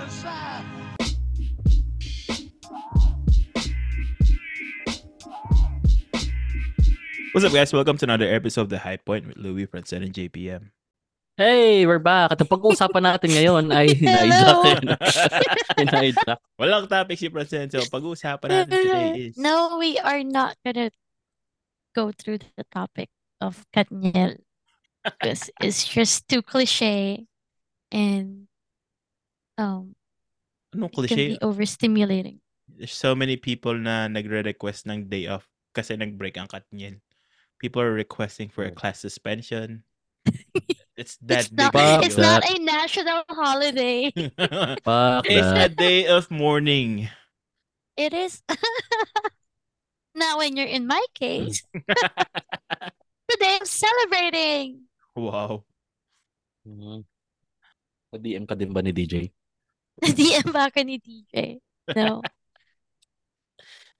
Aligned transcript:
other 0.00 0.10
side. 0.10 0.64
What's 7.32 7.46
up, 7.46 7.52
guys? 7.52 7.72
Welcome 7.72 7.96
to 7.98 8.04
another 8.06 8.26
episode 8.26 8.62
of 8.62 8.68
The 8.70 8.78
High 8.78 8.96
Point 8.96 9.28
with 9.28 9.36
Louis, 9.36 9.66
Francen, 9.66 10.02
and 10.02 10.12
JPM. 10.12 10.72
Hey, 11.36 11.86
we're 11.86 12.02
back. 12.02 12.32
At 12.32 12.40
ang 12.40 12.48
pag-uusapan 12.48 13.00
natin 13.06 13.30
ngayon 13.32 13.64
ay 13.70 13.94
Hello. 14.00 14.64
hinijack. 14.66 15.44
Hinijack. 15.78 16.38
Walang 16.60 16.88
topic 16.88 17.16
si 17.20 17.28
Francen, 17.30 17.70
so 17.70 17.84
pag-uusapan 17.86 18.48
natin 18.50 18.72
today 18.72 19.08
is... 19.30 19.38
No, 19.38 19.78
we 19.78 19.96
are 20.00 20.24
not 20.24 20.56
gonna 20.64 20.90
go 21.94 22.10
through 22.10 22.42
the 22.56 22.64
topic 22.72 23.08
of 23.40 23.64
KathNiel 23.72 24.40
because 25.04 25.48
it's 25.60 25.86
just 25.86 26.28
too 26.28 26.42
cliche 26.42 27.24
and 27.88 28.50
um 29.56 29.96
Anong 30.74 30.90
it 30.90 30.94
can 30.94 31.06
cliche? 31.08 31.28
be 31.34 31.38
overstimulating. 31.42 32.38
There's 32.70 32.94
so 32.94 33.14
many 33.18 33.36
people 33.36 33.74
na 33.74 34.06
nagre-request 34.06 34.86
ng 34.86 35.10
day 35.10 35.26
off 35.26 35.46
kasi 35.74 35.96
nag-break 35.98 36.38
ang 36.38 36.46
Katniel. 36.46 37.02
People 37.58 37.82
are 37.82 37.92
requesting 37.92 38.48
for 38.48 38.64
a 38.64 38.70
Oh. 38.70 38.76
class 38.78 39.02
suspension. 39.02 39.82
It's 41.00 41.16
that 41.24 41.48
It's 41.48 41.52
big 41.56 41.72
not 41.72 41.74
a 41.74 42.04
it's 42.04 42.16
deal. 42.20 42.28
not 42.28 42.44
a 42.44 42.54
national 42.60 43.20
holiday. 43.32 44.12
Fuck 44.84 45.24
it's 45.24 45.52
a 45.56 45.68
day 45.72 46.04
of 46.04 46.28
mourning. 46.28 47.08
It 47.96 48.12
is 48.12 48.44
not 50.14 50.36
when 50.36 50.60
you're 50.60 50.68
in 50.68 50.84
my 50.84 51.00
case. 51.16 51.64
Today 53.32 53.52
I'm 53.56 53.64
celebrating. 53.64 54.84
Wow. 55.16 55.64
Mhm. 56.68 57.08
Na-DM 58.12 58.44
ka 58.44 58.52
din 58.52 58.68
ba 58.76 58.84
ni 58.84 58.92
DJ? 58.92 59.32
DM 60.18 60.48
ba 60.52 60.68
ako 60.72 60.80
ni 60.84 60.96
DJ? 60.98 61.60
No. 61.96 62.22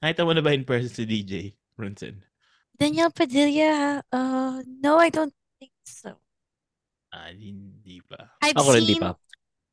Nakita 0.00 0.24
mo 0.24 0.32
na 0.32 0.40
ba 0.40 0.56
in 0.56 0.64
person 0.64 0.88
si 0.88 1.04
DJ, 1.04 1.52
Francen? 1.76 2.24
Daniel 2.80 3.12
Padilla, 3.12 4.00
uh, 4.08 4.64
no, 4.64 4.96
I 4.96 5.12
don't 5.12 5.34
think 5.60 5.76
so. 5.84 6.16
Ah, 7.12 7.28
hindi 7.28 8.00
pa. 8.00 8.32
I've 8.40 8.56
Ako 8.56 8.72
rin 8.72 8.88
di 8.88 8.96
seen 8.96 9.02
pa. 9.04 9.12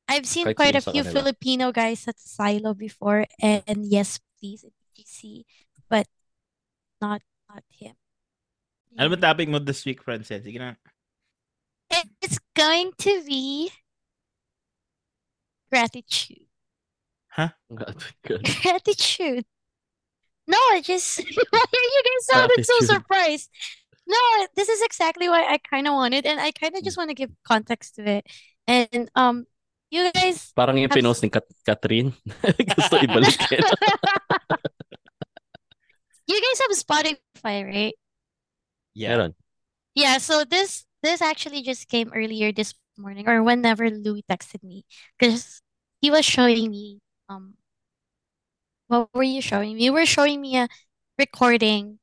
I've 0.08 0.28
seen 0.28 0.48
Kahit 0.52 0.56
quite 0.60 0.76
a 0.76 0.84
few 0.84 1.04
kanila. 1.04 1.16
Filipino 1.16 1.66
guys 1.72 2.08
at 2.08 2.20
Silo 2.20 2.74
before, 2.74 3.24
and 3.40 3.84
yes, 3.88 4.20
please, 4.40 4.64
at 4.68 4.76
GC, 4.96 5.44
but 5.88 6.08
not 7.00 7.22
not 7.48 7.64
him. 7.72 7.96
Ano 9.00 9.14
ba 9.14 9.20
Yeah. 9.20 9.26
topic 9.32 9.48
mo 9.48 9.60
this 9.64 9.86
week, 9.88 10.04
Francen? 10.04 10.44
Sige 10.44 10.60
na. 10.60 10.76
It's 12.20 12.40
going 12.52 12.92
to 13.08 13.24
be 13.24 13.72
gratitude. 15.72 16.46
Huh? 17.30 17.50
God. 17.74 18.02
Gratitude. 18.64 19.46
No, 20.48 20.58
I 20.72 20.82
just 20.82 21.20
why 21.20 21.60
are 21.62 21.86
you 21.94 22.02
guys 22.04 22.26
sounding 22.26 22.64
so 22.64 22.80
surprised? 22.86 23.50
No, 24.08 24.48
this 24.56 24.70
is 24.70 24.82
exactly 24.82 25.28
what 25.28 25.44
I 25.44 25.60
kind 25.60 25.88
of 25.88 25.94
wanted, 25.94 26.26
and 26.26 26.40
I 26.40 26.52
kind 26.52 26.76
of 26.76 26.84
just 26.84 26.98
want 26.98 27.10
to 27.12 27.14
give 27.14 27.30
context 27.44 27.96
to 27.96 28.08
it. 28.08 28.26
And 28.66 29.12
um, 29.14 29.46
you 29.92 30.10
guys 30.12 30.52
Parang 30.56 30.80
yung 30.80 30.90
Have- 30.90 30.98
pinost 30.98 31.22
ni 31.22 31.30
Kat 31.30 31.44
Kathryn. 31.68 32.16
Gusto 32.76 32.98
ibalik 32.98 33.36
you 36.28 36.42
guys 36.42 36.60
have 36.60 36.76
Spotify, 36.76 37.66
right? 37.66 37.96
Yeah. 38.94 39.30
Yeah, 39.96 40.18
so 40.20 40.44
this 40.44 40.86
this 41.02 41.22
actually 41.22 41.62
just 41.64 41.88
came 41.88 42.12
earlier 42.14 42.52
this 42.52 42.76
morning 42.98 43.28
or 43.28 43.44
whenever 43.44 43.90
Louis 43.90 44.24
texted 44.30 44.64
me 44.64 44.86
because 45.20 45.62
he 46.02 46.12
was 46.12 46.26
showing 46.26 46.72
me 46.72 47.00
um 47.30 47.56
what 48.88 49.10
were 49.14 49.24
you 49.24 49.42
showing 49.42 49.76
me? 49.76 49.84
You 49.86 49.94
were 49.94 50.06
showing 50.06 50.42
me 50.42 50.58
a 50.58 50.68
recording, 51.18 52.00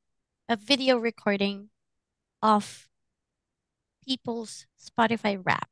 a 0.49 0.57
video 0.57 0.99
recording 0.99 1.71
of 2.43 2.89
people's 4.07 4.67
Spotify 4.79 5.41
rap. 5.45 5.69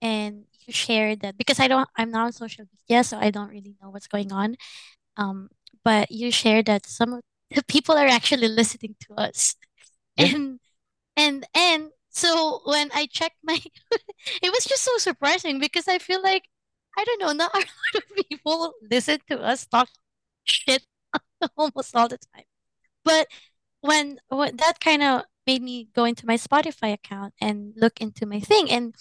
And 0.00 0.44
you 0.66 0.72
shared 0.72 1.20
that 1.20 1.36
because 1.36 1.58
I 1.60 1.68
don't 1.68 1.88
I'm 1.96 2.10
not 2.10 2.26
on 2.26 2.32
social 2.32 2.66
media, 2.72 3.02
so 3.04 3.18
I 3.18 3.30
don't 3.30 3.50
really 3.50 3.76
know 3.82 3.90
what's 3.90 4.06
going 4.06 4.32
on. 4.32 4.56
Um, 5.16 5.50
but 5.84 6.10
you 6.12 6.30
shared 6.32 6.66
that 6.66 6.86
some 6.86 7.14
of 7.14 7.22
the 7.54 7.64
people 7.64 7.96
are 7.96 8.08
actually 8.08 8.48
listening 8.48 8.96
to 9.08 9.14
us. 9.16 9.56
Yeah. 10.16 10.26
And 10.36 10.60
and 11.16 11.46
and 11.56 11.90
so 12.18 12.60
when 12.64 12.90
I 12.94 13.06
checked 13.06 13.38
my 13.42 13.58
it 14.42 14.50
was 14.52 14.64
just 14.66 14.84
so 14.84 14.98
surprising 14.98 15.58
because 15.60 15.88
I 15.88 15.98
feel 15.98 16.22
like 16.22 16.44
I 16.98 17.04
don't 17.04 17.20
know, 17.20 17.32
not 17.32 17.54
a 17.56 17.58
lot 17.58 17.94
of 17.96 18.26
people 18.28 18.74
listen 18.90 19.18
to 19.30 19.40
us 19.42 19.66
talk 19.66 19.88
shit 20.44 20.84
almost 21.56 21.96
all 21.96 22.08
the 22.08 22.18
time. 22.34 22.44
But 23.04 23.28
when 23.82 24.18
when 24.28 24.56
that 24.58 24.80
kind 24.80 25.02
of 25.02 25.22
made 25.46 25.62
me 25.62 25.88
go 25.94 26.04
into 26.04 26.26
my 26.26 26.36
Spotify 26.36 26.92
account 26.94 27.34
and 27.40 27.74
look 27.76 28.00
into 28.00 28.26
my 28.26 28.40
thing 28.40 28.70
and 28.70 28.94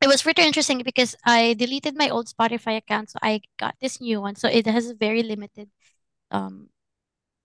it 0.00 0.08
was 0.08 0.22
pretty 0.22 0.42
interesting 0.42 0.82
because 0.84 1.16
I 1.24 1.54
deleted 1.54 1.96
my 1.96 2.08
old 2.10 2.26
Spotify 2.28 2.76
account, 2.76 3.10
so 3.10 3.18
I 3.22 3.40
got 3.58 3.74
this 3.80 4.00
new 4.00 4.20
one. 4.20 4.36
So 4.36 4.48
it 4.48 4.66
has 4.66 4.88
a 4.90 4.94
very 4.94 5.22
limited 5.22 5.70
um 6.30 6.68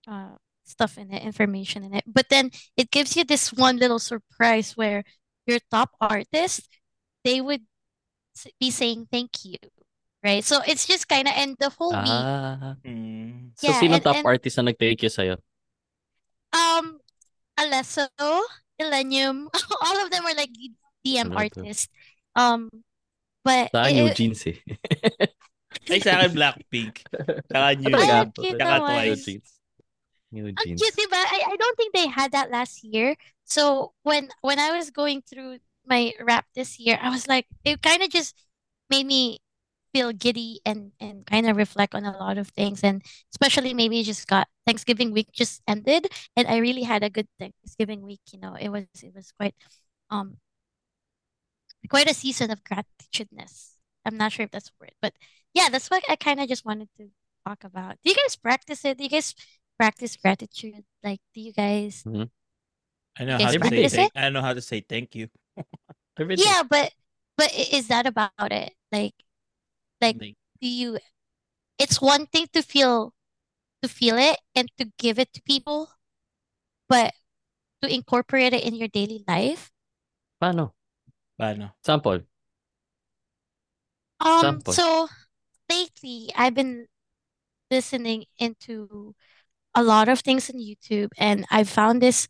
uh 0.07 0.35
stuff 0.69 0.97
in 0.97 1.11
it, 1.11 1.23
information 1.23 1.83
in 1.83 1.93
it. 1.97 2.05
But 2.07 2.29
then 2.29 2.51
it 2.77 2.91
gives 2.91 3.17
you 3.17 3.23
this 3.25 3.51
one 3.51 3.77
little 3.77 3.99
surprise 3.99 4.73
where 4.77 5.03
your 5.45 5.59
top 5.71 5.91
artist, 5.99 6.69
they 7.25 7.41
would 7.41 7.61
be 8.59 8.69
saying 8.71 9.07
thank 9.11 9.43
you, 9.43 9.57
right? 10.23 10.43
So 10.45 10.61
it's 10.65 10.85
just 10.87 11.09
kind 11.09 11.27
of 11.27 11.33
and 11.35 11.57
the 11.59 11.69
whole 11.73 11.91
week, 11.91 12.07
Ah. 12.07 12.75
Mm. 12.85 13.51
So, 13.57 13.67
Yeah, 13.67 13.79
sino 13.79 13.95
and- 13.97 14.03
top 14.03 14.15
and- 14.21 14.25
artist 14.29 14.55
na 14.57 14.69
nag-thank 14.71 15.01
you 15.03 15.09
sa'yo? 15.09 15.35
um, 16.53 16.97
Alesso, 17.59 18.07
Illenium, 18.79 19.49
all 19.83 19.97
of 20.05 20.09
them 20.11 20.23
are 20.25 20.35
like 20.35 20.53
D- 20.53 20.73
DM 21.05 21.35
artists. 21.35 21.89
Um, 22.35 22.69
but 23.43 23.71
Sa 23.75 23.83
akin, 23.83 23.91
it- 23.91 23.99
New 23.99 24.07
it- 24.07 24.15
Jeans 24.15 24.41
eh. 24.47 24.57
Ay, 25.89 25.99
sa 25.99 26.21
akin, 26.21 26.31
Blackpink. 26.33 27.03
Saka 27.51 27.75
New 27.77 27.89
Talaga? 27.91 28.15
Ay, 28.15 28.23
Jeans. 28.23 28.37
cute 28.39 28.59
Saka 28.61 28.77
naman. 28.79 29.17
New 30.31 30.43
Twice. 30.51 30.65
Jeans. 30.65 30.81
Ang 30.81 30.91
cute, 30.91 30.95
diba? 30.95 31.17
I, 31.17 31.41
I 31.47 31.55
don't 31.55 31.77
think 31.77 31.93
they 31.93 32.07
had 32.07 32.31
that 32.31 32.51
last 32.51 32.83
year. 32.83 33.15
So 33.45 33.93
when 34.03 34.29
when 34.41 34.59
I 34.59 34.77
was 34.77 34.91
going 34.91 35.21
through 35.21 35.59
my 35.85 36.13
rap 36.21 36.45
this 36.53 36.79
year, 36.79 36.99
I 37.01 37.09
was 37.09 37.27
like, 37.27 37.47
it 37.65 37.81
kind 37.81 38.03
of 38.03 38.09
just 38.09 38.35
made 38.89 39.05
me 39.05 39.39
feel 39.93 40.13
giddy 40.13 40.61
and 40.65 40.91
and 40.99 41.25
kind 41.25 41.49
of 41.49 41.57
reflect 41.57 41.95
on 41.95 42.05
a 42.05 42.17
lot 42.17 42.37
of 42.37 42.49
things. 42.49 42.83
And 42.83 43.01
especially 43.33 43.73
maybe 43.73 44.03
just 44.03 44.27
got 44.27 44.47
Thanksgiving 44.65 45.13
week 45.13 45.31
just 45.33 45.61
ended, 45.67 46.07
and 46.35 46.47
I 46.47 46.57
really 46.57 46.83
had 46.83 47.03
a 47.03 47.09
good 47.09 47.27
Thanksgiving 47.39 48.05
week. 48.05 48.21
You 48.31 48.39
know, 48.39 48.53
it 48.53 48.69
was 48.69 48.85
it 49.01 49.13
was 49.15 49.31
quite 49.33 49.55
um 50.09 50.37
quite 51.89 52.09
a 52.09 52.13
season 52.13 52.51
of 52.51 52.63
gratitudeness. 52.63 53.77
I'm 54.05 54.17
not 54.17 54.31
sure 54.31 54.45
if 54.45 54.51
that's 54.51 54.69
a 54.69 54.77
word, 54.79 54.93
but 55.01 55.13
yeah, 55.53 55.69
that's 55.69 55.89
what 55.89 56.03
I 56.09 56.15
kind 56.15 56.39
of 56.39 56.47
just 56.47 56.65
wanted 56.65 56.89
to 56.97 57.09
talk 57.47 57.63
about. 57.63 57.97
Do 58.03 58.11
you 58.11 58.15
guys 58.15 58.35
practice 58.35 58.85
it? 58.85 58.97
Do 58.97 59.03
you 59.03 59.09
guys 59.09 59.33
practice 59.79 60.17
gratitude? 60.17 60.83
Like, 61.03 61.21
do 61.33 61.39
you 61.41 61.53
guys? 61.53 62.03
I 62.05 63.25
know 63.25 63.39
You 63.39 63.45
how 63.45 63.51
to 63.51 63.51
say 63.51 63.59
practice 63.59 63.93
thank, 63.95 64.11
I 64.15 64.29
know 64.29 64.41
how 64.41 64.53
to 64.53 64.61
say 64.61 64.81
thank 64.81 65.15
you. 65.15 65.29
Yeah, 66.19 66.63
but 66.67 66.91
but 67.37 67.55
is 67.55 67.87
that 67.87 68.05
about 68.05 68.51
it? 68.51 68.75
Like, 68.91 69.15
like, 70.01 70.19
Like, 70.19 70.35
do 70.59 70.67
you? 70.67 70.99
It's 71.79 72.01
one 72.01 72.27
thing 72.27 72.47
to 72.51 72.61
feel, 72.61 73.13
to 73.81 73.87
feel 73.87 74.17
it 74.17 74.37
and 74.55 74.67
to 74.77 74.91
give 74.99 75.19
it 75.19 75.31
to 75.33 75.41
people, 75.43 75.89
but 76.89 77.13
to 77.81 77.87
incorporate 77.87 78.51
it 78.53 78.63
in 78.63 78.75
your 78.75 78.89
daily 78.89 79.23
life. 79.27 79.71
Paano? 80.41 80.75
paano? 81.39 81.71
Sample. 81.79 82.27
Um, 84.19 84.59
Example. 84.59 84.73
so 84.73 85.07
lately 85.69 86.29
I've 86.35 86.53
been 86.53 86.87
listening 87.71 88.25
into 88.37 89.15
a 89.75 89.83
lot 89.83 90.09
of 90.09 90.19
things 90.21 90.49
on 90.49 90.57
YouTube, 90.59 91.09
and 91.17 91.45
I 91.51 91.63
found 91.63 92.01
this. 92.01 92.27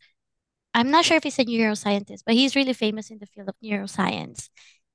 I'm 0.74 0.90
not 0.90 1.04
sure 1.04 1.16
if 1.16 1.24
he's 1.24 1.38
a 1.38 1.44
neuroscientist, 1.44 2.22
but 2.26 2.34
he's 2.34 2.56
really 2.56 2.74
famous 2.74 3.10
in 3.10 3.18
the 3.18 3.26
field 3.26 3.48
of 3.48 3.56
neuroscience. 3.64 4.50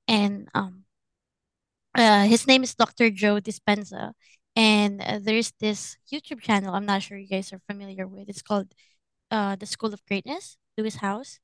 And 0.08 0.48
um, 0.54 0.84
uh, 1.94 2.24
his 2.26 2.46
name 2.46 2.62
is 2.62 2.74
Dr. 2.74 3.10
Joe 3.10 3.40
Dispenza. 3.40 4.12
And 4.54 5.02
uh, 5.02 5.18
there's 5.22 5.52
this 5.60 5.96
YouTube 6.12 6.40
channel 6.40 6.74
I'm 6.74 6.86
not 6.86 7.02
sure 7.02 7.18
you 7.18 7.28
guys 7.28 7.52
are 7.52 7.60
familiar 7.68 8.06
with. 8.06 8.28
It's 8.28 8.42
called 8.42 8.72
uh, 9.30 9.56
The 9.56 9.66
School 9.66 9.92
of 9.94 10.04
Greatness, 10.06 10.56
Lewis 10.78 10.96
Howes. 10.96 11.40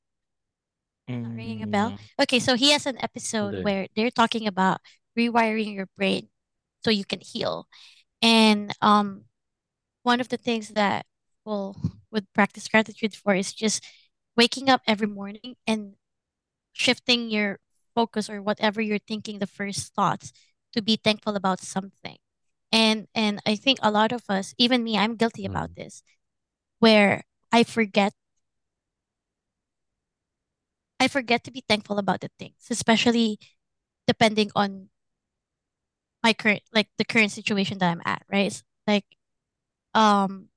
Not 1.23 1.33
ringing 1.35 1.63
a 1.63 1.67
bell? 1.67 1.91
Mm, 1.91 1.99
Okay, 2.21 2.39
so 2.39 2.55
he 2.55 2.71
has 2.71 2.85
an 2.85 2.97
episode 3.01 3.57
where 3.61 3.87
they're 3.95 4.11
talking 4.11 4.47
about 4.47 4.81
rewiring 5.17 5.73
your 5.73 5.87
brain 5.97 6.29
so 6.83 6.91
you 6.91 7.05
can 7.05 7.21
heal. 7.21 7.67
And 8.21 8.71
um, 8.81 9.25
one 10.03 10.19
of 10.21 10.29
the 10.29 10.37
things 10.37 10.69
that 10.69 11.05
people 11.39 11.77
would 12.11 12.31
practice 12.33 12.67
gratitude 12.67 13.15
for 13.15 13.35
is 13.35 13.53
just 13.53 13.83
waking 14.37 14.69
up 14.69 14.81
every 14.87 15.07
morning 15.07 15.55
and 15.67 15.95
shifting 16.73 17.29
your 17.29 17.59
focus 17.95 18.29
or 18.29 18.41
whatever 18.41 18.81
you're 18.81 18.99
thinking, 18.99 19.39
the 19.39 19.47
first 19.47 19.93
thoughts 19.95 20.31
to 20.73 20.81
be 20.81 20.97
thankful 20.97 21.35
about 21.35 21.61
something. 21.61 22.17
And 22.71 23.07
and 23.15 23.41
I 23.45 23.55
think 23.55 23.79
a 23.81 23.91
lot 23.91 24.11
of 24.11 24.23
us, 24.29 24.53
even 24.57 24.83
me, 24.83 24.97
I'm 24.97 25.15
guilty 25.15 25.45
about 25.45 25.71
Mm. 25.71 25.75
this, 25.75 26.03
where 26.79 27.23
I 27.51 27.63
forget 27.63 28.13
I 30.99 31.07
forget 31.07 31.43
to 31.43 31.51
be 31.51 31.63
thankful 31.67 31.97
about 31.99 32.21
the 32.21 32.29
things, 32.39 32.67
especially 32.69 33.39
depending 34.07 34.51
on 34.55 34.89
my 36.23 36.33
current 36.33 36.61
like 36.73 36.87
the 36.97 37.05
current 37.05 37.31
situation 37.31 37.77
that 37.79 37.89
I'm 37.91 38.01
at, 38.05 38.23
right? 38.31 38.47
It's 38.47 38.63
like 38.87 39.05
um 39.93 40.49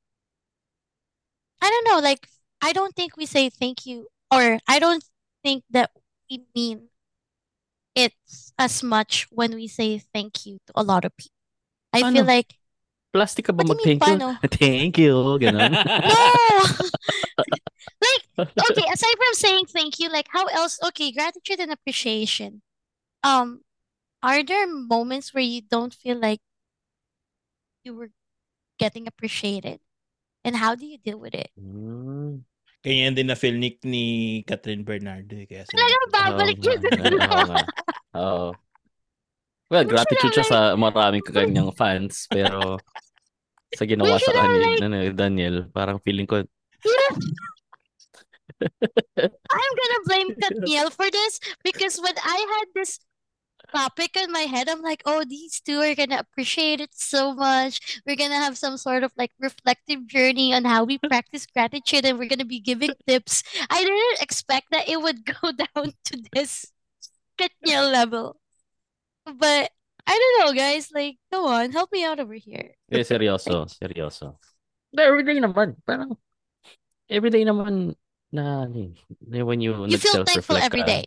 I 1.61 1.71
don't 1.71 1.87
know, 1.89 2.01
like 2.01 2.29
I 2.63 2.73
don't 2.73 2.95
think 2.95 3.17
we 3.17 3.27
say 3.27 3.51
thank 3.51 3.87
you 3.87 4.09
or 4.33 4.59
I 4.69 4.79
don't 4.79 5.05
think 5.43 5.65
that 5.71 5.91
we 6.31 6.45
mean 6.55 6.89
it's 7.95 8.53
as 8.59 8.83
much 8.83 9.27
when 9.31 9.55
we 9.55 9.69
say 9.69 9.99
thank 9.99 10.45
you 10.45 10.59
to 10.67 10.73
a 10.77 10.83
lot 10.83 11.05
of 11.05 11.17
people. 11.17 11.33
I 11.93 12.13
feel 12.13 12.25
like 12.25 12.55
Plastic 13.17 13.49
ka 13.49 13.53
ba 13.57 13.65
What 13.65 13.81
do 13.81 13.89
you 13.89 13.97
mean, 13.97 13.99
mag-thank 13.99 14.21
you? 14.21 14.29
paano? 14.29 14.49
Thank 14.61 14.95
you, 15.01 15.15
ganun. 15.41 15.73
no. 16.13 16.21
like 18.05 18.23
okay, 18.45 18.87
aside 18.93 19.17
from 19.17 19.33
saying 19.33 19.65
thank 19.73 19.97
you, 19.97 20.13
like 20.13 20.29
how 20.29 20.45
else? 20.53 20.77
Okay, 20.93 21.09
gratitude 21.17 21.57
and 21.57 21.73
appreciation. 21.73 22.61
Um, 23.25 23.65
are 24.21 24.45
there 24.45 24.69
moments 24.69 25.33
where 25.33 25.45
you 25.45 25.65
don't 25.65 25.95
feel 25.97 26.21
like 26.21 26.45
you 27.85 27.97
were 27.97 28.13
getting 28.79 29.07
appreciated, 29.07 29.81
and 30.45 30.57
how 30.57 30.75
do 30.75 30.85
you 30.87 30.99
deal 30.99 31.19
with 31.19 31.35
it? 31.35 31.51
Hmm. 31.57 32.45
Ganyan 32.81 33.19
din 33.19 33.27
na 33.27 33.35
feel 33.35 33.59
ni, 33.59 33.75
ni 33.83 34.05
Catherine 34.47 34.87
Bernardo. 34.87 35.35
eh, 35.35 35.47
Kaya 35.49 35.67
Talaga 35.67 35.75
sinabi 35.75 35.95
ko. 35.99 36.07
babalik 36.15 36.59
yun. 36.63 36.81
Oo. 38.15 38.49
Well, 39.67 39.83
We 39.83 39.91
should 39.91 39.91
gratitude 39.91 40.33
siya 40.39 40.47
sa 40.47 40.59
maraming 40.79 41.27
kanyang 41.27 41.75
fans, 41.75 42.31
pero 42.31 42.79
sa 43.75 43.83
ginawa 43.83 44.23
sa 44.23 44.31
kanya 44.31 44.59
like- 44.63 44.79
ano, 44.87 44.97
Daniel, 45.11 45.57
parang 45.75 45.99
feeling 45.99 46.31
ko, 46.31 46.47
I'm 48.63 49.73
gonna 49.75 50.01
blame 50.07 50.31
Katniel 50.39 50.89
for 50.95 51.11
this 51.11 51.41
because 51.67 51.99
when 51.99 52.15
I 52.17 52.39
had 52.57 52.67
this 52.79 53.03
topic 53.73 54.17
in 54.17 54.33
my 54.33 54.47
head, 54.49 54.69
I'm 54.69 54.83
like, 54.83 55.03
oh, 55.07 55.25
these 55.25 55.61
two 55.61 55.81
are 55.81 55.95
gonna 55.95 56.19
appreciate 56.19 56.81
it 56.81 56.95
so 56.95 57.35
much. 57.35 58.01
We're 58.07 58.17
gonna 58.17 58.37
have 58.41 58.59
some 58.59 58.77
sort 58.77 59.03
of 59.03 59.13
like 59.17 59.33
reflective 59.41 60.07
journey 60.07 60.55
on 60.55 60.65
how 60.65 60.85
we 60.85 60.99
practice 61.09 61.47
gratitude 61.47 62.05
and 62.05 62.19
we're 62.19 62.29
gonna 62.29 62.45
be 62.49 62.61
giving 62.61 62.91
tips. 63.07 63.43
I 63.71 63.83
didn't 63.85 64.23
expect 64.23 64.71
that 64.71 64.89
it 64.89 65.01
would 65.01 65.25
go 65.41 65.53
down 65.53 65.93
to 66.13 66.15
this 66.33 66.67
KathNiel 67.39 67.93
level. 67.93 68.37
But 69.27 69.71
I 70.07 70.15
don't 70.15 70.37
know, 70.47 70.53
guys. 70.55 70.91
Like, 70.95 71.19
go 71.33 71.49
on, 71.49 71.73
help 71.73 71.91
me 71.91 72.05
out 72.05 72.21
over 72.21 72.35
here. 72.35 72.79
eh, 72.93 73.03
seryoso, 73.03 73.67
seryoso. 73.67 74.39
Everyday 74.97 75.43
naman, 75.43 75.77
parang, 75.83 76.17
everyday 77.11 77.43
naman 77.43 77.99
na, 78.31 78.65
ano 78.71 78.95
eh, 79.35 79.43
when 79.43 79.61
you, 79.61 79.75
You 79.91 79.99
feel 79.99 80.23
thankful 80.25 80.57
nag-self-reflect 80.57 80.65
every 80.65 80.83
ka, 80.83 80.87
day. 80.87 81.05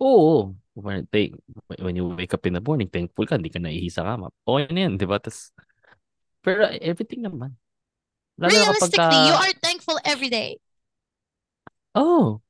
Oo. 0.00 0.54
When, 0.72 1.04
they, 1.12 1.36
when 1.76 1.96
you 1.96 2.08
wake 2.16 2.32
up 2.32 2.48
in 2.48 2.56
the 2.56 2.64
morning, 2.64 2.88
thankful 2.88 3.28
ka, 3.28 3.36
hindi 3.36 3.52
ka 3.52 3.60
naihi 3.60 3.92
sa 3.92 4.08
kama. 4.08 4.32
Okay 4.48 4.72
na 4.72 4.88
yan, 4.88 4.96
di 4.96 5.04
ba? 5.04 5.20
Tas, 5.20 5.52
pero 6.40 6.64
everything 6.80 7.20
naman. 7.28 7.52
Lalo 8.40 8.48
na 8.48 8.72
kapag 8.72 8.88
Realistically, 8.88 9.20
you 9.28 9.36
ka, 9.36 9.42
are 9.44 9.54
thankful 9.60 9.98
every 10.02 10.32
day. 10.32 10.56
oh, 11.92 12.40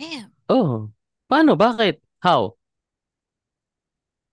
Damn. 0.00 0.34
oh. 0.50 0.90
Paano? 1.30 1.54
Bakit? 1.54 2.02
How? 2.18 2.58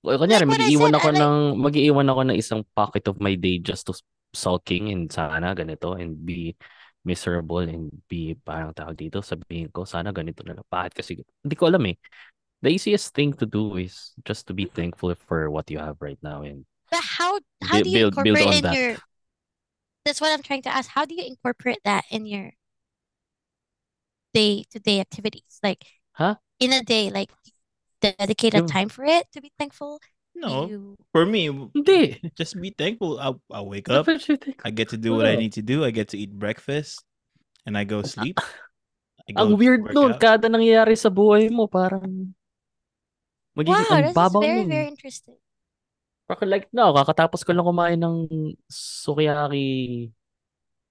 Kunyari, 0.01 0.47
Like 0.47 0.57
mag-iiwan 0.57 0.89
said, 0.89 0.97
ako 0.97 1.07
like- 1.13 1.21
ng, 1.21 1.38
mag-iiwan 1.61 2.07
ako 2.09 2.21
ng 2.25 2.38
isang 2.39 2.61
pocket 2.73 3.05
of 3.11 3.19
my 3.21 3.35
day 3.38 3.59
just 3.61 3.85
to 3.85 3.94
sulking 4.33 4.89
and 4.89 5.11
sana 5.11 5.53
ganito 5.53 5.94
and 5.94 6.15
be 6.23 6.55
miserable 7.03 7.61
and 7.63 7.91
be 8.09 8.33
parang 8.41 8.71
tawag 8.73 8.95
dito, 8.97 9.19
sabihin 9.21 9.69
ko, 9.69 9.83
sana 9.85 10.09
ganito 10.09 10.41
na 10.47 10.57
lang. 10.57 10.65
Bakit 10.67 10.91
kasi, 10.97 11.19
hindi 11.44 11.55
ko 11.55 11.67
alam 11.69 11.83
eh. 11.88 11.95
The 12.62 12.69
easiest 12.74 13.13
thing 13.13 13.33
to 13.38 13.45
do 13.45 13.77
is 13.77 14.13
just 14.25 14.48
to 14.48 14.54
be 14.54 14.65
thankful 14.65 15.13
for 15.30 15.50
what 15.50 15.69
you 15.69 15.77
have 15.77 15.98
right 16.01 16.18
now 16.25 16.42
and 16.42 16.65
But 16.89 17.04
how 17.04 17.38
how 17.62 17.83
do 17.83 17.89
you 17.89 18.09
build- 18.09 18.15
build 18.24 18.38
incorporate 18.39 18.48
on 18.48 18.54
in 18.54 18.63
that. 18.65 18.74
your 18.74 18.92
That's 20.07 20.21
what 20.24 20.31
I'm 20.31 20.42
trying 20.42 20.63
to 20.63 20.71
ask. 20.71 20.88
How 20.89 21.04
do 21.04 21.13
you 21.13 21.27
incorporate 21.27 21.83
that 21.83 22.07
in 22.09 22.25
your 22.25 22.56
day-to-day 24.33 25.00
activities? 25.01 25.59
Like 25.62 25.83
Huh? 26.15 26.36
in 26.59 26.74
a 26.74 26.81
day, 26.81 27.12
like 27.12 27.30
dedicate 28.01 28.56
a 28.56 28.63
time 28.65 28.89
for 28.89 29.06
it 29.06 29.27
to 29.33 29.42
be 29.42 29.51
thankful? 29.59 30.00
No, 30.38 30.69
you 30.69 30.95
for 31.13 31.25
me, 31.25 31.50
Hindi. 31.50 32.21
just 32.38 32.56
be 32.62 32.69
thankful. 32.71 33.18
I, 33.19 33.33
I 33.51 33.62
wake 33.62 33.89
up, 33.89 34.06
What 34.07 34.21
you 34.30 34.38
think? 34.38 34.62
I 34.65 34.69
get 34.69 34.89
to 34.94 34.98
do 34.98 35.13
what 35.18 35.25
I 35.25 35.36
need 35.36 35.54
to 35.57 35.65
do. 35.65 35.83
I 35.83 35.89
get 35.92 36.09
to 36.13 36.18
eat 36.18 36.30
breakfast, 36.33 37.01
and 37.65 37.77
I 37.77 37.83
go 37.83 38.01
sleep. 38.06 38.38
I 39.27 39.33
go 39.33 39.50
Ang 39.50 39.57
weird 39.57 39.81
work 39.83 39.94
nun, 39.98 40.13
out. 40.13 40.21
kada 40.21 40.48
nangyayari 40.48 40.94
sa 40.95 41.09
buhay 41.09 41.50
mo, 41.51 41.65
parang 41.68 42.36
magiging 43.57 43.89
Wow, 43.89 43.98
ang 43.98 44.13
babaw 44.13 44.42
very, 44.45 44.62
nun. 44.63 44.69
very 44.69 44.88
interesting. 44.94 45.38
Parang 46.30 46.50
like, 46.51 46.68
no, 46.69 46.94
kakatapos 46.94 47.42
ko 47.42 47.56
lang 47.57 47.65
kumain 47.65 47.98
ng 47.98 48.30
sukiyaki 48.69 49.65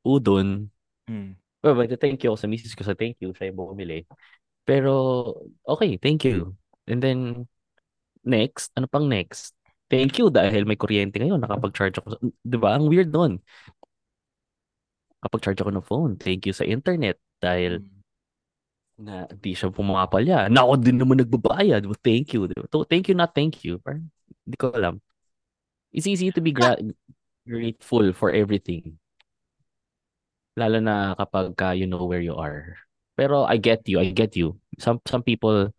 udon. 0.02 0.72
Hmm. 1.06 1.38
Well, 1.62 1.78
but 1.78 1.94
thank 1.98 2.22
you 2.22 2.34
ako 2.34 2.38
sa 2.42 2.50
misis 2.50 2.74
ko 2.74 2.82
sa 2.82 2.98
thank 2.98 3.18
you. 3.22 3.30
Siya 3.34 3.50
yung 3.50 3.58
bumili. 3.58 4.06
Pero, 4.66 4.90
okay, 5.62 5.94
thank 5.98 6.26
you. 6.26 6.54
And 6.90 6.98
then, 6.98 7.46
next, 8.26 8.74
ano 8.74 8.86
pang 8.90 9.06
next? 9.06 9.54
Thank 9.86 10.18
you 10.18 10.30
dahil 10.30 10.66
may 10.66 10.74
kuryente 10.74 11.22
ngayon. 11.22 11.38
Nakapag-charge 11.38 12.02
ako. 12.02 12.18
Di 12.42 12.58
ba? 12.58 12.74
Ang 12.74 12.90
weird 12.90 13.10
nun. 13.14 13.38
Kapag-charge 15.22 15.62
ako 15.62 15.70
ng 15.74 15.86
phone. 15.86 16.12
Thank 16.18 16.46
you 16.46 16.54
sa 16.54 16.66
internet 16.66 17.18
dahil 17.38 17.82
Hmm. 17.82 17.95
Na 18.96 19.28
di 19.28 19.52
siya 19.52 19.68
pumapalya. 19.68 20.48
Na 20.48 20.64
ako 20.64 20.74
din 20.80 20.96
naman 20.96 21.20
nagbabayad. 21.20 21.84
Well, 21.84 22.00
thank 22.00 22.32
you. 22.32 22.48
Diba? 22.48 22.66
Thank 22.88 23.12
you, 23.12 23.14
not 23.14 23.36
thank 23.36 23.60
you. 23.64 23.78
Parang, 23.80 24.08
Hindi 24.46 24.56
ko 24.56 24.70
alam. 24.70 25.02
It's 25.90 26.06
easy 26.06 26.30
to 26.30 26.40
be 26.40 26.54
gra- 26.54 26.78
grateful 27.42 28.14
for 28.14 28.30
everything. 28.30 28.98
Lalo 30.54 30.78
na 30.78 31.18
kapag 31.18 31.58
ka 31.58 31.74
you 31.74 31.90
know 31.90 32.06
where 32.06 32.22
you 32.22 32.38
are. 32.38 32.78
Pero 33.18 33.42
I 33.42 33.58
get 33.58 33.82
you. 33.90 33.98
I 33.98 34.14
get 34.14 34.38
you. 34.38 34.56
Some 34.78 35.02
some 35.04 35.26
people 35.26 35.74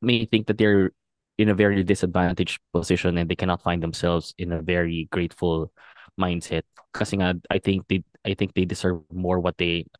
may 0.00 0.24
think 0.24 0.46
that 0.46 0.56
they're 0.56 0.94
in 1.36 1.48
a 1.50 1.56
very 1.56 1.82
disadvantaged 1.82 2.62
position 2.70 3.18
and 3.18 3.26
they 3.26 3.36
cannot 3.36 3.64
find 3.64 3.82
themselves 3.82 4.32
in 4.38 4.52
a 4.52 4.62
very 4.62 5.08
grateful 5.10 5.72
mindset. 6.14 6.62
Kasi 6.94 7.18
nga, 7.18 7.34
I 7.50 7.58
think 7.58 7.88
they 7.88 8.06
I 8.22 8.38
think 8.38 8.54
they 8.54 8.64
deserve 8.64 9.02
more 9.10 9.42
what 9.42 9.58
they 9.58 9.90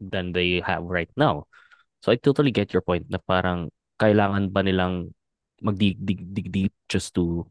than 0.00 0.32
they 0.32 0.60
have 0.64 0.84
right 0.84 1.10
now. 1.16 1.46
So 2.02 2.12
I 2.12 2.16
totally 2.16 2.50
get 2.50 2.72
your 2.72 2.82
point 2.82 3.10
na 3.10 3.18
parang 3.18 3.70
kailangan 4.00 4.52
ba 4.52 4.60
nilang 4.62 5.14
magdig 5.64 5.96
dig, 6.04 6.20
dig 6.34 6.52
deep 6.52 6.74
just 6.88 7.14
to 7.16 7.48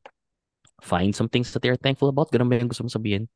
find 0.82 1.16
some 1.16 1.28
things 1.30 1.52
that 1.54 1.62
they're 1.62 1.80
thankful 1.80 2.10
about? 2.10 2.32
Ganun 2.32 2.50
ba 2.50 2.60
yung 2.60 2.70
gusto 2.70 2.86
mo 2.86 2.92
sabihin? 2.92 3.28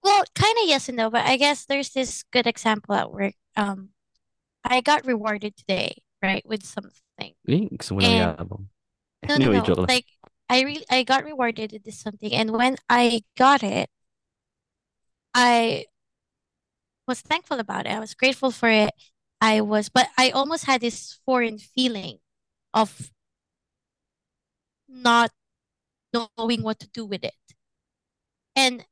Well, 0.00 0.24
kind 0.34 0.56
of 0.62 0.68
yes 0.68 0.88
and 0.88 0.96
no, 0.96 1.10
but 1.10 1.26
I 1.26 1.36
guess 1.36 1.66
there's 1.66 1.90
this 1.90 2.24
good 2.32 2.46
example 2.46 2.94
at 2.94 3.12
work. 3.12 3.34
Um, 3.56 3.90
I 4.64 4.80
got 4.80 5.04
rewarded 5.04 5.56
today, 5.56 6.00
right, 6.22 6.44
with 6.46 6.64
something. 6.64 7.34
Eh, 7.48 7.68
gusto 7.76 7.96
mo 7.96 8.00
lang 8.00 8.12
And- 8.12 8.38
yabang. 8.38 8.64
No, 9.28 9.34
Anyway, 9.36 9.60
no, 9.60 9.74
no. 9.74 9.84
Like 9.84 10.08
I 10.48 10.64
really 10.64 10.86
I 10.88 11.04
got 11.04 11.28
rewarded 11.28 11.76
with 11.76 11.84
this 11.84 12.00
something, 12.00 12.32
and 12.32 12.56
when 12.56 12.80
I 12.88 13.20
got 13.36 13.60
it, 13.60 13.92
I 15.36 15.84
was 17.06 17.20
thankful 17.20 17.58
about 17.58 17.86
it. 17.86 17.92
I 17.92 18.00
was 18.00 18.14
grateful 18.14 18.50
for 18.50 18.68
it. 18.68 18.90
I 19.40 19.60
was, 19.62 19.88
but 19.88 20.08
I 20.18 20.30
almost 20.30 20.64
had 20.66 20.80
this 20.80 21.18
foreign 21.24 21.58
feeling 21.58 22.18
of 22.74 23.10
not 24.88 25.30
knowing 26.12 26.62
what 26.62 26.78
to 26.80 26.88
do 26.88 27.04
with 27.06 27.24
it. 27.24 27.34
And 28.56 28.84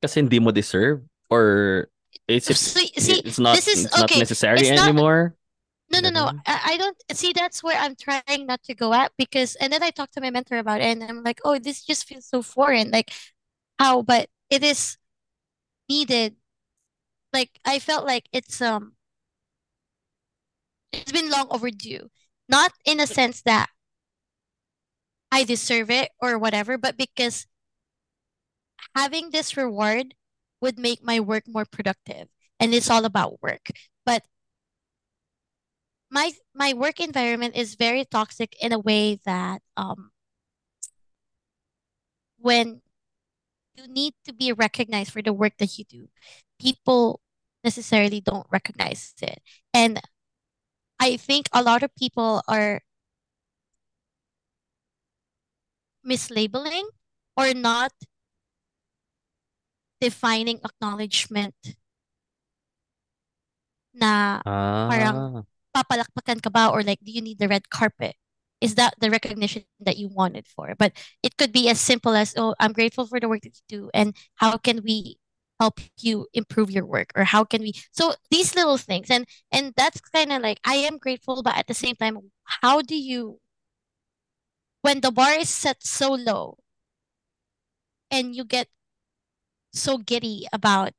Kasi 0.00 0.20
hindi 0.20 0.38
mo 0.40 0.50
deserve? 0.50 1.02
Or 1.28 1.88
it's 2.26 2.48
it, 2.48 2.56
See- 2.56 2.92
see, 2.96 3.20
it's 3.20 3.38
not, 3.38 3.54
this 3.56 3.68
is- 3.68 3.84
it's 3.84 3.96
not 3.96 4.10
necessary 4.16 4.60
it's 4.60 4.70
not- 4.70 4.88
anymore? 4.88 5.36
No, 5.92 5.98
no, 5.98 6.08
no. 6.10 6.30
I, 6.46 6.74
I 6.74 6.76
don't 6.78 6.96
see 7.12 7.32
that's 7.34 7.64
where 7.64 7.76
I'm 7.76 7.96
trying 7.96 8.46
not 8.46 8.62
to 8.70 8.74
go 8.78 8.94
at 8.94 9.10
because 9.18 9.56
and 9.56 9.72
then 9.72 9.82
I 9.82 9.90
talked 9.90 10.14
to 10.14 10.20
my 10.20 10.30
mentor 10.30 10.58
about 10.58 10.80
it 10.80 10.84
and 10.84 11.02
I'm 11.02 11.24
like, 11.24 11.40
oh, 11.44 11.58
this 11.58 11.82
just 11.84 12.06
feels 12.06 12.26
so 12.30 12.42
foreign. 12.42 12.92
Like 12.92 13.10
how, 13.76 14.02
but 14.02 14.30
it 14.50 14.62
is 14.62 14.96
needed. 15.88 16.36
Like 17.32 17.60
I 17.64 17.78
felt 17.80 18.06
like 18.06 18.28
it's 18.32 18.60
um 18.60 18.94
it's 20.92 21.12
been 21.12 21.30
long 21.30 21.46
overdue. 21.50 22.10
Not 22.48 22.72
in 22.84 23.00
a 23.00 23.06
sense 23.06 23.42
that 23.42 23.68
I 25.32 25.42
deserve 25.44 25.90
it 25.90 26.12
or 26.20 26.38
whatever, 26.38 26.78
but 26.78 26.96
because 26.96 27.46
having 28.94 29.30
this 29.30 29.56
reward 29.56 30.14
would 30.60 30.78
make 30.78 31.02
my 31.02 31.20
work 31.20 31.44
more 31.46 31.64
productive. 31.64 32.28
And 32.58 32.74
it's 32.74 32.90
all 32.90 33.04
about 33.04 33.42
work. 33.42 33.70
But 34.04 34.22
my 36.10 36.32
my 36.54 36.72
work 36.72 37.00
environment 37.00 37.56
is 37.56 37.74
very 37.74 38.04
toxic 38.04 38.54
in 38.60 38.72
a 38.72 38.78
way 38.78 39.16
that 39.24 39.62
um 39.76 40.10
when 42.38 42.80
you 43.76 43.88
need 43.88 44.14
to 44.24 44.32
be 44.32 44.52
recognized 44.52 45.12
for 45.12 45.22
the 45.22 45.32
work 45.32 45.54
that 45.58 45.78
you 45.78 45.84
do, 45.84 46.08
people 46.60 47.20
necessarily 47.64 48.20
don't 48.20 48.46
recognize 48.50 49.14
it. 49.22 49.40
And 49.74 50.00
I 51.00 51.16
think 51.16 51.48
a 51.52 51.62
lot 51.62 51.82
of 51.82 51.94
people 51.96 52.42
are 52.48 52.82
mislabeling 56.04 56.84
or 57.36 57.54
not 57.54 57.92
defining 60.00 60.60
acknowledgement 60.64 61.54
na 63.92 64.40
parang 64.88 65.16
Ah. 65.16 65.42
papalakpakan 65.76 66.40
ka 66.42 66.50
ba 66.50 66.70
or 66.72 66.82
like 66.82 66.98
do 67.04 67.12
you 67.12 67.20
need 67.22 67.38
the 67.38 67.48
red 67.48 67.68
carpet? 67.70 68.16
Is 68.60 68.74
that 68.76 68.94
the 69.00 69.08
recognition 69.10 69.64
that 69.80 69.96
you 69.96 70.08
wanted 70.08 70.46
for? 70.48 70.74
But 70.76 70.92
it 71.22 71.36
could 71.36 71.52
be 71.52 71.68
as 71.72 71.80
simple 71.80 72.12
as, 72.12 72.34
oh, 72.36 72.54
I'm 72.60 72.72
grateful 72.76 73.06
for 73.08 73.20
the 73.20 73.28
work 73.28 73.40
that 73.44 73.56
you 73.56 73.64
do 73.68 73.82
and 73.94 74.12
how 74.36 74.56
can 74.60 74.84
we 74.84 75.16
help 75.60 75.76
you 76.00 76.24
improve 76.32 76.72
your 76.72 76.88
work 76.88 77.12
or 77.14 77.28
how 77.28 77.44
can 77.44 77.60
we 77.60 77.76
so 77.92 78.16
these 78.32 78.56
little 78.56 78.80
things 78.80 79.12
and 79.12 79.28
and 79.52 79.76
that's 79.76 80.00
kind 80.00 80.32
of 80.32 80.40
like 80.40 80.56
I 80.64 80.80
am 80.88 80.96
grateful 80.96 81.44
but 81.44 81.52
at 81.54 81.68
the 81.68 81.76
same 81.76 81.94
time 82.00 82.32
how 82.64 82.80
do 82.80 82.96
you 82.96 83.38
when 84.80 85.04
the 85.04 85.12
bar 85.12 85.36
is 85.36 85.52
set 85.52 85.84
so 85.84 86.16
low 86.16 86.56
and 88.10 88.32
you 88.34 88.44
get 88.48 88.72
so 89.76 89.98
giddy 90.00 90.48
about 90.52 90.96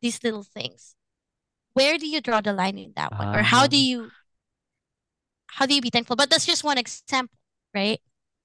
these 0.00 0.24
little 0.24 0.42
things 0.42 0.96
where 1.76 2.00
do 2.00 2.08
you 2.08 2.20
draw 2.24 2.40
the 2.40 2.52
line 2.52 2.78
in 2.80 2.92
that 2.96 3.12
one? 3.12 3.30
Or 3.36 3.44
how 3.46 3.68
do 3.68 3.76
Ah. 3.76 3.84
you 3.84 4.10
how 5.46 5.66
do 5.66 5.74
you 5.74 5.82
be 5.82 5.90
thankful? 5.90 6.16
But 6.16 6.30
that's 6.30 6.46
just 6.46 6.64
one 6.64 6.78
example 6.78 7.36
right? 7.74 8.00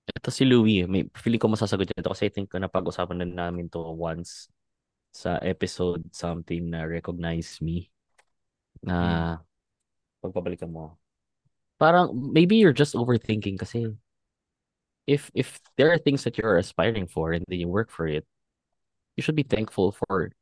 Ito 0.06 0.30
si 0.30 0.46
Louie, 0.46 0.86
may 0.86 1.10
feeling 1.18 1.42
ko 1.42 1.50
masasagot 1.50 1.90
niya 1.90 1.98
ito 2.06 2.14
kasi 2.14 2.30
I 2.30 2.34
think 2.36 2.54
ko 2.54 2.62
napag-usapan 2.62 3.26
na 3.26 3.50
namin 3.50 3.72
to 3.74 3.82
once 3.82 4.46
sa 5.16 5.40
episode 5.40 6.04
something 6.12 6.68
na 6.68 6.84
recognize 6.84 7.64
me 7.64 7.88
na 8.84 9.40
pagpabalikan 10.20 10.68
mo. 10.68 11.00
Parang 11.80 12.12
maybe 12.12 12.60
you're 12.60 12.76
just 12.76 13.00
overthinking 13.00 13.56
kasi 13.56 13.96
if 15.08 15.32
if 15.32 15.64
there 15.80 15.88
are 15.88 16.02
things 16.02 16.28
that 16.28 16.36
you're 16.36 16.60
aspiring 16.60 17.08
for 17.08 17.32
and 17.32 17.48
then 17.48 17.64
you 17.64 17.72
work 17.72 17.88
for 17.88 18.12
it, 18.12 18.28
you 19.16 19.24
should 19.24 19.40
be 19.40 19.48
thankful 19.48 19.96
for 19.96 20.36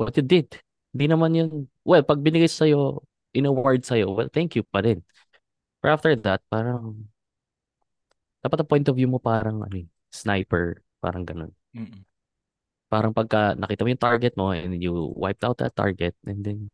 what 0.00 0.16
you 0.16 0.24
did. 0.24 0.48
Hindi 0.96 1.12
naman 1.12 1.36
yun, 1.36 1.50
well, 1.84 2.00
pag 2.06 2.24
binigay 2.24 2.48
sa'yo, 2.48 3.04
in-award 3.34 3.84
sa'yo, 3.84 4.14
well, 4.14 4.30
thank 4.32 4.56
you 4.56 4.64
pa 4.64 4.80
rin. 4.80 5.04
But 5.84 6.00
after 6.00 6.16
that, 6.24 6.40
parang 6.48 7.12
dapat 8.40 8.64
ang 8.64 8.70
point 8.70 8.86
of 8.88 8.96
view 8.96 9.10
mo 9.10 9.20
parang 9.20 9.60
ano, 9.60 9.84
sniper, 10.08 10.80
parang 11.02 11.26
ganun. 11.28 11.52
Mm-mm. 11.74 12.13
Parang 12.94 13.10
pagka 13.10 13.58
nakita 13.58 13.82
mo 13.82 13.90
yung 13.90 14.06
target 14.06 14.34
mo 14.38 14.54
and 14.54 14.78
you 14.78 15.10
wiped 15.18 15.42
out 15.42 15.58
that 15.58 15.74
target 15.74 16.14
and 16.30 16.46
then 16.46 16.70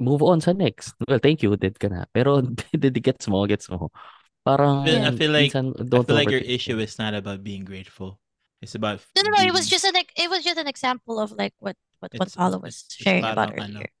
move 0.00 0.24
on 0.24 0.40
sa 0.40 0.56
next. 0.56 0.96
Well, 1.04 1.20
thank 1.20 1.44
you, 1.44 1.52
dead 1.60 1.76
ka 1.76 1.92
na. 1.92 2.08
Pero 2.08 2.40
did 2.72 2.96
gets 3.04 3.28
mo, 3.28 3.44
gets 3.44 3.68
mo. 3.68 3.92
Parang 4.40 4.80
I 4.80 4.88
feel, 4.88 5.04
I 5.04 5.12
feel 5.12 5.32
like 5.36 5.52
minsan 5.52 5.76
I 5.76 5.84
don't 5.84 6.08
feel 6.08 6.16
like 6.16 6.32
your 6.32 6.40
issue 6.40 6.80
is 6.80 6.96
not 6.96 7.12
about 7.12 7.44
being 7.44 7.68
grateful. 7.68 8.16
It's 8.64 8.72
about 8.72 9.04
no 9.12 9.20
no 9.20 9.36
no 9.36 9.44
it 9.44 9.52
was 9.52 9.68
just 9.68 9.84
an 9.84 9.96
it 9.96 10.32
was 10.32 10.40
just 10.40 10.56
an 10.56 10.68
example 10.68 11.20
of 11.20 11.36
like 11.36 11.52
what 11.60 11.76
what 12.00 12.16
what 12.16 12.32
Paolo 12.32 12.64
was 12.64 12.88
it's 12.88 12.96
sharing 12.96 13.20
about 13.20 13.52
parang 13.52 13.60
ano, 13.60 13.80
earlier 13.84 13.92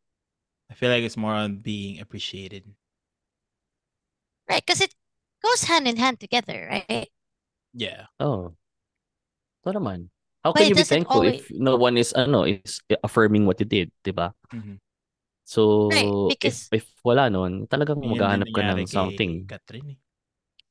I 0.72 0.74
feel 0.76 0.88
like 0.88 1.04
it's 1.04 1.20
more 1.20 1.36
on 1.36 1.60
being 1.60 2.00
appreciated. 2.00 2.64
right 4.48 4.64
because 4.64 4.80
it 4.80 4.96
goes 5.44 5.68
hand 5.68 5.84
in 5.84 6.00
hand 6.00 6.20
together 6.20 6.68
right 6.68 7.12
Yeah. 7.72 8.10
Oh. 8.18 8.58
So 9.62 9.70
naman. 9.70 10.10
How 10.40 10.56
But 10.56 10.64
can 10.64 10.66
it 10.66 10.70
you 10.72 10.78
be 10.80 10.88
thankful 10.88 11.20
always- 11.20 11.44
if 11.44 11.52
no 11.52 11.76
one 11.76 12.00
is 12.00 12.16
ano 12.16 12.48
is 12.48 12.80
affirming 13.04 13.44
what 13.44 13.60
you 13.60 13.68
did, 13.68 13.92
'di 14.00 14.12
ba? 14.16 14.32
Mhm. 14.48 14.80
So 15.44 15.90
Right, 15.92 16.06
if 16.06 16.28
because- 16.32 16.62
if 16.72 16.86
wala 17.04 17.28
noon, 17.28 17.66
talagang 17.66 18.00
Yun 18.00 18.14
maghahanap 18.16 18.48
ka 18.48 18.60
ng 18.62 18.78
kay 18.80 18.88
something. 18.88 19.32
Catherine 19.44 19.88
eh. 19.94 19.98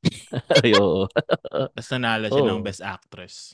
Ay, 0.63 0.71
oo. 0.79 1.05
Tapos 1.75 1.89
nanalo 1.91 2.31
siya 2.31 2.43
ng 2.47 2.59
Oh. 2.59 2.65
best 2.65 2.81
actress. 2.81 3.53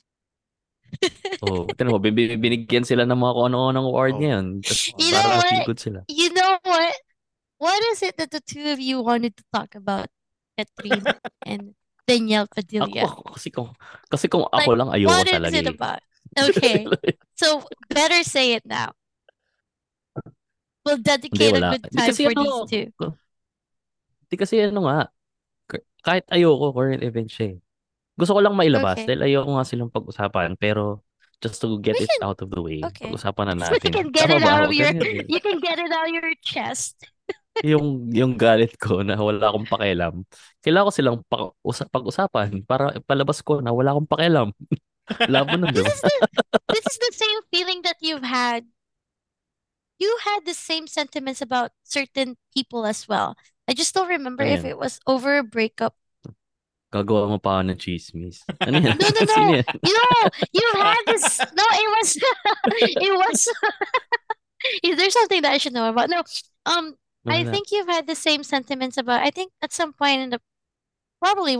Oh, 1.43 1.65
tingnan 1.67 1.91
mo, 1.91 1.99
bin- 1.99 2.13
bin- 2.15 2.39
binigyan 2.39 2.85
sila 2.85 3.03
ng 3.03 3.17
mga 3.17 3.33
kung 3.35 3.45
ano-anong 3.51 3.87
award 3.89 4.15
Oh. 4.15 4.21
ngayon. 4.21 4.45
Tapos 4.61 4.93
You 4.95 5.11
know 5.11 5.25
what? 5.35 5.65
good 5.67 5.81
sila. 5.81 5.99
you 6.07 6.29
know 6.31 6.53
what 6.63 6.95
what 7.57 7.81
is 7.91 7.99
it 8.05 8.15
that 8.21 8.29
the 8.31 8.39
two 8.39 8.69
of 8.71 8.77
you 8.79 9.01
wanted 9.01 9.33
to 9.35 9.43
talk 9.51 9.73
about 9.75 10.07
Catherine 10.55 11.03
and 11.43 11.73
Danielle 12.05 12.45
Padilla 12.47 12.85
Ako, 12.85 13.33
kasi 13.33 13.49
kung 13.49 13.73
kasi 14.07 14.25
kung 14.29 14.45
ako 14.47 14.69
Like, 14.71 14.79
lang 14.79 14.89
ayoko 14.93 15.09
what 15.11 15.25
is 15.25 15.33
talaga. 15.33 15.57
it 15.57 15.65
eh. 15.65 15.73
about 15.73 16.01
okay 16.37 16.77
so 17.33 17.47
better 17.89 18.21
say 18.21 18.53
it 18.53 18.65
now 18.65 18.93
we'll 20.85 21.01
dedicate 21.01 21.57
a 21.57 21.57
wala. 21.57 21.69
good 21.77 21.85
time 21.89 22.07
kasi 22.13 22.21
for 22.29 22.33
ano, 22.37 22.41
these 22.65 22.93
two 22.93 23.11
Di 24.25 24.35
kasi 24.37 24.57
ano 24.57 24.89
nga, 24.89 24.99
kahit 26.01 26.25
ayoko, 26.33 26.73
current 26.73 27.05
event 27.05 27.29
siya 27.29 27.53
eh. 27.53 27.57
Gusto 28.17 28.33
ko 28.33 28.41
lang 28.41 28.57
mailabas 28.57 28.97
Okay. 28.97 29.05
dahil 29.05 29.21
ayoko 29.21 29.49
nga 29.53 29.65
silang 29.65 29.93
pag-usapan 29.93 30.57
pero 30.57 31.05
just 31.37 31.61
to 31.61 31.77
get 31.77 31.93
We 31.93 32.05
it 32.05 32.09
can- 32.09 32.25
out 32.25 32.41
of 32.41 32.49
the 32.49 32.57
way, 32.57 32.81
okay. 32.81 33.05
pag-usapan 33.05 33.53
na 33.53 33.69
so 33.69 33.77
natin. 33.77 33.85
you 33.85 33.93
can 33.93 34.09
get 34.09 34.25
Tama 34.25 34.37
it 34.37 34.43
out 34.45 34.63
of 34.65 34.73
your 34.73 34.89
eh. 34.89 35.25
you 35.29 35.37
can 35.41 35.61
get 35.61 35.77
it 35.77 35.93
out 35.93 36.09
of 36.09 36.13
your 36.13 36.33
chest 36.41 36.97
yung 37.63 38.11
yung 38.11 38.33
galit 38.35 38.75
ko 38.75 38.99
na 39.05 39.15
wala 39.15 39.47
akong 39.47 39.67
pakialam. 39.69 40.15
Kailangan 40.59 40.87
ko 40.87 40.93
silang 40.93 41.19
pa- 41.23 41.53
usa- 41.63 41.87
pag-usapan 41.87 42.65
para 42.67 42.97
palabas 43.07 43.39
ko 43.39 43.63
na 43.63 43.71
wala 43.71 43.95
akong 43.95 44.09
pakialam. 44.09 44.49
Labo 45.31 45.53
di 45.53 45.69
this 45.69 45.85
ba? 45.85 45.93
is 45.93 46.01
the 46.01 46.15
this 46.73 46.85
is 46.89 46.97
the 46.97 47.13
same 47.13 47.39
feeling 47.53 47.79
that 47.85 47.97
you've 48.01 48.25
had 48.25 48.65
you 50.01 50.09
had 50.25 50.43
the 50.43 50.57
same 50.57 50.89
sentiments 50.89 51.45
about 51.45 51.71
certain 51.85 52.35
people 52.49 52.89
as 52.89 53.07
well 53.07 53.37
I 53.69 53.77
just 53.77 53.93
don't 53.93 54.09
remember 54.09 54.43
if 54.43 54.65
Ayan. 54.65 54.75
it 54.75 54.77
was 54.81 54.99
over 55.05 55.37
a 55.37 55.45
breakup 55.45 55.93
Gagawa 56.95 57.27
mo 57.27 57.37
pa 57.43 57.59
ng 57.59 57.75
chismis. 57.75 58.47
Ano 58.63 58.79
yan? 58.79 58.95
No, 58.95 59.09
no, 59.11 59.21
no. 59.27 59.59
You 59.83 59.91
know, 59.91 60.15
you 60.55 60.67
had 60.79 61.03
this. 61.11 61.43
No, 61.51 61.65
it 61.75 61.89
was. 61.91 62.09
it 63.03 63.13
was. 63.19 63.39
Is 64.85 64.95
there 64.95 65.11
something 65.11 65.43
that 65.43 65.51
I 65.51 65.59
should 65.59 65.75
know 65.75 65.91
about? 65.91 66.07
No. 66.07 66.23
Um, 66.63 66.95
I 67.27 67.41
Wala. 67.41 67.51
think 67.51 67.71
you've 67.71 67.87
had 67.87 68.07
the 68.07 68.15
same 68.15 68.43
sentiments 68.43 68.97
about. 68.97 69.21
I 69.21 69.31
think 69.31 69.51
at 69.61 69.73
some 69.73 69.93
point 69.93 70.21
in 70.21 70.29
the 70.29 70.41
probably 71.21 71.57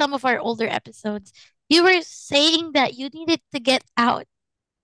some 0.00 0.12
of 0.12 0.24
our 0.24 0.38
older 0.38 0.66
episodes, 0.66 1.32
you 1.68 1.82
were 1.82 2.02
saying 2.02 2.72
that 2.72 2.94
you 2.94 3.08
needed 3.08 3.40
to 3.52 3.60
get 3.60 3.82
out 3.96 4.26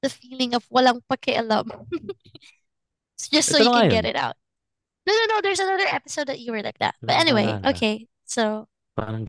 the 0.02 0.10
feeling 0.10 0.54
of 0.54 0.66
walang 0.68 1.02
pakialam, 1.10 1.66
just 3.30 3.48
so 3.48 3.58
Ito 3.58 3.64
you 3.64 3.70
can 3.70 3.90
get 3.90 4.04
it 4.04 4.16
out. 4.16 4.36
No, 5.06 5.14
no, 5.14 5.24
no. 5.34 5.40
There's 5.42 5.60
another 5.60 5.86
episode 5.90 6.26
that 6.28 6.38
you 6.38 6.52
were 6.52 6.62
like 6.62 6.78
that. 6.78 6.94
But 7.02 7.18
anyway, 7.18 7.58
okay. 7.66 8.06
So 8.24 8.66
Parang, 8.92 9.24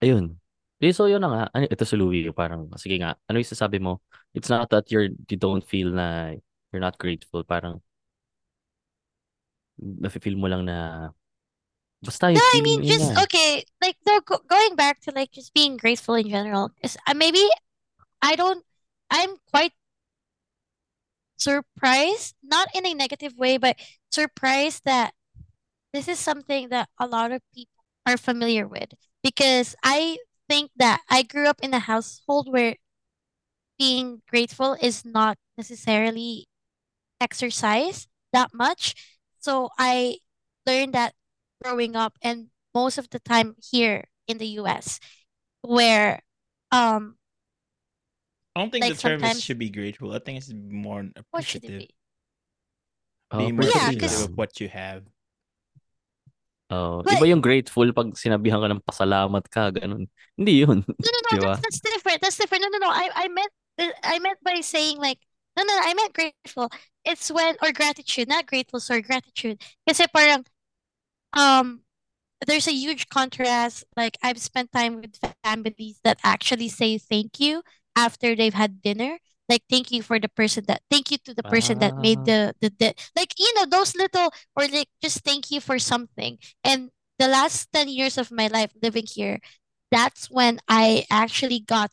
ayun. 0.00 0.40
Eh, 0.80 0.94
so 0.94 1.10
yun 1.10 1.20
na 1.20 1.28
nga, 1.28 1.42
ano, 1.52 1.66
ito 1.66 1.84
si 1.84 1.98
Louie, 1.98 2.30
parang, 2.30 2.70
sige 2.78 2.96
nga, 3.02 3.18
ano 3.28 3.36
yung 3.42 3.50
sasabi 3.50 3.82
mo? 3.82 4.00
It's 4.32 4.48
not 4.48 4.70
that 4.70 4.88
you're, 4.94 5.10
you 5.10 5.36
don't 5.36 5.64
feel 5.66 5.90
na 5.90 6.38
you're 6.70 6.80
not 6.80 6.96
grateful, 6.96 7.42
parang, 7.42 7.82
nafe-feel 9.78 10.36
mo 10.36 10.46
lang 10.48 10.66
na, 10.66 11.10
basta 12.02 12.30
No, 12.30 12.40
I 12.54 12.60
mean 12.62 12.82
just 12.82 13.14
nga. 13.14 13.22
okay, 13.24 13.64
like 13.82 13.96
no, 14.06 14.20
go 14.20 14.38
going 14.46 14.76
back 14.76 15.00
to 15.06 15.10
like 15.10 15.32
just 15.32 15.54
being 15.54 15.76
grateful 15.76 16.14
in 16.14 16.28
general. 16.28 16.70
Is 16.82 16.96
uh, 17.06 17.14
maybe 17.14 17.42
I 18.22 18.36
don't. 18.36 18.64
I'm 19.10 19.36
quite 19.50 19.72
surprised, 21.38 22.34
not 22.42 22.68
in 22.74 22.86
a 22.86 22.94
negative 22.94 23.34
way, 23.38 23.56
but 23.56 23.76
surprised 24.10 24.82
that 24.84 25.14
this 25.92 26.08
is 26.08 26.18
something 26.18 26.68
that 26.68 26.88
a 26.98 27.06
lot 27.06 27.32
of 27.32 27.42
people 27.54 27.82
are 28.06 28.16
familiar 28.18 28.66
with. 28.66 28.92
Because 29.22 29.74
I 29.82 30.18
think 30.48 30.70
that 30.76 31.00
I 31.10 31.22
grew 31.22 31.46
up 31.46 31.60
in 31.62 31.74
a 31.74 31.78
household 31.80 32.50
where 32.50 32.76
being 33.78 34.22
grateful 34.28 34.76
is 34.80 35.04
not 35.04 35.38
necessarily 35.56 36.46
exercised 37.20 38.08
that 38.32 38.50
much. 38.52 38.94
So 39.48 39.72
I 39.80 40.20
learned 40.68 40.92
that 40.92 41.16
growing 41.64 41.96
up 41.96 42.20
and 42.20 42.52
most 42.76 43.00
of 43.00 43.08
the 43.08 43.18
time 43.18 43.56
here 43.72 44.04
in 44.28 44.36
the 44.36 44.60
US 44.60 45.00
where 45.64 46.20
um 46.70 47.16
I 48.54 48.60
don't 48.60 48.68
think 48.68 48.84
Like 48.84 48.94
the 48.94 49.00
term 49.00 49.24
is 49.24 49.40
should 49.40 49.58
be 49.58 49.70
grateful. 49.72 50.12
I 50.12 50.18
think 50.20 50.36
it's 50.44 50.52
more 50.52 51.08
what 51.32 51.44
should 51.48 51.64
it 51.64 51.72
appreciative. 51.72 51.88
be? 51.88 51.94
Oh, 53.32 53.38
Being 53.38 53.56
more 53.56 53.64
Yeah, 53.64 53.88
appreciative 53.88 54.00
'cause- 54.00 54.12
appreciative 54.12 54.20
lang. 54.20 54.32
of 54.32 54.36
what 54.36 54.52
you 54.60 54.68
have. 54.68 55.02
Oh, 56.68 57.00
But- 57.00 57.16
iba 57.16 57.26
yung 57.32 57.40
grateful 57.40 57.88
pag 57.96 58.12
sinabihan 58.20 58.60
ka 58.60 58.68
ng 58.68 58.84
pasalamat 58.84 59.44
ka, 59.48 59.72
ganun. 59.72 60.04
Hindi 60.36 60.68
yun. 60.68 60.84
No, 60.84 61.08
no, 61.08 61.20
no, 61.24 61.30
Diba? 61.40 61.56
that's, 61.56 61.64
that's 61.64 61.80
different. 61.80 62.20
That's 62.20 62.36
different. 62.36 62.60
No, 62.60 62.68
no, 62.68 62.78
no. 62.84 62.92
I, 62.92 63.08
I 63.24 63.26
meant 63.32 63.52
I 64.04 64.18
meant 64.20 64.42
by 64.44 64.60
saying 64.60 64.98
like 65.00 65.22
no, 65.62 65.74
no, 65.74 65.80
I 65.82 65.94
meant 65.94 66.12
grateful. 66.14 66.70
It's 67.04 67.30
when 67.30 67.56
or 67.62 67.72
gratitude, 67.72 68.28
not 68.28 68.46
grateful, 68.46 68.80
sorry, 68.80 69.02
gratitude. 69.02 69.62
Kasi 69.88 70.06
parang 70.12 70.44
um 71.34 71.82
there's 72.46 72.68
a 72.68 72.72
huge 72.74 73.08
contrast. 73.08 73.84
Like 73.96 74.18
I've 74.22 74.38
spent 74.40 74.72
time 74.72 75.00
with 75.02 75.18
families 75.44 76.00
that 76.04 76.18
actually 76.24 76.68
say 76.68 76.98
thank 76.98 77.40
you 77.40 77.62
after 77.96 78.34
they've 78.36 78.54
had 78.54 78.82
dinner. 78.82 79.18
Like 79.48 79.62
thank 79.70 79.90
you 79.92 80.02
for 80.02 80.18
the 80.20 80.28
person 80.28 80.64
that 80.68 80.82
thank 80.90 81.10
you 81.10 81.18
to 81.24 81.34
the 81.34 81.44
person 81.44 81.78
that 81.80 81.98
made 81.98 82.20
Ah. 82.20 82.24
the 82.24 82.54
the, 82.60 82.70
the 82.78 82.94
like 83.16 83.34
you 83.38 83.52
know 83.56 83.66
those 83.66 83.96
little 83.96 84.30
or 84.56 84.68
like 84.68 84.88
just 85.02 85.24
thank 85.24 85.50
you 85.50 85.60
for 85.60 85.78
something. 85.78 86.38
And 86.64 86.90
the 87.18 87.28
last 87.28 87.72
10 87.72 87.88
years 87.88 88.18
of 88.18 88.30
my 88.30 88.46
life 88.48 88.72
living 88.82 89.06
here, 89.06 89.40
that's 89.90 90.30
when 90.30 90.60
I 90.68 91.04
actually 91.10 91.60
got 91.60 91.90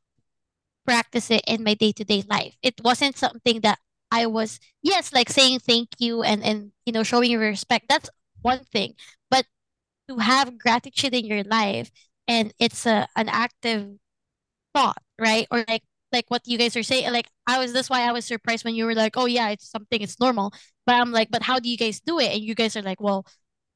practice 0.85 1.31
it 1.31 1.43
in 1.47 1.63
my 1.63 1.73
day-to-day 1.73 2.23
life. 2.29 2.55
It 2.61 2.75
wasn't 2.83 3.17
something 3.17 3.61
that 3.61 3.79
I 4.11 4.25
was 4.27 4.59
yes, 4.81 5.13
like 5.13 5.29
saying 5.29 5.59
thank 5.59 5.89
you 5.99 6.23
and 6.23 6.43
and 6.43 6.71
you 6.85 6.93
know 6.93 7.03
showing 7.03 7.31
your 7.31 7.41
respect. 7.41 7.87
That's 7.89 8.09
one 8.41 8.63
thing. 8.65 8.95
But 9.29 9.45
to 10.09 10.17
have 10.19 10.57
gratitude 10.59 11.13
in 11.15 11.25
your 11.25 11.43
life 11.43 11.91
and 12.27 12.53
it's 12.59 12.85
a 12.85 13.07
an 13.15 13.29
active 13.29 13.97
thought, 14.73 14.97
right? 15.19 15.47
Or 15.51 15.63
like 15.67 15.83
like 16.11 16.25
what 16.29 16.43
you 16.47 16.57
guys 16.57 16.75
are 16.75 16.83
saying. 16.83 17.11
Like 17.11 17.27
I 17.47 17.59
was 17.59 17.73
that's 17.73 17.89
why 17.89 18.07
I 18.07 18.11
was 18.11 18.25
surprised 18.25 18.65
when 18.65 18.75
you 18.75 18.85
were 18.85 18.95
like, 18.95 19.17
"Oh 19.17 19.25
yeah, 19.25 19.49
it's 19.49 19.69
something, 19.69 20.01
it's 20.01 20.19
normal." 20.19 20.53
But 20.85 20.95
I'm 20.95 21.11
like, 21.11 21.29
"But 21.31 21.43
how 21.43 21.59
do 21.59 21.69
you 21.69 21.77
guys 21.77 21.99
do 22.01 22.19
it?" 22.19 22.31
And 22.33 22.41
you 22.43 22.55
guys 22.55 22.75
are 22.75 22.81
like, 22.81 23.01
"Well, 23.01 23.25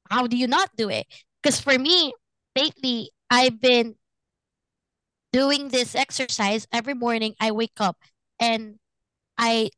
how 0.09 0.27
do 0.27 0.37
you 0.37 0.47
not 0.47 0.69
do 0.77 0.89
it?" 0.89 1.07
Because 1.43 1.61
for 1.61 1.77
me, 1.79 2.13
lately, 2.57 3.11
I've 3.31 3.61
been 3.61 3.95
doing 5.31 5.69
this 5.69 5.95
exercise 5.95 6.67
every 6.71 6.93
morning. 6.93 7.36
I 7.39 7.51
wake 7.51 7.79
up 7.79 7.98
and 8.39 8.79
I 9.38 9.69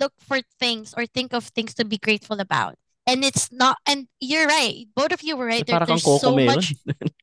look 0.00 0.12
for 0.20 0.40
things 0.58 0.94
or 0.96 1.06
think 1.06 1.32
of 1.32 1.44
things 1.54 1.74
to 1.74 1.84
be 1.84 1.98
grateful 1.98 2.40
about. 2.40 2.76
And 3.06 3.24
it's 3.24 3.50
not, 3.50 3.78
and 3.84 4.06
you're 4.20 4.46
right. 4.46 4.86
Both 4.94 5.12
of 5.12 5.22
you 5.22 5.36
were 5.36 5.46
right. 5.46 5.66
There, 5.66 5.80
there's 5.84 6.04
so 6.04 6.36
Melon. 6.36 6.46
much. 6.54 6.74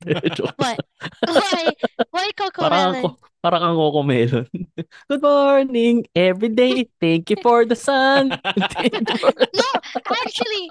What? 0.57 0.79
Why? 1.23 1.71
Why 2.11 2.31
Coco 2.35 2.67
Para 2.67 2.69
kang, 2.69 2.91
Melon? 2.91 3.01
ko- 3.03 3.17
para 3.41 3.59
kang 3.59 3.75
CoComelon. 3.75 4.47
Good 5.09 5.21
morning, 5.21 6.05
every 6.15 6.49
day. 6.49 6.89
Thank 6.99 7.29
you 7.29 7.37
for 7.41 7.63
the 7.63 7.75
sun. 7.75 8.31
For... 8.35 9.31
No, 9.55 9.69
actually, 10.27 10.67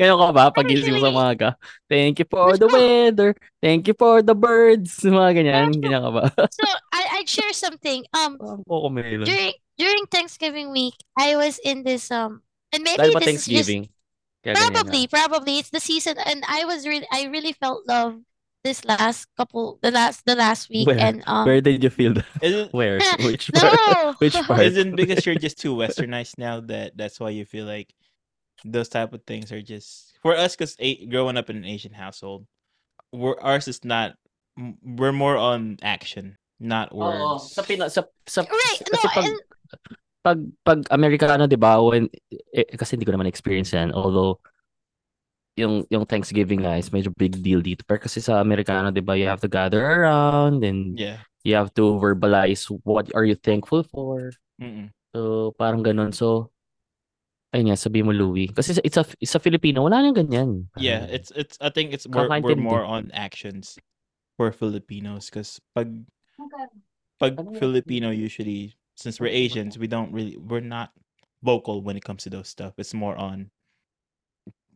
Ganyan 0.00 0.16
ka 0.16 0.32
ba? 0.32 0.44
Pagising 0.48 0.96
mo 0.96 1.04
sa 1.04 1.12
Actually- 1.12 1.12
umaga. 1.12 1.48
Thank 1.92 2.24
you 2.24 2.26
for 2.32 2.56
the 2.56 2.68
weather. 2.72 3.36
Thank 3.60 3.84
you 3.84 3.92
for 3.92 4.24
the 4.24 4.32
birds. 4.32 4.96
Mga 5.04 5.30
ganyan. 5.36 5.76
No. 5.76 5.80
Ganyan 5.84 6.02
ka 6.08 6.10
ba? 6.16 6.24
so 6.48 6.64
I 6.88 7.20
I'd 7.20 7.28
share 7.28 7.52
something. 7.52 8.08
Um, 8.16 8.40
Parang 8.40 8.64
Coco 8.64 8.88
during 9.28 9.52
during 9.76 10.04
Thanksgiving 10.08 10.72
week, 10.72 10.96
I 11.20 11.36
was 11.36 11.60
in 11.60 11.84
this 11.84 12.08
um, 12.08 12.40
and 12.72 12.80
maybe 12.80 13.12
Dahil 13.12 13.12
ba 13.12 13.20
this 13.28 13.44
is 13.44 13.68
just 13.68 13.68
Kaya 14.40 14.56
probably 14.56 15.04
probably 15.04 15.60
it's 15.60 15.68
the 15.68 15.84
season, 15.84 16.16
and 16.16 16.40
I 16.48 16.64
was 16.64 16.88
really 16.88 17.04
I 17.12 17.28
really 17.28 17.52
felt 17.52 17.84
love 17.84 18.16
this 18.64 18.84
last 18.88 19.28
couple 19.36 19.76
the 19.84 19.92
last 19.92 20.24
the 20.24 20.32
last 20.32 20.72
week, 20.72 20.88
Where? 20.88 20.96
and 20.96 21.20
um, 21.28 21.44
Where 21.44 21.60
did 21.60 21.84
you 21.84 21.92
feel 21.92 22.16
that? 22.16 22.24
Isn't, 22.40 22.72
Where? 22.72 23.00
Which 23.20 23.52
no. 23.52 24.16
Which 24.16 24.36
part? 24.48 24.64
isn't 24.64 24.96
because 24.96 25.24
you're 25.28 25.36
just 25.36 25.60
too 25.60 25.76
westernized 25.76 26.40
now 26.40 26.60
that 26.72 26.96
that's 26.96 27.20
why 27.20 27.36
you 27.36 27.44
feel 27.44 27.68
like 27.68 27.92
those 28.64 28.88
type 28.88 29.12
of 29.12 29.22
things 29.26 29.52
are 29.52 29.62
just 29.62 30.16
for 30.22 30.36
us 30.36 30.56
because 30.56 30.76
growing 31.08 31.36
up 31.36 31.48
in 31.48 31.56
an 31.56 31.64
Asian 31.64 31.92
household, 31.92 32.46
we're, 33.12 33.38
ours 33.40 33.68
is 33.68 33.84
not. 33.84 34.14
We're 34.82 35.14
more 35.16 35.40
on 35.40 35.78
action, 35.80 36.36
not 36.60 36.92
Oo, 36.92 37.00
words. 37.00 37.54
sa 37.54 37.62
Pina, 37.64 37.88
sa, 37.88 38.04
sa, 38.28 38.44
right? 38.44 38.80
No, 38.84 38.92
kasi 38.92 39.08
pag, 39.08 39.24
and 39.24 39.38
pag, 40.20 40.38
pag 40.66 40.80
Amerikano, 40.92 41.48
di 41.48 41.56
ba, 41.56 41.80
when, 41.80 42.12
eh, 42.52 42.68
kasi 42.76 42.96
hindi 42.98 43.08
ko 43.08 43.16
naman 43.16 43.30
experience 43.30 43.72
yan, 43.72 43.88
although, 43.96 44.36
yung, 45.56 45.88
yung 45.88 46.04
Thanksgiving 46.04 46.60
nga 46.66 46.76
is 46.76 46.92
medyo 46.92 47.08
big 47.16 47.40
deal 47.40 47.64
dito. 47.64 47.84
Pero 47.88 48.04
kasi 48.04 48.20
sa 48.20 48.40
Amerikano, 48.40 48.92
di 48.92 49.00
ba, 49.00 49.16
you 49.16 49.24
have 49.24 49.40
to 49.40 49.48
gather 49.48 49.80
around 49.80 50.60
and 50.60 50.98
Yeah. 50.98 51.24
you 51.40 51.56
have 51.56 51.72
to 51.80 51.96
verbalize 51.96 52.68
what 52.84 53.08
are 53.16 53.24
you 53.24 53.38
thankful 53.38 53.80
for. 53.88 54.28
Mm-mm. 54.60 54.92
So, 55.16 55.52
parang 55.56 55.80
ganun. 55.80 56.12
So, 56.12 56.52
ayun 57.54 57.70
nga, 57.70 57.78
sabi 57.78 58.02
mo, 58.02 58.14
Louie. 58.14 58.48
Kasi 58.48 58.74
sa, 58.74 58.82
it's 58.84 58.96
a, 58.96 59.04
it's 59.20 59.34
a 59.34 59.42
Filipino, 59.42 59.82
wala 59.82 60.02
nang 60.02 60.14
ganyan. 60.14 60.70
Yeah, 60.76 61.06
it's 61.10 61.30
it's. 61.34 61.58
I 61.60 61.70
think 61.70 61.92
it's 61.92 62.06
we're, 62.06 62.28
we're 62.40 62.56
more 62.56 62.84
on 62.84 63.10
actions 63.12 63.78
for 64.38 64.52
Filipinos 64.52 65.28
because 65.28 65.60
pag 65.74 65.92
pag 67.20 67.36
Filipino 67.60 68.08
usually 68.08 68.72
since 68.96 69.20
we're 69.20 69.28
Asians 69.28 69.76
we 69.76 69.84
don't 69.84 70.08
really 70.12 70.40
we're 70.40 70.64
not 70.64 70.96
vocal 71.42 71.82
when 71.82 71.96
it 71.96 72.04
comes 72.04 72.24
to 72.24 72.30
those 72.30 72.48
stuff. 72.48 72.72
It's 72.78 72.94
more 72.94 73.16
on 73.16 73.50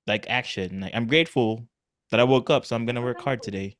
like 0.06 0.28
action. 0.28 0.80
Like 0.80 0.94
I'm 0.94 1.06
grateful 1.06 1.64
that 2.10 2.20
I 2.20 2.24
woke 2.24 2.50
up, 2.50 2.66
so 2.66 2.76
I'm 2.76 2.84
gonna 2.84 3.02
work 3.02 3.20
hard 3.20 3.42
today, 3.42 3.76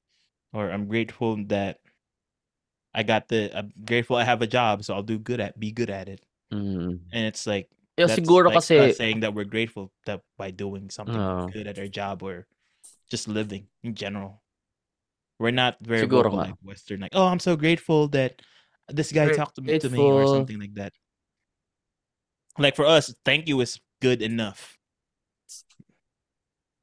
or 0.53 0.71
I'm 0.71 0.87
grateful 0.87 1.37
that 1.49 1.81
I 2.95 3.03
got 3.03 3.29
the. 3.29 3.51
I'm 3.53 3.73
grateful 3.85 4.17
I 4.17 4.25
have 4.25 4.41
a 4.41 4.47
job, 4.47 4.85
so 4.85 4.95
I'll 4.95 5.03
do 5.03 5.19
good 5.19 5.41
at 5.41 5.59
be 5.59 5.73
good 5.73 5.91
at 5.91 6.09
it. 6.09 6.25
Mm. 6.53 7.01
And 7.13 7.25
it's 7.27 7.47
like 7.47 7.69
Yung 7.97 8.09
that's 8.11 8.19
siguro 8.19 8.47
like 8.51 8.59
kasi, 8.59 8.79
us 8.79 8.97
saying 8.99 9.21
that 9.21 9.35
we're 9.35 9.47
grateful 9.47 9.93
that 10.07 10.21
by 10.37 10.51
doing 10.51 10.91
something 10.91 11.15
Oo. 11.15 11.47
good 11.53 11.67
at 11.71 11.79
our 11.79 11.87
job 11.87 12.23
or 12.27 12.47
just 13.11 13.29
living 13.29 13.69
in 13.87 13.95
general. 13.95 14.43
We're 15.39 15.55
not 15.55 15.79
very 15.83 16.03
Siguro 16.07 16.31
vocal 16.31 16.39
nga. 16.43 16.47
like 16.55 16.61
Western, 16.63 17.01
like, 17.07 17.15
oh, 17.15 17.27
I'm 17.27 17.39
so 17.43 17.55
grateful 17.55 18.09
that 18.15 18.43
this 18.91 19.11
guy 19.13 19.27
We're 19.27 19.39
talked 19.39 19.57
to 19.57 19.63
me, 19.63 19.79
to 19.79 19.91
me 19.91 19.99
or 19.99 20.23
grateful. 20.27 20.35
something 20.43 20.59
like 20.61 20.75
that. 20.75 20.93
Like 22.59 22.75
for 22.75 22.87
us, 22.87 23.15
thank 23.25 23.47
you 23.47 23.61
is 23.61 23.79
good 24.03 24.23
enough. 24.23 24.79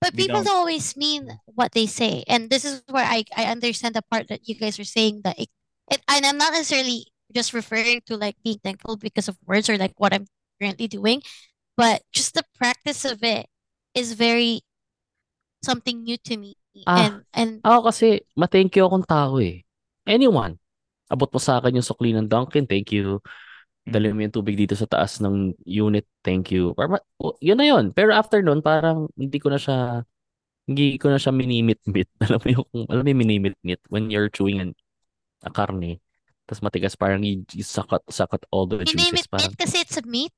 But 0.01 0.13
We 0.15 0.25
people 0.25 0.41
don't- 0.41 0.45
don't 0.49 0.57
always 0.65 0.97
mean 0.97 1.29
what 1.45 1.71
they 1.73 1.85
say. 1.85 2.23
And 2.27 2.49
this 2.49 2.65
is 2.65 2.81
where 2.89 3.05
I, 3.05 3.23
I 3.37 3.45
understand 3.51 3.95
the 3.95 4.01
part 4.01 4.27
that 4.29 4.47
you 4.49 4.55
guys 4.55 4.79
are 4.79 4.87
saying 4.87 5.21
that 5.23 5.37
it, 5.39 5.49
it 5.91 6.01
and 6.07 6.25
I'm 6.25 6.37
not 6.37 6.53
necessarily 6.53 7.05
just 7.31 7.53
referring 7.53 8.01
to 8.07 8.17
like 8.17 8.35
being 8.43 8.59
thankful 8.63 8.97
because 8.97 9.27
of 9.29 9.37
words 9.45 9.69
or 9.69 9.77
like 9.77 9.93
what 9.97 10.13
I'm 10.13 10.25
currently 10.61 10.85
doing, 10.85 11.25
but 11.73 12.05
just 12.13 12.37
the 12.37 12.45
practice 12.53 13.01
of 13.09 13.25
it 13.25 13.49
is 13.97 14.13
very 14.13 14.61
something 15.65 16.05
new 16.05 16.21
to 16.29 16.37
me. 16.37 16.53
Ah. 16.85 17.01
And 17.01 17.15
and 17.33 17.51
Ako 17.65 17.89
kasi, 17.89 18.21
ma-thank 18.37 18.77
you 18.77 18.85
akong 18.85 19.09
tao 19.09 19.41
eh. 19.41 19.65
Anyone. 20.05 20.61
Abot 21.09 21.27
mo 21.27 21.41
sa 21.41 21.57
akin 21.59 21.81
yung 21.81 21.85
sukli 21.85 22.13
ng 22.13 22.29
Dunkin, 22.29 22.69
thank 22.69 22.93
you. 22.93 23.19
Dali 23.81 24.07
Mm. 24.07 24.15
mo 24.15 24.19
yung 24.29 24.35
tubig 24.37 24.55
dito 24.55 24.77
sa 24.77 24.85
taas 24.85 25.17
ng 25.19 25.57
unit, 25.65 26.05
thank 26.21 26.53
you. 26.53 26.71
Parang, 26.77 27.01
oh, 27.17 27.33
yun 27.41 27.57
na 27.57 27.65
yun. 27.65 27.89
Pero 27.91 28.13
after 28.13 28.39
nun, 28.45 28.61
parang 28.61 29.09
hindi 29.17 29.41
ko 29.41 29.49
na 29.49 29.57
siya, 29.57 30.05
hindi 30.69 30.95
ko 31.01 31.09
na 31.11 31.17
siya 31.19 31.33
minimit-mit. 31.33 32.07
Alam 32.23 32.39
mo 32.39 32.47
yung, 32.53 32.67
alam 32.87 33.03
mo 33.03 33.09
yung 33.09 33.23
minimit-mit 33.25 33.81
when 33.89 34.07
you're 34.13 34.29
chewing 34.29 34.61
an, 34.61 34.71
a 35.43 35.49
karne. 35.49 35.97
Tapos 36.47 36.61
matigas, 36.63 36.95
parang 36.95 37.25
you, 37.25 37.43
you 37.51 37.65
suck 37.65 37.89
out, 37.91 38.05
suck 38.07 38.31
out 38.31 38.45
all 38.53 38.69
the 38.69 38.85
juices. 38.85 39.25
it 39.25 39.31
Parang, 39.31 39.51
kasi 39.57 39.81
it's 39.83 39.97
a 39.97 40.05
meat. 40.05 40.31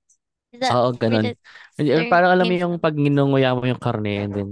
Is 0.54 0.62
that 0.62 0.72
Oo, 0.78 0.94
ganun. 0.94 1.34
Hindi, 1.74 1.90
term 1.90 2.14
parang 2.14 2.32
alam 2.38 2.46
mo 2.46 2.54
yung 2.54 2.76
pag 2.78 2.94
ninunguya 2.94 3.58
mo 3.58 3.66
yung 3.66 3.82
karne 3.82 4.14
and 4.22 4.32
then 4.38 4.50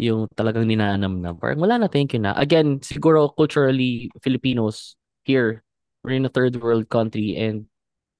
yung 0.00 0.24
talagang 0.32 0.64
ninanam 0.64 1.20
na. 1.20 1.36
Parang 1.36 1.60
wala 1.60 1.76
na, 1.76 1.88
thank 1.92 2.16
you 2.16 2.22
na. 2.24 2.32
Again, 2.32 2.80
siguro 2.80 3.28
culturally, 3.28 4.08
Filipinos 4.24 4.96
here, 5.28 5.60
we're 6.00 6.16
in 6.16 6.24
a 6.24 6.32
third 6.32 6.56
world 6.56 6.88
country 6.88 7.36
and 7.36 7.68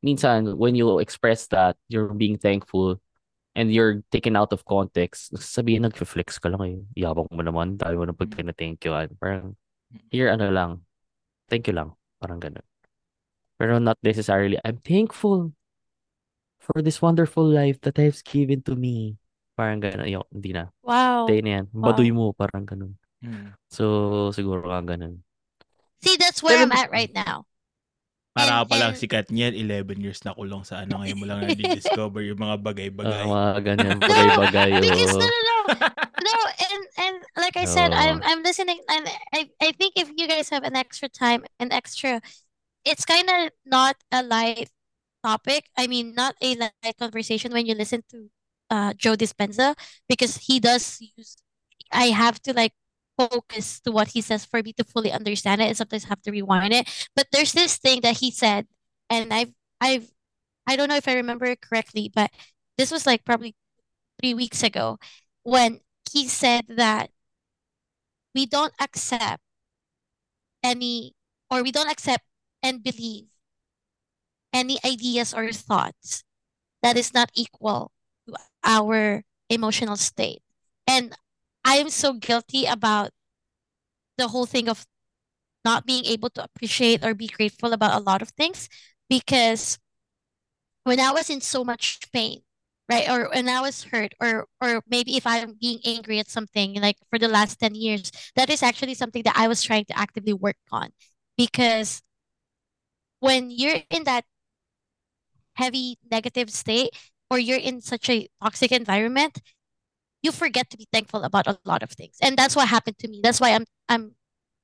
minsan 0.04 0.60
when 0.60 0.76
you 0.76 1.00
express 1.00 1.48
that, 1.48 1.80
you're 1.88 2.12
being 2.12 2.36
thankful 2.36 3.00
and 3.56 3.72
you're 3.72 4.04
taken 4.12 4.36
out 4.36 4.52
of 4.52 4.64
context, 4.68 5.32
sabihin 5.40 5.88
nag-flex 5.88 6.36
ka 6.36 6.52
lang 6.52 6.62
eh. 6.68 6.78
Yabang 7.08 7.32
mo 7.32 7.40
naman, 7.40 7.80
dahil 7.80 7.96
mo 7.96 8.04
na 8.04 8.12
pag 8.12 8.28
thank 8.56 8.84
you. 8.84 8.92
Parang, 9.16 9.56
here 10.12 10.28
ano 10.28 10.52
lang, 10.52 10.84
thank 11.48 11.64
you 11.64 11.72
lang. 11.72 11.96
Parang 12.20 12.36
ganun. 12.36 12.64
Pero 13.56 13.80
not 13.80 13.96
necessarily, 14.04 14.60
I'm 14.60 14.76
thankful 14.84 15.56
for 16.62 16.78
this 16.78 17.02
wonderful 17.02 17.42
life 17.42 17.82
that 17.82 17.98
I've 17.98 18.22
given 18.22 18.62
to 18.70 18.78
me. 18.78 19.18
Parang 19.58 19.82
gano'n. 19.82 20.06
Ayoko, 20.06 20.30
hindi 20.30 20.54
na. 20.54 20.70
Wow. 20.86 21.26
Tayo 21.26 21.42
na 21.42 21.50
yan. 21.60 21.64
Baduy 21.74 22.10
mo, 22.14 22.30
parang 22.32 22.64
ganun. 22.64 22.94
Mm. 23.20 23.52
So, 23.68 24.30
siguro 24.30 24.70
ka 24.70 24.80
ganun. 24.94 25.20
See, 26.02 26.14
that's 26.16 26.40
where 26.42 26.56
Pero- 26.56 26.70
I'm 26.70 26.74
at 26.78 26.90
right 26.94 27.10
now. 27.12 27.44
Para 28.32 28.64
pa 28.64 28.80
lang 28.80 28.96
sikat 28.96 29.28
niyan, 29.28 29.52
11 29.52 30.00
years 30.00 30.24
na 30.24 30.32
kulong 30.32 30.64
sa 30.64 30.88
ano, 30.88 31.04
ngayon 31.04 31.20
mo 31.20 31.28
lang 31.28 31.44
na-discover 31.52 32.24
yung 32.24 32.40
mga 32.40 32.56
bagay-bagay. 32.64 33.28
Ah, 33.28 33.28
mga 33.28 33.50
ganyan, 33.60 33.96
bagay-bagay. 34.08 34.68
because 34.80 35.12
no, 35.12 35.20
oh. 35.20 35.28
no, 35.28 35.58
no, 35.68 35.84
no, 36.24 36.34
and 36.64 36.82
and 36.96 37.16
like 37.36 37.60
I 37.60 37.68
said, 37.68 37.92
I'm 37.92 38.24
Oh. 38.24 38.28
I'm 38.32 38.40
listening, 38.40 38.80
and 38.88 39.04
I 39.36 39.52
I 39.60 39.76
think 39.76 40.00
if 40.00 40.08
you 40.16 40.24
guys 40.24 40.48
have 40.48 40.64
an 40.64 40.80
extra 40.80 41.12
time, 41.12 41.44
an 41.60 41.76
extra, 41.76 42.24
it's 42.88 43.04
kind 43.04 43.28
of 43.28 43.52
not 43.68 44.00
a 44.08 44.24
light 44.24 44.72
topic. 45.24 45.68
I 45.76 45.86
mean, 45.86 46.14
not 46.14 46.36
a 46.42 46.54
light 46.56 46.96
conversation 46.98 47.52
when 47.52 47.66
you 47.66 47.74
listen 47.74 48.02
to 48.10 48.30
uh 48.70 48.92
Joe 48.94 49.14
Dispenza 49.16 49.74
because 50.08 50.36
he 50.48 50.60
does 50.60 50.98
use. 51.16 51.36
I 51.92 52.06
have 52.14 52.40
to 52.42 52.52
like 52.54 52.72
focus 53.18 53.80
to 53.80 53.92
what 53.92 54.08
he 54.08 54.20
says 54.20 54.44
for 54.44 54.62
me 54.62 54.72
to 54.74 54.84
fully 54.84 55.12
understand 55.12 55.60
it, 55.60 55.66
and 55.68 55.76
sometimes 55.76 56.04
have 56.04 56.22
to 56.22 56.30
rewind 56.32 56.72
it. 56.72 56.88
But 57.16 57.28
there's 57.32 57.52
this 57.52 57.76
thing 57.78 58.00
that 58.02 58.18
he 58.18 58.30
said, 58.30 58.66
and 59.10 59.32
I've 59.32 59.52
I've 59.80 60.10
I 60.68 60.76
don't 60.76 60.88
know 60.88 60.96
if 60.96 61.08
I 61.08 61.14
remember 61.16 61.46
it 61.46 61.60
correctly, 61.62 62.10
but 62.14 62.30
this 62.78 62.90
was 62.92 63.06
like 63.06 63.24
probably 63.24 63.54
three 64.20 64.34
weeks 64.34 64.62
ago 64.62 64.98
when 65.44 65.80
he 66.12 66.28
said 66.28 66.66
that 66.68 67.10
we 68.34 68.44
don't 68.46 68.74
accept 68.80 69.42
any 70.62 71.14
or 71.50 71.62
we 71.62 71.72
don't 71.72 71.90
accept 71.90 72.24
and 72.62 72.82
believe 72.82 73.26
any 74.52 74.78
ideas 74.84 75.34
or 75.34 75.52
thoughts 75.52 76.24
that 76.82 76.96
is 76.96 77.14
not 77.14 77.30
equal 77.34 77.92
to 78.28 78.36
our 78.64 79.22
emotional 79.50 79.96
state. 79.96 80.42
And 80.86 81.16
I 81.64 81.76
am 81.76 81.90
so 81.90 82.14
guilty 82.14 82.66
about 82.66 83.10
the 84.18 84.28
whole 84.28 84.46
thing 84.46 84.68
of 84.68 84.86
not 85.64 85.86
being 85.86 86.04
able 86.06 86.30
to 86.30 86.44
appreciate 86.44 87.04
or 87.04 87.14
be 87.14 87.28
grateful 87.28 87.72
about 87.72 87.94
a 88.00 88.04
lot 88.04 88.22
of 88.22 88.30
things 88.30 88.68
because 89.08 89.78
when 90.84 91.00
I 91.00 91.12
was 91.12 91.30
in 91.30 91.40
so 91.40 91.64
much 91.64 92.00
pain, 92.12 92.42
right? 92.90 93.08
Or 93.08 93.28
when 93.30 93.48
I 93.48 93.60
was 93.60 93.84
hurt, 93.84 94.14
or 94.20 94.46
or 94.60 94.82
maybe 94.88 95.16
if 95.16 95.26
I'm 95.26 95.54
being 95.60 95.78
angry 95.84 96.18
at 96.18 96.30
something, 96.30 96.74
like 96.80 96.96
for 97.10 97.18
the 97.18 97.28
last 97.28 97.58
10 97.60 97.74
years, 97.74 98.10
that 98.36 98.50
is 98.50 98.62
actually 98.62 98.94
something 98.94 99.22
that 99.24 99.36
I 99.36 99.48
was 99.48 99.62
trying 99.62 99.84
to 99.86 99.98
actively 99.98 100.32
work 100.32 100.56
on. 100.72 100.90
Because 101.36 102.02
when 103.20 103.50
you're 103.50 103.80
in 103.90 104.04
that 104.04 104.24
heavy 105.54 105.98
negative 106.10 106.50
state 106.50 106.90
or 107.30 107.38
you're 107.38 107.58
in 107.58 107.80
such 107.80 108.10
a 108.10 108.28
toxic 108.42 108.72
environment, 108.72 109.40
you 110.22 110.32
forget 110.32 110.70
to 110.70 110.76
be 110.76 110.86
thankful 110.92 111.24
about 111.24 111.46
a 111.46 111.58
lot 111.64 111.82
of 111.82 111.90
things. 111.90 112.16
And 112.22 112.36
that's 112.36 112.56
what 112.56 112.68
happened 112.68 112.98
to 112.98 113.08
me. 113.08 113.20
That's 113.22 113.40
why 113.40 113.50
I'm 113.54 113.66
I'm 113.88 114.14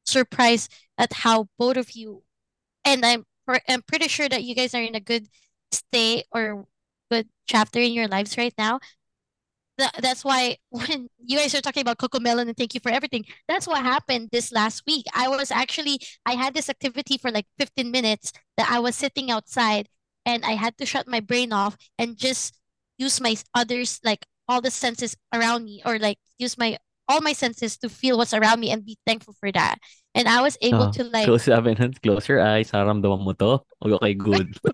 surprised 0.06 0.72
at 0.96 1.12
how 1.12 1.48
both 1.58 1.76
of 1.76 1.92
you 1.92 2.22
and 2.84 3.04
I'm 3.04 3.24
I'm 3.68 3.82
pretty 3.82 4.08
sure 4.08 4.28
that 4.28 4.44
you 4.44 4.54
guys 4.54 4.74
are 4.74 4.82
in 4.82 4.94
a 4.94 5.00
good 5.00 5.28
state 5.72 6.26
or 6.32 6.66
good 7.10 7.28
chapter 7.46 7.80
in 7.80 7.92
your 7.92 8.08
lives 8.08 8.36
right 8.36 8.54
now. 8.58 8.80
That, 9.78 9.94
that's 10.02 10.24
why 10.24 10.58
when 10.70 11.08
you 11.18 11.38
guys 11.38 11.54
are 11.54 11.60
talking 11.60 11.82
about 11.82 11.98
CoComelon 11.98 12.48
and 12.48 12.56
thank 12.56 12.74
you 12.74 12.80
for 12.80 12.90
everything, 12.90 13.24
that's 13.48 13.66
what 13.66 13.82
happened 13.82 14.28
this 14.32 14.52
last 14.52 14.82
week. 14.86 15.06
I 15.14 15.28
was 15.28 15.50
actually 15.50 16.00
I 16.26 16.32
had 16.34 16.54
this 16.54 16.68
activity 16.68 17.18
for 17.18 17.30
like 17.30 17.46
15 17.58 17.90
minutes 17.90 18.32
that 18.56 18.70
I 18.70 18.80
was 18.80 18.96
sitting 18.96 19.30
outside 19.30 19.88
and 20.28 20.44
I 20.44 20.52
had 20.60 20.76
to 20.78 20.84
shut 20.84 21.08
my 21.08 21.24
brain 21.24 21.56
off 21.56 21.72
and 21.96 22.12
just 22.20 22.52
use 23.00 23.16
my 23.20 23.32
others 23.56 23.96
like 24.04 24.26
all 24.44 24.60
the 24.60 24.70
senses 24.70 25.16
around 25.32 25.64
me 25.64 25.80
or 25.88 25.96
like 25.98 26.20
use 26.36 26.60
my 26.60 26.76
all 27.08 27.24
my 27.24 27.32
senses 27.32 27.80
to 27.80 27.88
feel 27.88 28.20
what's 28.20 28.36
around 28.36 28.60
me 28.60 28.68
and 28.68 28.84
be 28.84 29.00
thankful 29.08 29.32
for 29.40 29.48
that. 29.52 29.80
And 30.12 30.28
I 30.28 30.42
was 30.44 30.60
able 30.60 30.92
Oh, 30.92 30.92
to 30.92 31.04
like 31.08 31.24
close 31.24 31.48
sabi 31.48 31.72
nun, 31.72 31.96
close 32.04 32.28
your 32.28 32.44
eyes. 32.44 32.68
Naramdaman 32.76 33.24
mo 33.24 33.32
to? 33.40 33.64
Okay, 33.80 34.12
good. 34.12 34.52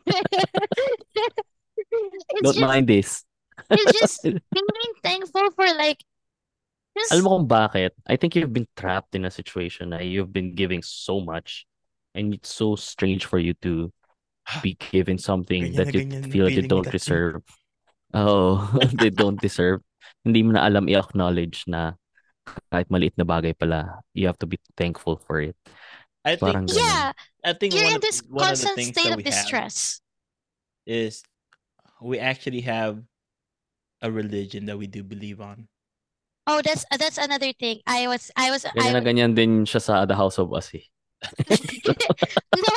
Don't 2.43 2.55
just 2.55 2.61
mind 2.61 2.89
this. 2.89 3.23
it's 3.71 3.95
just 3.99 4.23
being 4.25 4.95
thankful 5.03 5.51
for 5.55 5.67
like 5.79 6.03
just 6.99 7.13
Alam 7.15 7.23
mo 7.25 7.31
kung 7.39 7.47
bakit? 7.51 7.91
I 8.07 8.17
think 8.19 8.35
you've 8.35 8.53
been 8.55 8.67
trapped 8.75 9.15
in 9.15 9.25
a 9.27 9.31
situation 9.31 9.91
na 9.95 9.99
you've 10.03 10.33
been 10.35 10.55
giving 10.55 10.83
so 10.83 11.19
much 11.23 11.67
and 12.15 12.35
it's 12.35 12.51
so 12.51 12.75
strange 12.75 13.27
for 13.27 13.39
you 13.39 13.55
to 13.67 13.91
be 14.63 14.77
given 14.77 15.19
something 15.19 15.73
Ganyan 15.73 15.77
that 15.77 15.89
you 15.95 16.01
ganyan 16.05 16.23
yung 16.23 16.33
feel 16.33 16.49
you 16.49 16.65
don't 16.69 16.87
Katsi. 16.87 16.97
deserve. 17.01 17.43
Oh, 18.13 18.61
they 19.01 19.11
don't 19.11 19.41
deserve. 19.41 19.81
Hindi 20.25 20.43
mo 20.45 20.53
na 20.55 20.65
alam 20.65 20.89
i-acknowledge 20.89 21.65
na 21.67 21.97
kahit 22.71 22.89
maliit 22.93 23.17
na 23.17 23.25
bagay 23.25 23.57
pala, 23.57 24.05
you 24.13 24.29
have 24.29 24.39
to 24.39 24.47
be 24.47 24.61
thankful 24.77 25.17
for 25.17 25.41
it. 25.41 25.57
I 26.25 26.37
think 26.37 26.57
ganun. 26.57 26.73
yeah, 26.73 27.13
I 27.45 27.53
think 27.53 27.77
you're 27.77 27.85
one 27.85 28.01
in 28.01 28.01
of, 28.01 28.05
this 28.05 28.21
one 28.25 28.53
of 28.53 28.57
the 28.57 28.65
constant 28.65 28.77
things 28.77 28.93
state 28.97 29.09
that 29.13 29.17
of 29.17 29.21
we 29.21 29.29
have 29.29 29.33
distress. 29.33 30.01
is 30.89 31.25
we 32.01 32.21
actually 32.21 32.65
have 32.65 33.01
a 34.01 34.09
religion 34.13 34.67
that 34.67 34.77
we 34.77 34.87
do 34.87 35.05
believe 35.05 35.41
on. 35.41 35.69
Oh, 36.47 36.61
that's 36.61 36.85
that's 36.97 37.17
another 37.17 37.53
thing. 37.57 37.81
I 37.89 38.09
was 38.09 38.33
I 38.37 38.53
was 38.53 38.65
Ganyan 38.65 38.93
na 38.93 39.01
I 39.01 39.05
ganyan 39.05 39.33
din 39.37 39.65
siya 39.65 39.81
sa 39.81 40.05
The 40.05 40.17
House 40.17 40.37
of 40.37 40.53
Us 40.53 40.73
eh. 40.77 40.85
no. 42.57 42.77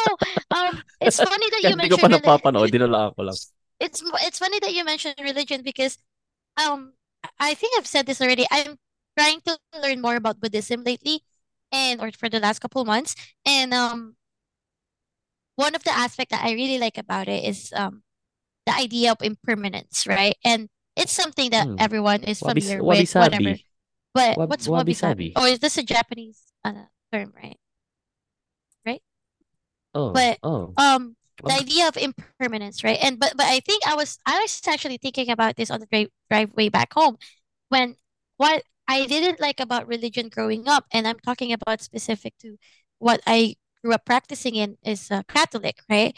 Um, 0.51 0.81
it's 1.01 1.19
funny 1.19 1.49
that 1.51 1.63
you 1.63 1.75
Kahit 1.75 1.81
di 1.83 1.89
ko 1.91 1.97
mentioned 1.97 2.01
pa 2.01 2.07
reli- 2.07 2.21
napapanood, 2.23 2.69
dinalaan 2.71 3.11
ko 3.15 3.21
lang. 3.27 3.37
it's 3.79 4.01
it's 4.25 4.39
funny 4.39 4.59
that 4.59 4.73
you 4.73 4.83
mentioned 4.83 5.15
religion 5.21 5.61
because 5.61 5.97
um 6.57 6.93
I 7.39 7.53
think 7.53 7.73
I've 7.77 7.87
said 7.89 8.05
this 8.05 8.21
already. 8.21 8.45
I'm 8.51 8.77
trying 9.17 9.41
to 9.45 9.57
learn 9.81 10.01
more 10.01 10.15
about 10.15 10.39
Buddhism 10.39 10.83
lately 10.83 11.21
and 11.71 11.99
or 12.01 12.11
for 12.11 12.29
the 12.29 12.39
last 12.39 12.59
couple 12.59 12.85
months 12.85 13.15
and 13.45 13.73
um 13.73 14.15
one 15.55 15.75
of 15.75 15.83
the 15.83 15.91
aspects 15.91 16.31
that 16.31 16.45
I 16.45 16.53
really 16.53 16.77
like 16.77 16.97
about 16.97 17.27
it 17.27 17.43
is 17.43 17.73
um 17.75 18.03
the 18.65 18.75
idea 18.75 19.11
of 19.11 19.19
impermanence, 19.21 20.05
right? 20.07 20.35
And 20.45 20.69
it's 20.95 21.11
something 21.13 21.51
that 21.51 21.67
Hmm. 21.67 21.75
everyone 21.77 22.23
is 22.23 22.41
familiar 22.41 22.83
wabi 22.83 23.05
with, 23.05 23.15
whatever. 23.15 23.43
sabi. 23.43 23.65
But 24.13 24.37
Wab- 24.37 24.49
what's 24.49 24.67
wabi 24.67 24.93
sabi. 24.93 25.27
Oh, 25.35 25.45
is 25.45 25.59
this 25.59 25.77
a 25.77 25.83
Japanese 25.83 26.41
uh, 26.65 26.89
term, 27.11 27.33
right? 27.35 27.57
Oh, 29.97 30.11
But 30.13 30.39
oh. 30.43 30.73
um 30.77 31.15
the 31.45 31.53
idea 31.53 31.87
of 31.87 31.97
impermanence, 31.97 32.83
right? 32.83 32.99
And 33.01 33.19
but 33.19 33.33
but 33.37 33.45
I 33.47 33.59
think 33.61 33.87
I 33.87 33.95
was 33.95 34.19
I 34.25 34.39
was 34.41 34.61
actually 34.67 34.97
thinking 34.97 35.29
about 35.29 35.55
this 35.55 35.71
on 35.71 35.79
the 35.79 35.87
drive 35.87 36.09
driveway 36.29 36.69
back 36.69 36.93
home 36.93 37.17
when 37.69 37.95
what 38.37 38.63
I 38.87 39.05
didn't 39.07 39.39
like 39.41 39.59
about 39.59 39.87
religion 39.87 40.29
growing 40.29 40.67
up, 40.67 40.85
and 40.93 41.07
I'm 41.07 41.19
talking 41.19 41.53
about 41.53 41.81
specific 41.81 42.33
to 42.41 42.57
what 42.99 43.21
I 43.27 43.55
grew 43.83 43.93
up 43.93 44.05
practicing 44.05 44.55
in 44.55 44.77
is 44.83 45.11
uh, 45.11 45.23
Catholic, 45.27 45.79
right? 45.89 46.17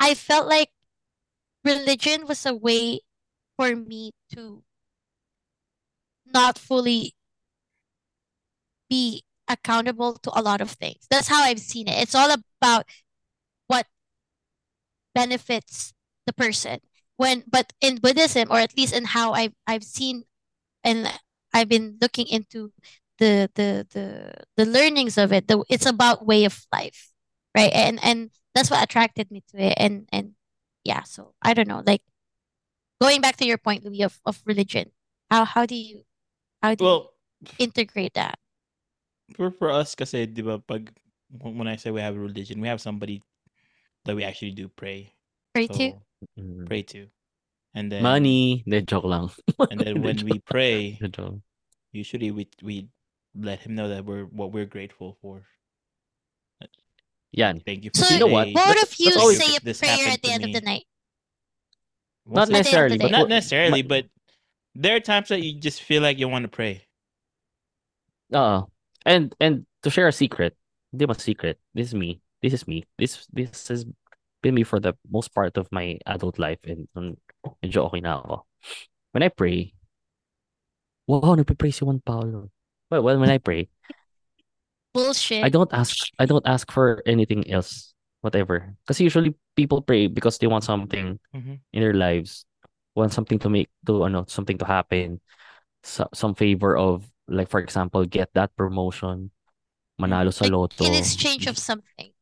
I 0.00 0.14
felt 0.14 0.48
like 0.48 0.70
religion 1.64 2.26
was 2.26 2.46
a 2.46 2.54
way 2.54 3.00
for 3.56 3.76
me 3.76 4.12
to 4.34 4.64
not 6.26 6.58
fully 6.58 7.14
be 8.88 9.24
accountable 9.48 10.14
to 10.14 10.30
a 10.38 10.42
lot 10.42 10.60
of 10.60 10.70
things. 10.70 11.06
That's 11.10 11.28
how 11.28 11.42
I've 11.42 11.60
seen 11.60 11.88
it. 11.88 12.00
It's 12.02 12.14
all 12.14 12.30
about 12.60 12.86
benefits 15.14 15.92
the 16.26 16.32
person. 16.32 16.80
When 17.16 17.44
but 17.46 17.72
in 17.80 17.98
Buddhism, 18.02 18.48
or 18.50 18.58
at 18.58 18.76
least 18.76 18.94
in 18.94 19.04
how 19.06 19.32
I've 19.32 19.54
I've 19.66 19.84
seen 19.84 20.24
and 20.84 21.08
I've 21.54 21.68
been 21.68 21.98
looking 22.00 22.26
into 22.28 22.72
the 23.18 23.50
the 23.54 23.86
the 23.92 24.34
the 24.56 24.66
learnings 24.66 25.18
of 25.18 25.32
it, 25.32 25.48
the, 25.48 25.64
it's 25.70 25.86
about 25.86 26.26
way 26.26 26.44
of 26.44 26.66
life, 26.72 27.10
right? 27.56 27.72
And 27.72 28.00
and 28.02 28.30
that's 28.54 28.70
what 28.70 28.82
attracted 28.82 29.30
me 29.30 29.42
to 29.50 29.58
it. 29.58 29.74
And 29.78 30.08
and 30.12 30.34
yeah, 30.84 31.02
so 31.04 31.34
I 31.42 31.54
don't 31.54 31.68
know, 31.68 31.82
like 31.86 32.02
going 33.00 33.20
back 33.20 33.36
to 33.36 33.46
your 33.46 33.58
point, 33.58 33.84
Louis, 33.84 34.02
of, 34.02 34.20
of 34.26 34.42
religion. 34.46 34.90
How 35.30 35.44
how 35.44 35.66
do 35.66 35.74
you 35.74 36.02
how 36.62 36.74
do 36.74 36.84
you 36.86 36.94
Well, 36.94 37.12
integrate 37.58 38.14
that? 38.14 38.38
for 39.36 39.50
for 39.50 39.68
us 39.70 39.94
kasi 39.94 40.26
'di 40.28 40.42
ba 40.44 40.60
pag 40.60 40.92
when 41.40 41.58
when 41.58 41.68
I 41.68 41.76
say 41.76 41.90
we 41.90 42.00
have 42.04 42.16
a 42.16 42.20
religion, 42.22 42.60
we 42.60 42.68
have 42.68 42.80
somebody 42.80 43.22
that 44.04 44.16
we 44.16 44.24
actually 44.24 44.52
do 44.52 44.68
pray. 44.68 45.12
Pray 45.54 45.66
to? 45.68 45.90
So 45.92 46.00
Mm. 46.40 46.66
pray 46.66 46.82
to. 46.82 47.08
And 47.74 47.92
then 47.92 48.02
Money. 48.02 48.62
Hindi, 48.64 48.82
joke 48.88 49.04
lang. 49.04 49.28
and 49.70 49.80
then 49.80 50.00
when 50.00 50.16
we 50.24 50.38
pray, 50.40 50.96
usually 51.92 52.30
we 52.30 52.48
we 52.62 52.88
let 53.36 53.60
him 53.60 53.74
know 53.74 53.88
that 53.88 54.04
we're 54.06 54.24
what 54.24 54.52
we're 54.52 54.64
grateful 54.64 55.18
for. 55.20 55.44
Yan. 57.32 57.60
Thank 57.60 57.84
you 57.84 57.90
for 57.92 57.98
So 58.04 58.14
You 58.14 58.20
know 58.20 58.26
what? 58.32 58.44
today. 58.46 58.54
both 58.54 58.82
of 58.82 58.94
you 58.98 59.10
let's 59.10 59.20
always- 59.20 59.38
say 59.44 59.56
a 59.56 59.60
This 59.60 59.80
prayer 59.80 60.08
at 60.08 60.22
the 60.22 60.28
to 60.28 60.34
end 60.34 60.44
of 60.44 60.52
the 60.52 60.60
night. 60.62 60.86
What's 62.24 62.48
Not 62.48 62.56
necessarily, 62.56 62.96
but 62.96 63.04
end 63.06 63.14
of 63.14 63.18
the 63.18 63.18
Not 63.18 63.28
necessarily, 63.28 63.82
ma- 63.82 63.88
but 63.88 64.06
there 64.74 64.96
are 64.96 65.00
times 65.00 65.28
that 65.28 65.42
you 65.42 65.58
just 65.60 65.82
feel 65.82 66.00
like 66.00 66.16
you 66.18 66.28
want 66.28 66.44
to 66.44 66.48
pray. 66.48 66.86
Uh, 68.32 68.62
and 69.04 69.34
and 69.40 69.66
to 69.82 69.90
share 69.90 70.08
a 70.08 70.12
secret, 70.14 70.56
hindi 70.90 71.04
ba 71.04 71.18
secret? 71.18 71.58
This 71.74 71.88
is 71.88 71.94
me. 71.94 72.22
This 72.44 72.52
is 72.60 72.68
me. 72.68 72.84
This 73.00 73.24
this 73.32 73.72
has 73.72 73.88
been 74.44 74.52
me 74.52 74.68
for 74.68 74.76
the 74.76 74.92
most 75.08 75.32
part 75.32 75.56
of 75.56 75.64
my 75.72 75.96
adult 76.04 76.36
life 76.36 76.60
and 76.68 76.84
um, 76.92 77.16
medyo 77.64 77.88
okay 77.88 78.04
na 78.04 78.20
ako. 78.20 78.44
When 79.16 79.24
I 79.24 79.32
pray, 79.32 79.72
wow, 81.08 81.32
nagpe-pray 81.40 81.72
si 81.72 81.88
Juan 81.88 82.04
Paulo. 82.04 82.52
Well, 82.92 83.00
well, 83.00 83.16
when 83.16 83.32
I 83.32 83.40
pray, 83.40 83.72
Bullshit. 84.92 85.40
I 85.40 85.48
don't 85.48 85.72
ask 85.72 85.96
I 86.20 86.28
don't 86.28 86.44
ask 86.44 86.68
for 86.68 87.00
anything 87.08 87.48
else, 87.48 87.96
whatever. 88.20 88.76
Because 88.84 89.00
usually 89.00 89.32
people 89.56 89.80
pray 89.80 90.06
because 90.12 90.36
they 90.36 90.46
want 90.46 90.68
something 90.68 91.16
Mhm. 91.32 91.64
in 91.72 91.80
their 91.80 91.96
lives, 91.96 92.44
want 92.94 93.16
something 93.16 93.40
to 93.40 93.48
make 93.48 93.72
to 93.88 94.04
ano, 94.04 94.28
something 94.28 94.60
to 94.60 94.68
happen, 94.68 95.18
so, 95.82 96.06
some 96.14 96.36
favor 96.36 96.76
of 96.76 97.08
like 97.26 97.48
for 97.48 97.58
example, 97.58 98.04
get 98.06 98.28
that 98.36 98.52
promotion, 98.54 99.32
manalo 99.98 100.30
sa 100.30 100.44
Like 100.46 100.52
lotto. 100.54 100.84
in 100.86 100.94
exchange 100.94 101.48
of 101.50 101.58
something. 101.58 102.13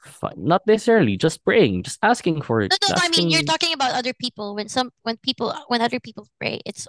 Fi- 0.00 0.32
Not 0.36 0.66
necessarily, 0.66 1.16
just 1.16 1.44
praying, 1.44 1.84
just 1.84 1.98
asking 2.02 2.40
for 2.42 2.62
it. 2.62 2.72
No, 2.72 2.88
no, 2.88 2.94
I 2.96 3.08
mean 3.08 3.28
you're 3.28 3.44
talking 3.44 3.72
about 3.72 3.92
other 3.92 4.14
people. 4.14 4.54
When 4.54 4.68
some 4.68 4.90
when 5.02 5.16
people 5.20 5.52
when 5.68 5.80
other 5.84 6.00
people 6.00 6.26
pray, 6.40 6.60
it's 6.64 6.88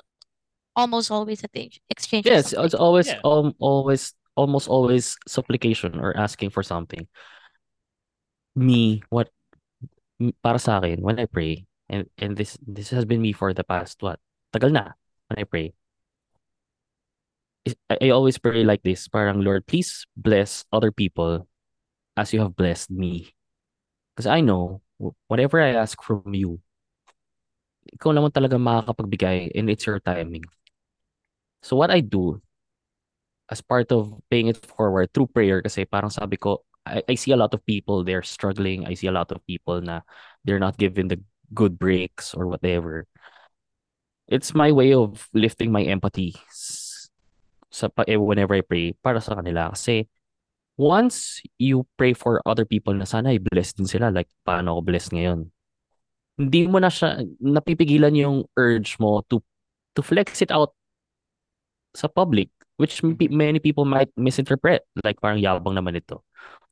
almost 0.76 1.12
always 1.12 1.44
at 1.44 1.52
the 1.52 1.72
exchange 1.90 2.26
of 2.26 2.32
Yes, 2.32 2.54
it's 2.56 2.74
always 2.74 3.08
Yeah. 3.08 3.20
um, 3.28 3.52
always 3.60 4.16
almost 4.40 4.72
always 4.72 5.18
supplication 5.28 6.00
or 6.00 6.16
asking 6.16 6.56
for 6.56 6.64
something. 6.64 7.08
Me, 8.56 9.04
what 9.12 9.28
m- 10.20 10.32
para 10.44 10.60
sa 10.60 10.80
akin 10.80 11.04
when 11.04 11.20
I 11.20 11.28
pray, 11.28 11.68
and 11.92 12.08
and 12.16 12.36
this 12.40 12.56
this 12.64 12.96
has 12.96 13.04
been 13.04 13.20
me 13.20 13.36
for 13.36 13.52
the 13.52 13.68
past 13.68 14.00
what? 14.00 14.20
Tagal 14.56 14.72
na 14.72 14.96
when 15.28 15.40
I 15.40 15.44
pray. 15.44 15.76
is- 17.68 17.76
I, 17.92 18.08
I 18.08 18.16
always 18.16 18.40
pray 18.40 18.64
like 18.64 18.82
this, 18.88 19.08
parang 19.08 19.44
Lord, 19.44 19.68
please 19.68 20.08
bless 20.16 20.64
other 20.72 20.92
people 20.96 21.48
as 22.18 22.34
you 22.34 22.42
have 22.42 22.56
blessed 22.56 22.92
me. 22.92 23.34
Because 24.16 24.28
I 24.28 24.42
know 24.42 24.82
wh- 25.02 25.16
whatever 25.28 25.62
I 25.62 25.76
ask 25.76 26.02
from 26.04 26.34
you, 26.34 26.60
ikaw 27.92 28.12
naman 28.14 28.32
talaga 28.32 28.56
makakapagbigay 28.58 29.52
and 29.56 29.68
it's 29.70 29.86
your 29.86 30.00
timing. 30.00 30.46
So 31.62 31.76
what 31.76 31.92
I 31.92 32.02
do 32.02 32.42
as 33.50 33.62
part 33.62 33.92
of 33.92 34.16
paying 34.32 34.48
it 34.48 34.58
forward 34.64 35.12
through 35.14 35.28
prayer 35.28 35.62
kasi 35.62 35.84
parang 35.84 36.10
sabi 36.10 36.40
ko 36.40 36.64
I, 36.88 37.04
I 37.10 37.16
see 37.20 37.36
a 37.36 37.38
lot 37.38 37.54
of 37.54 37.62
people 37.68 38.02
they're 38.02 38.26
struggling. 38.26 38.88
I 38.88 38.96
see 38.96 39.06
a 39.06 39.14
lot 39.14 39.30
of 39.30 39.44
people 39.46 39.82
na 39.84 40.02
they're 40.48 40.62
not 40.62 40.80
given 40.82 41.12
the 41.12 41.22
good 41.54 41.78
breaks 41.78 42.34
or 42.34 42.48
whatever. 42.48 43.06
It's 44.32 44.56
my 44.56 44.72
way 44.72 44.94
of 44.96 45.28
lifting 45.36 45.70
my 45.70 45.84
empathy 45.84 46.34
sa 47.72 47.88
eh, 48.08 48.18
whenever 48.20 48.56
I 48.56 48.64
pray 48.64 48.96
para 49.00 49.20
sa 49.22 49.36
kanila 49.40 49.72
kasi 49.72 50.08
once 50.78 51.42
you 51.60 51.88
pray 51.98 52.14
for 52.14 52.40
other 52.46 52.66
people 52.66 52.94
na 52.96 53.08
sana 53.08 53.36
i-bless 53.36 53.76
din 53.76 53.88
sila 53.88 54.12
like 54.12 54.30
paano 54.46 54.78
ako 54.78 54.82
blessed 54.88 55.12
ngayon? 55.16 55.40
Hindi 56.40 56.62
mo 56.68 56.80
na 56.80 56.90
siya 56.90 57.22
napipigilan 57.40 58.16
yung 58.16 58.48
urge 58.56 58.98
mo 58.98 59.22
to 59.28 59.44
to 59.94 60.02
flex 60.02 60.40
it 60.42 60.52
out 60.52 60.72
sa 61.92 62.08
public 62.08 62.48
which 62.80 63.04
m- 63.04 63.14
pe- 63.14 63.30
many 63.30 63.60
people 63.60 63.86
might 63.86 64.10
misinterpret 64.16 64.82
like 65.04 65.20
parang 65.22 65.38
yabang 65.38 65.78
naman 65.78 66.00
ito. 66.00 66.24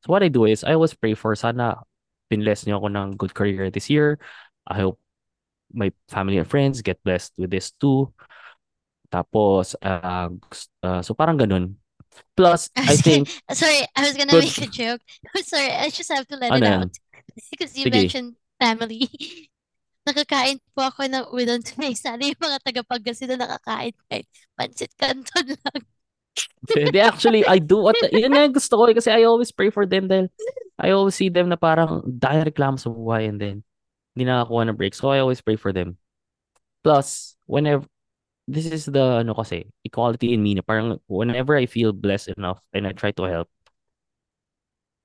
So 0.02 0.10
what 0.10 0.24
I 0.24 0.32
do 0.32 0.48
is 0.50 0.64
I 0.64 0.74
always 0.74 0.96
pray 0.96 1.14
for 1.14 1.36
sana 1.36 1.84
pinless 2.32 2.64
niyo 2.66 2.80
ako 2.82 2.88
ng 2.90 3.08
good 3.20 3.34
career 3.36 3.70
this 3.70 3.92
year. 3.92 4.18
I 4.66 4.80
hope 4.82 4.98
my 5.70 5.94
family 6.10 6.40
and 6.42 6.50
friends 6.50 6.82
get 6.82 6.98
blessed 7.06 7.36
with 7.38 7.52
this 7.54 7.76
too. 7.78 8.10
Tapos 9.14 9.76
uh, 9.82 10.30
uh, 10.82 11.02
so 11.02 11.14
parang 11.14 11.38
ganun 11.38 11.79
plus 12.36 12.70
I 12.78 12.96
think 12.96 13.30
Sorry, 13.52 13.86
I 13.96 14.02
was 14.08 14.16
gonna 14.16 14.34
Good. 14.34 14.46
make 14.46 14.60
a 14.62 14.70
joke. 14.70 15.02
Sorry, 15.44 15.72
I 15.72 15.90
just 15.90 16.12
have 16.12 16.28
to 16.30 16.38
let 16.38 16.52
Ano 16.52 16.66
it 16.66 16.74
out. 16.74 16.92
Because 17.52 17.78
you 17.78 17.88
Sige. 17.88 17.96
mentioned 17.96 18.36
family. 18.60 19.08
Nakakain 20.04 20.60
po 20.74 20.90
ako 20.90 21.08
ng 21.08 21.26
udon 21.32 21.62
today. 21.64 21.94
Sana 21.94 22.26
yung 22.26 22.42
mga 22.42 22.58
taga-Pangasinan 22.66 23.40
nakakain 23.40 23.96
kahit 24.10 24.26
pancit 24.58 24.92
canton 24.98 25.56
lang. 25.56 25.82
They 26.68 27.04
actually, 27.04 27.46
I 27.46 27.60
do 27.60 27.80
what, 27.80 27.96
yun 28.12 28.32
nga 28.36 28.48
gusto 28.52 28.80
ko 28.80 28.84
eh, 28.88 28.96
kasi 28.96 29.12
I 29.12 29.24
always 29.24 29.52
pray 29.52 29.70
for 29.70 29.86
them 29.86 30.08
dahil 30.08 30.28
I 30.80 30.92
always 30.96 31.16
see 31.16 31.28
them 31.28 31.52
na 31.52 31.60
parang 31.60 32.04
dahil 32.08 32.48
reklamo 32.48 32.80
sa 32.80 32.92
buhay 32.92 33.28
and 33.28 33.40
then 33.40 33.56
hindi 34.16 34.28
nakakuha 34.28 34.68
ng 34.68 34.78
break. 34.80 34.96
So 34.96 35.12
I 35.12 35.20
always 35.20 35.44
pray 35.44 35.56
for 35.56 35.72
them. 35.72 36.00
Plus, 36.84 37.36
whenever, 37.44 37.84
this 38.50 38.66
is 38.66 38.90
the, 38.90 39.22
ano 39.22 39.38
kasi, 39.38 39.70
equality 39.86 40.34
in 40.34 40.42
me 40.42 40.58
parang 40.66 40.98
whenever 41.06 41.54
I 41.54 41.70
feel 41.70 41.94
blessed 41.94 42.34
enough 42.34 42.58
and 42.74 42.90
I 42.90 42.98
try 42.98 43.14
to 43.14 43.24
help, 43.30 43.48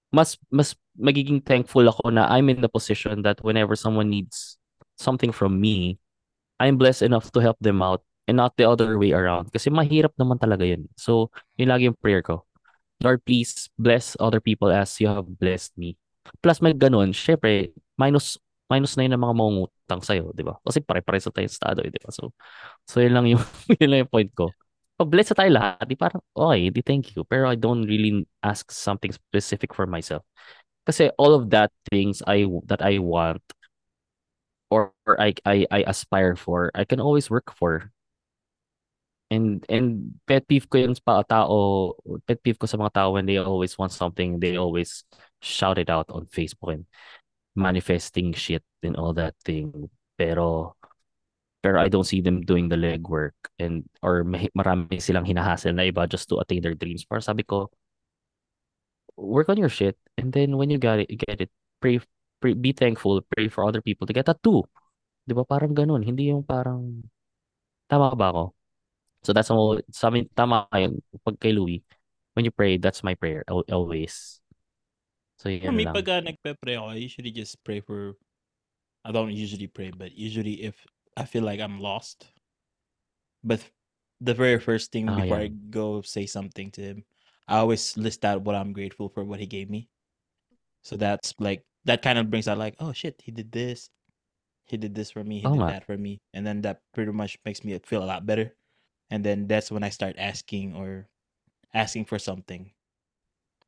mas, 0.09 0.41
mas 0.49 0.73
magiging 0.97 1.45
thankful 1.45 1.85
ako 1.85 2.09
na 2.09 2.25
I'm 2.33 2.49
in 2.49 2.65
the 2.65 2.73
position 2.73 3.21
that 3.29 3.45
whenever 3.45 3.77
someone 3.77 4.09
needs 4.09 4.57
something 4.97 5.31
from 5.31 5.61
me, 5.61 6.01
I'm 6.57 6.81
blessed 6.81 7.03
enough 7.05 7.29
to 7.37 7.41
help 7.45 7.61
them 7.61 7.83
out 7.83 8.01
and 8.25 8.41
not 8.41 8.57
the 8.57 8.65
other 8.65 8.97
way 8.97 9.13
around. 9.13 9.53
Kasi 9.53 9.69
mahirap 9.69 10.17
naman 10.17 10.41
talaga 10.41 10.65
yun. 10.65 10.89
So, 10.97 11.29
yun 11.61 11.69
lagi 11.69 11.91
yung 11.91 11.99
prayer 12.01 12.23
ko. 12.23 12.47
Lord, 13.03 13.27
please 13.27 13.69
bless 13.77 14.17
other 14.23 14.41
people 14.41 14.71
as 14.71 14.97
you 15.03 15.11
have 15.11 15.27
blessed 15.27 15.77
me. 15.77 15.99
Plus, 16.41 16.63
may 16.63 16.73
ganun, 16.73 17.13
syempre, 17.13 17.75
minus 18.01 18.41
minus 18.71 18.97
na 18.97 19.05
yun 19.05 19.13
ang 19.13 19.25
mga 19.29 19.37
mangungutang 19.85 20.03
sa'yo, 20.05 20.33
di 20.33 20.43
ba? 20.45 20.57
Kasi 20.65 20.81
pare-pare 20.81 21.21
sa 21.21 21.31
tayo 21.31 21.47
estado, 21.47 21.81
eh, 21.85 21.91
di 21.93 22.01
ba? 22.01 22.11
So, 22.13 22.33
so 22.89 23.01
yun 23.01 23.13
lang 23.15 23.27
yung, 23.29 23.41
yun 23.81 23.89
lang 23.91 24.01
yung 24.07 24.13
point 24.13 24.31
ko. 24.35 24.51
Pag 24.97 25.11
bless 25.11 25.31
na 25.33 25.37
tayo 25.37 25.51
lahat, 25.53 25.85
di 25.89 25.97
parang, 25.99 26.23
okay, 26.37 26.71
di 26.71 26.81
thank 26.83 27.13
you. 27.17 27.25
Pero 27.27 27.51
I 27.51 27.57
don't 27.59 27.85
really 27.85 28.27
ask 28.43 28.71
something 28.71 29.13
specific 29.13 29.75
for 29.75 29.87
myself. 29.87 30.23
Kasi 30.87 31.11
all 31.17 31.33
of 31.35 31.49
that 31.51 31.73
things 31.89 32.21
I 32.29 32.45
that 32.69 32.85
I 32.85 33.01
want 33.01 33.41
or, 34.71 34.93
or 35.07 35.21
I, 35.21 35.35
I 35.47 35.67
I 35.71 35.85
aspire 35.87 36.37
for, 36.37 36.71
I 36.75 36.85
can 36.85 37.01
always 37.01 37.31
work 37.31 37.53
for. 37.57 37.91
And 39.33 39.65
and 39.73 40.21
pet 40.29 40.45
peeve 40.47 40.69
ko 40.69 40.79
yung 40.79 40.95
pa 41.01 41.25
tao, 41.25 41.97
pet 42.29 42.39
peeve 42.45 42.61
ko 42.61 42.69
sa 42.69 42.77
mga 42.77 42.93
tao 42.93 43.09
when 43.17 43.25
they 43.27 43.41
always 43.41 43.75
want 43.81 43.91
something, 43.91 44.39
they 44.39 44.61
always 44.61 45.03
shout 45.41 45.81
it 45.81 45.89
out 45.89 46.07
on 46.13 46.29
Facebook 46.29 46.77
and 46.77 46.85
manifesting 47.57 48.33
shit 48.35 48.63
and 48.83 48.97
all 48.97 49.15
that 49.15 49.35
thing. 49.45 49.91
Pero 50.19 50.77
pero 51.65 51.81
I 51.81 51.89
don't 51.89 52.05
see 52.05 52.21
them 52.21 52.45
doing 52.45 52.69
the 52.69 52.77
legwork 52.77 53.33
and 53.59 53.89
or 54.05 54.23
may, 54.25 54.53
marami 54.53 55.01
silang 55.01 55.25
hinahassle 55.25 55.73
na 55.73 55.89
iba 55.89 56.05
just 56.05 56.29
to 56.29 56.39
attain 56.39 56.61
their 56.61 56.77
dreams. 56.77 57.09
Para 57.09 57.25
sabi 57.25 57.43
ko, 57.43 57.73
work 59.17 59.49
on 59.49 59.57
your 59.57 59.73
shit 59.73 59.97
and 60.21 60.33
then 60.33 60.57
when 60.61 60.69
you 60.69 60.77
get 60.79 61.01
it, 61.01 61.09
get 61.17 61.41
it, 61.41 61.51
pray, 61.81 62.01
pray 62.41 62.53
be 62.53 62.73
thankful, 62.73 63.25
pray 63.33 63.49
for 63.49 63.65
other 63.65 63.81
people 63.81 64.07
to 64.07 64.13
get 64.13 64.27
that 64.29 64.43
too. 64.45 64.63
'Di 65.25 65.33
ba? 65.33 65.45
Parang 65.49 65.73
ganun, 65.73 66.05
hindi 66.05 66.29
yung 66.29 66.45
parang 66.45 67.01
tama 67.89 68.13
ba 68.13 68.29
ako? 68.33 68.45
So 69.25 69.33
that's 69.33 69.49
all 69.49 69.81
sa 69.89 70.13
tama 70.37 70.69
yun 70.77 71.01
pag 71.25 71.41
kay 71.41 71.57
Louie. 71.57 71.81
When 72.37 72.45
you 72.45 72.53
pray, 72.53 72.77
that's 72.77 73.01
my 73.07 73.15
prayer 73.17 73.41
al- 73.49 73.65
always. 73.73 74.44
So 75.45 75.51
For 75.63 75.73
yun 75.73 75.77
me, 75.77 75.85
lang. 75.85 75.95
pag 75.95 76.09
uh, 76.09 76.21
nagpe-pray 76.21 76.77
ako, 76.77 76.89
I 76.89 76.97
usually 76.97 77.31
just 77.31 77.63
pray 77.65 77.81
for, 77.81 78.17
I 79.05 79.13
don't 79.13 79.33
usually 79.33 79.69
pray, 79.69 79.91
but 79.91 80.13
usually 80.17 80.63
if 80.65 80.77
I 81.17 81.25
feel 81.25 81.45
like 81.45 81.61
I'm 81.61 81.81
lost, 81.81 82.29
but 83.45 83.61
the 84.21 84.35
very 84.35 84.59
first 84.59 84.93
thing 84.93 85.09
Ah, 85.09 85.17
before 85.17 85.39
I 85.39 85.49
yan. 85.49 85.59
go 85.71 86.03
say 86.03 86.27
something 86.27 86.71
to 86.73 86.81
him, 86.83 87.05
I 87.49 87.59
always 87.59 87.97
list 87.97 88.25
out 88.25 88.43
what 88.43 88.57
I'm 88.57 88.73
grateful 88.73 89.09
for, 89.09 89.25
what 89.25 89.41
he 89.41 89.47
gave 89.47 89.71
me. 89.71 89.89
So 90.83 90.97
that's 90.97 91.35
like, 91.41 91.65
that 91.87 92.03
kind 92.03 92.19
of 92.19 92.31
brings 92.31 92.49
out 92.49 92.59
like, 92.59 92.77
oh 92.81 92.93
shit, 92.93 93.21
he 93.25 93.33
did 93.33 93.53
this. 93.53 93.91
He 94.67 94.77
did 94.77 94.95
this 94.95 95.11
for 95.13 95.25
me. 95.25 95.41
He 95.41 95.49
Oo 95.49 95.55
did 95.55 95.67
that 95.69 95.87
for 95.87 95.97
me. 95.97 96.21
And 96.35 96.47
then 96.47 96.63
that 96.63 96.83
pretty 96.95 97.13
much 97.13 97.39
makes 97.45 97.65
me 97.65 97.79
feel 97.81 98.05
a 98.05 98.09
lot 98.11 98.27
better. 98.27 98.57
And 99.11 99.25
then 99.25 99.49
that's 99.49 99.73
when 99.73 99.85
I 99.85 99.91
start 99.91 100.17
asking 100.19 100.77
or 100.77 101.09
asking 101.75 102.07
for 102.07 102.19
something. 102.21 102.74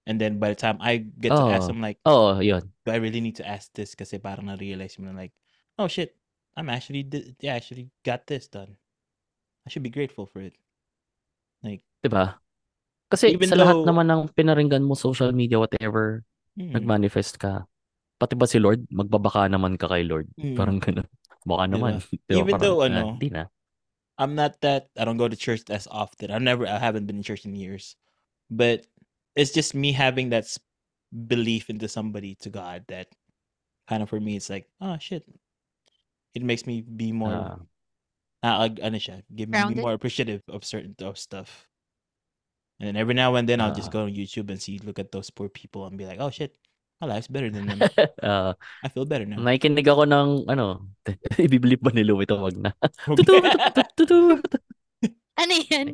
And 0.07 0.23
then 0.23 0.39
by 0.39 0.55
the 0.55 0.59
time 0.59 0.79
I 0.79 1.03
get 1.03 1.35
to 1.35 1.45
ask 1.51 1.67
Oh. 1.67 1.75
him 1.75 1.83
like, 1.83 1.99
Oo, 2.07 2.39
yun. 2.39 2.63
do 2.87 2.95
I 2.95 3.03
really 3.03 3.19
need 3.21 3.37
to 3.43 3.47
ask 3.47 3.69
this? 3.75 3.99
Kasi 3.99 4.23
parang 4.23 4.47
na-realize 4.47 4.95
mo 5.03 5.11
na 5.11 5.19
like, 5.19 5.35
oh 5.83 5.91
shit, 5.91 6.15
I'm 6.55 6.71
actually, 6.71 7.03
di- 7.03 7.35
I 7.43 7.59
actually 7.59 7.91
got 8.07 8.25
this 8.31 8.47
done. 8.47 8.79
I 9.67 9.69
should 9.69 9.83
be 9.83 9.91
grateful 9.91 10.31
for 10.31 10.39
it. 10.39 10.55
Like, 11.67 11.83
'Di 12.01 12.09
ba? 12.09 12.39
Kasi 13.11 13.35
Even 13.35 13.51
sa 13.51 13.59
lahat 13.59 13.83
though- 13.83 13.87
naman 13.91 14.07
ng 14.07 14.23
pinaringgan 14.31 14.87
mo 14.87 14.95
social 14.95 15.35
media 15.35 15.59
whatever, 15.59 16.23
mm, 16.55 16.71
nagmanifest 16.71 17.43
ka. 17.43 17.67
Pati 18.17 18.39
ba 18.39 18.47
si 18.47 18.63
Lord, 18.63 18.87
magbabaka 18.89 19.51
naman 19.51 19.75
ka 19.75 19.91
kay 19.91 20.07
Lord. 20.07 20.31
mm, 20.39 20.55
Parang 20.55 20.79
gano'n. 20.79 21.07
Baka 21.43 21.65
Di 21.67 21.71
naman. 21.75 21.93
Di 22.31 22.35
ba? 22.35 22.39
Even 22.47 22.55
Parang, 22.55 22.63
though, 22.63 22.81
ah, 22.81 22.87
ano, 22.87 23.03
Hindi 23.19 23.29
na. 23.35 23.45
I'm 24.17 24.33
not 24.39 24.63
that, 24.65 24.89
I 24.97 25.05
don't 25.05 25.21
go 25.21 25.29
to 25.29 25.37
church 25.37 25.67
as 25.69 25.85
often. 25.91 26.31
I've 26.33 26.41
never, 26.47 26.65
I 26.65 26.79
haven't 26.81 27.05
been 27.05 27.21
in 27.21 27.27
church 27.27 27.45
in 27.45 27.53
years. 27.59 27.99
But 28.49 28.87
it's 29.37 29.53
just 29.53 29.77
me 29.77 29.93
having 29.93 30.31
that 30.33 30.49
belief 31.13 31.69
into 31.69 31.87
somebody, 31.87 32.35
to 32.41 32.51
God, 32.51 32.85
that 32.89 33.07
kind 33.87 34.03
of 34.03 34.09
for 34.09 34.19
me, 34.19 34.35
it's 34.35 34.51
like, 34.51 34.67
oh 34.81 34.97
shit. 34.99 35.23
It 36.35 36.43
makes 36.43 36.67
me 36.67 36.83
be 36.83 37.13
more, 37.13 37.65
Ah, 38.45 38.69
uh, 38.69 38.69
ano 38.85 39.01
siya, 39.01 39.25
give 39.33 39.49
me 39.49 39.57
be 39.73 39.81
more 39.81 39.97
appreciative 39.97 40.45
of 40.53 40.65
certain 40.65 40.93
of 41.01 41.17
stuff. 41.17 41.67
And 42.77 42.87
then 42.87 42.97
every 43.01 43.17
now 43.17 43.33
and 43.41 43.49
then 43.49 43.65
I'll 43.65 43.73
just 43.73 43.89
go 43.89 44.05
on 44.05 44.13
YouTube 44.13 44.53
and 44.53 44.61
see, 44.61 44.77
look 44.85 45.01
at 45.01 45.09
those 45.09 45.33
poor 45.33 45.49
people 45.49 45.89
and 45.89 45.97
be 45.97 46.05
like, 46.05 46.21
oh 46.21 46.29
shit, 46.29 46.53
my 47.01 47.09
life's 47.09 47.29
better 47.29 47.49
than 47.49 47.65
them. 47.65 47.81
ah, 48.21 48.53
I 48.85 48.89
feel 48.93 49.09
better 49.09 49.25
now. 49.25 49.41
nakikinig 49.41 49.89
ako 49.89 50.05
ng, 50.05 50.29
ano, 50.53 50.85
ibiblip 51.41 51.81
ba 51.81 51.97
ni 51.97 52.05
Louie 52.05 52.29
ito? 52.29 52.37
Wag 52.37 52.61
na. 52.61 52.77
Tutu, 53.17 53.41
tutu. 53.97 54.37
Ano 55.37 55.53
yan? 55.69 55.93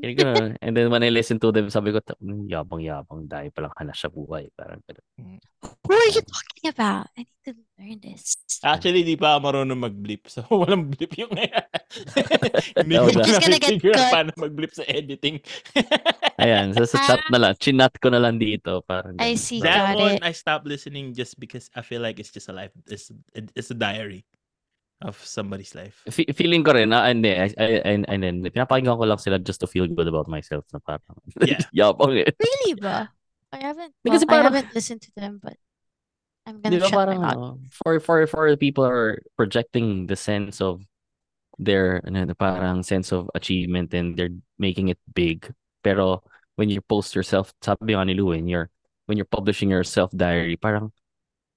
And 0.63 0.73
then 0.79 0.87
when 0.87 1.03
I 1.03 1.11
listen 1.11 1.43
to 1.43 1.51
them, 1.51 1.67
sabi 1.67 1.91
ko, 1.91 1.99
"Hmm, 2.23 2.47
yabang-yabang, 2.47 3.27
dahil 3.27 3.51
palang 3.51 3.75
hanas 3.75 3.99
sa 3.99 4.07
buhay. 4.07 4.47
Parang 4.55 4.79
ganun. 4.87 5.43
Who 5.83 5.95
are 5.99 6.11
you 6.15 6.23
talking 6.23 6.67
about? 6.71 7.11
I 7.19 7.27
need 7.27 7.43
to 7.51 7.53
learn 7.75 7.99
this. 7.99 8.39
Actually, 8.63 9.03
di 9.03 9.19
pa 9.19 9.35
ako 9.35 9.39
marunong 9.43 9.83
mag-blip. 9.83 10.31
So, 10.31 10.47
walang 10.63 10.95
blip 10.95 11.19
yung 11.19 11.35
Hindi 12.79 12.95
Oh, 12.95 13.11
ko 13.11 13.19
na 13.19 13.43
gonna 13.43 13.59
get 13.59 13.83
figure 13.83 13.99
cut. 13.99 14.15
paano 14.15 14.31
mag-blip 14.39 14.71
sa 14.79 14.87
editing. 14.87 15.43
Ayan, 16.43 16.71
sa, 16.79 16.87
sa 16.87 16.99
chat 17.03 17.23
na 17.27 17.43
lang. 17.43 17.53
Chinat 17.59 17.99
ko 17.99 18.15
na 18.15 18.23
lang 18.23 18.39
dito. 18.39 18.87
Parang 18.87 19.19
I 19.19 19.35
see. 19.35 19.59
So, 19.59 19.67
that 19.67 19.99
Got 19.99 19.99
one, 19.99 20.17
it. 20.19 20.23
I 20.23 20.31
stopped 20.31 20.71
listening 20.71 21.19
just 21.19 21.35
because 21.43 21.67
I 21.75 21.83
feel 21.83 21.99
like 21.99 22.23
it's 22.23 22.31
just 22.31 22.47
a 22.47 22.55
life. 22.55 22.71
It's, 22.87 23.11
it's 23.35 23.75
a 23.75 23.79
diary 23.79 24.23
of 25.05 25.19
somebody's 25.21 25.75
life. 25.75 26.01
fe- 26.11 26.31
feeling 26.33 26.63
ko 26.63 26.73
rin 26.73 26.91
na 26.91 27.03
I, 27.05 27.13
I, 27.13 27.69
and, 27.85 28.03
and 28.09 28.21
then 28.23 28.37
pinapakinggan 28.47 28.97
ko 28.99 29.05
lang 29.05 29.19
sila 29.19 29.39
just 29.39 29.61
to 29.61 29.67
feel 29.67 29.87
good 29.87 30.07
about 30.09 30.29
myself 30.29 30.65
na 30.73 30.79
parang 30.79 31.19
Yeah. 31.43 31.61
yabang 31.75 32.17
eh. 32.23 32.31
Really 32.39 32.75
ba? 32.81 33.11
I 33.53 33.59
haven't. 33.61 33.93
Well, 34.05 34.15
kasi 34.17 34.25
I 34.25 34.31
parang- 34.31 34.47
haven't 34.53 34.71
listened 34.75 35.03
to 35.05 35.13
them, 35.15 35.39
but 35.43 35.59
I'm 36.47 36.59
gonna 36.65 36.81
ba 36.83 36.89
shut 36.89 36.95
my 36.95 36.99
parang 37.07 37.21
mouth. 37.23 37.37
ano, 37.39 37.49
for 37.71 38.01
for 38.03 38.27
for 38.27 38.51
the 38.51 38.59
people 38.59 38.83
who 38.83 38.91
are 38.91 39.15
projecting 39.39 40.07
the 40.11 40.17
sense 40.19 40.59
of 40.59 40.83
their 41.61 42.03
ano, 42.03 42.27
parang 42.35 42.83
sense 42.83 43.13
of 43.15 43.31
achievement 43.37 43.95
and 43.95 44.17
they're 44.19 44.35
making 44.59 44.89
it 44.91 44.99
big. 45.15 45.47
Pero 45.87 46.23
when 46.59 46.67
you 46.71 46.83
post 46.83 47.15
yourself, 47.15 47.55
sabi 47.63 47.95
nga 47.95 48.03
ni 48.09 48.15
Lou, 48.19 48.35
when 48.35 48.49
you're 48.51 48.71
when 49.07 49.15
you're 49.19 49.29
publishing 49.29 49.71
your 49.71 49.85
self 49.87 50.11
diary, 50.17 50.57
parang 50.59 50.91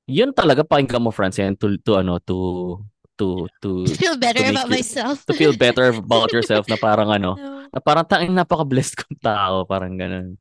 yun 0.06 0.34
talaga 0.38 0.62
pakinggan 0.62 1.02
mo 1.02 1.10
Francine 1.10 1.58
to 1.58 1.82
to 1.82 1.98
ano 1.98 2.22
to 2.30 2.78
to 3.18 3.48
to 3.64 3.84
To 3.90 3.96
feel 3.96 4.16
better 4.16 4.42
make 4.44 4.52
about 4.56 4.68
you- 4.70 4.76
myself. 4.80 5.24
to 5.26 5.34
feel 5.34 5.56
better 5.56 5.92
about 5.92 6.32
yourself 6.32 6.68
na 6.68 6.76
parang 6.76 7.10
ano, 7.10 7.36
No. 7.40 7.66
na 7.72 7.80
parang 7.80 8.06
tanging 8.06 8.36
napaka-blessed 8.36 8.96
kong 9.04 9.18
tao, 9.20 9.64
parang 9.66 9.96
ganun. 9.96 10.36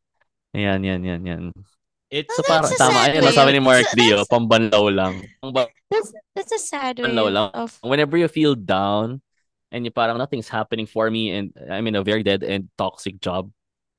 Ayan, 0.55 0.81
yan, 0.87 1.01
yan, 1.03 1.21
yan. 1.27 1.43
It's 2.11 2.31
So 2.31 2.43
Oh, 2.43 2.47
parang 2.47 2.71
tama, 2.79 2.95
sad 2.95 3.11
ayun, 3.11 3.23
way 3.27 3.35
sabi 3.35 3.51
of- 3.51 3.57
ni 3.59 3.63
Mark 3.63 3.87
that's- 3.91 3.97
Dio, 3.99 4.19
pambanlaw 4.29 4.85
lang. 4.91 5.15
That's 5.91 6.11
that's 6.35 6.53
a 6.55 6.63
sad 6.63 7.03
way 7.03 7.11
lang. 7.11 7.51
of 7.55 7.75
whenever 7.83 8.15
you 8.15 8.27
feel 8.31 8.55
down 8.55 9.19
and 9.75 9.83
you 9.83 9.91
parang 9.91 10.19
nothing's 10.19 10.47
happening 10.47 10.87
for 10.87 11.11
me 11.11 11.35
and 11.35 11.51
I'm 11.67 11.87
in 11.91 11.99
a 11.99 12.07
very 12.07 12.23
dead 12.23 12.47
and 12.47 12.71
toxic 12.79 13.19
job, 13.19 13.51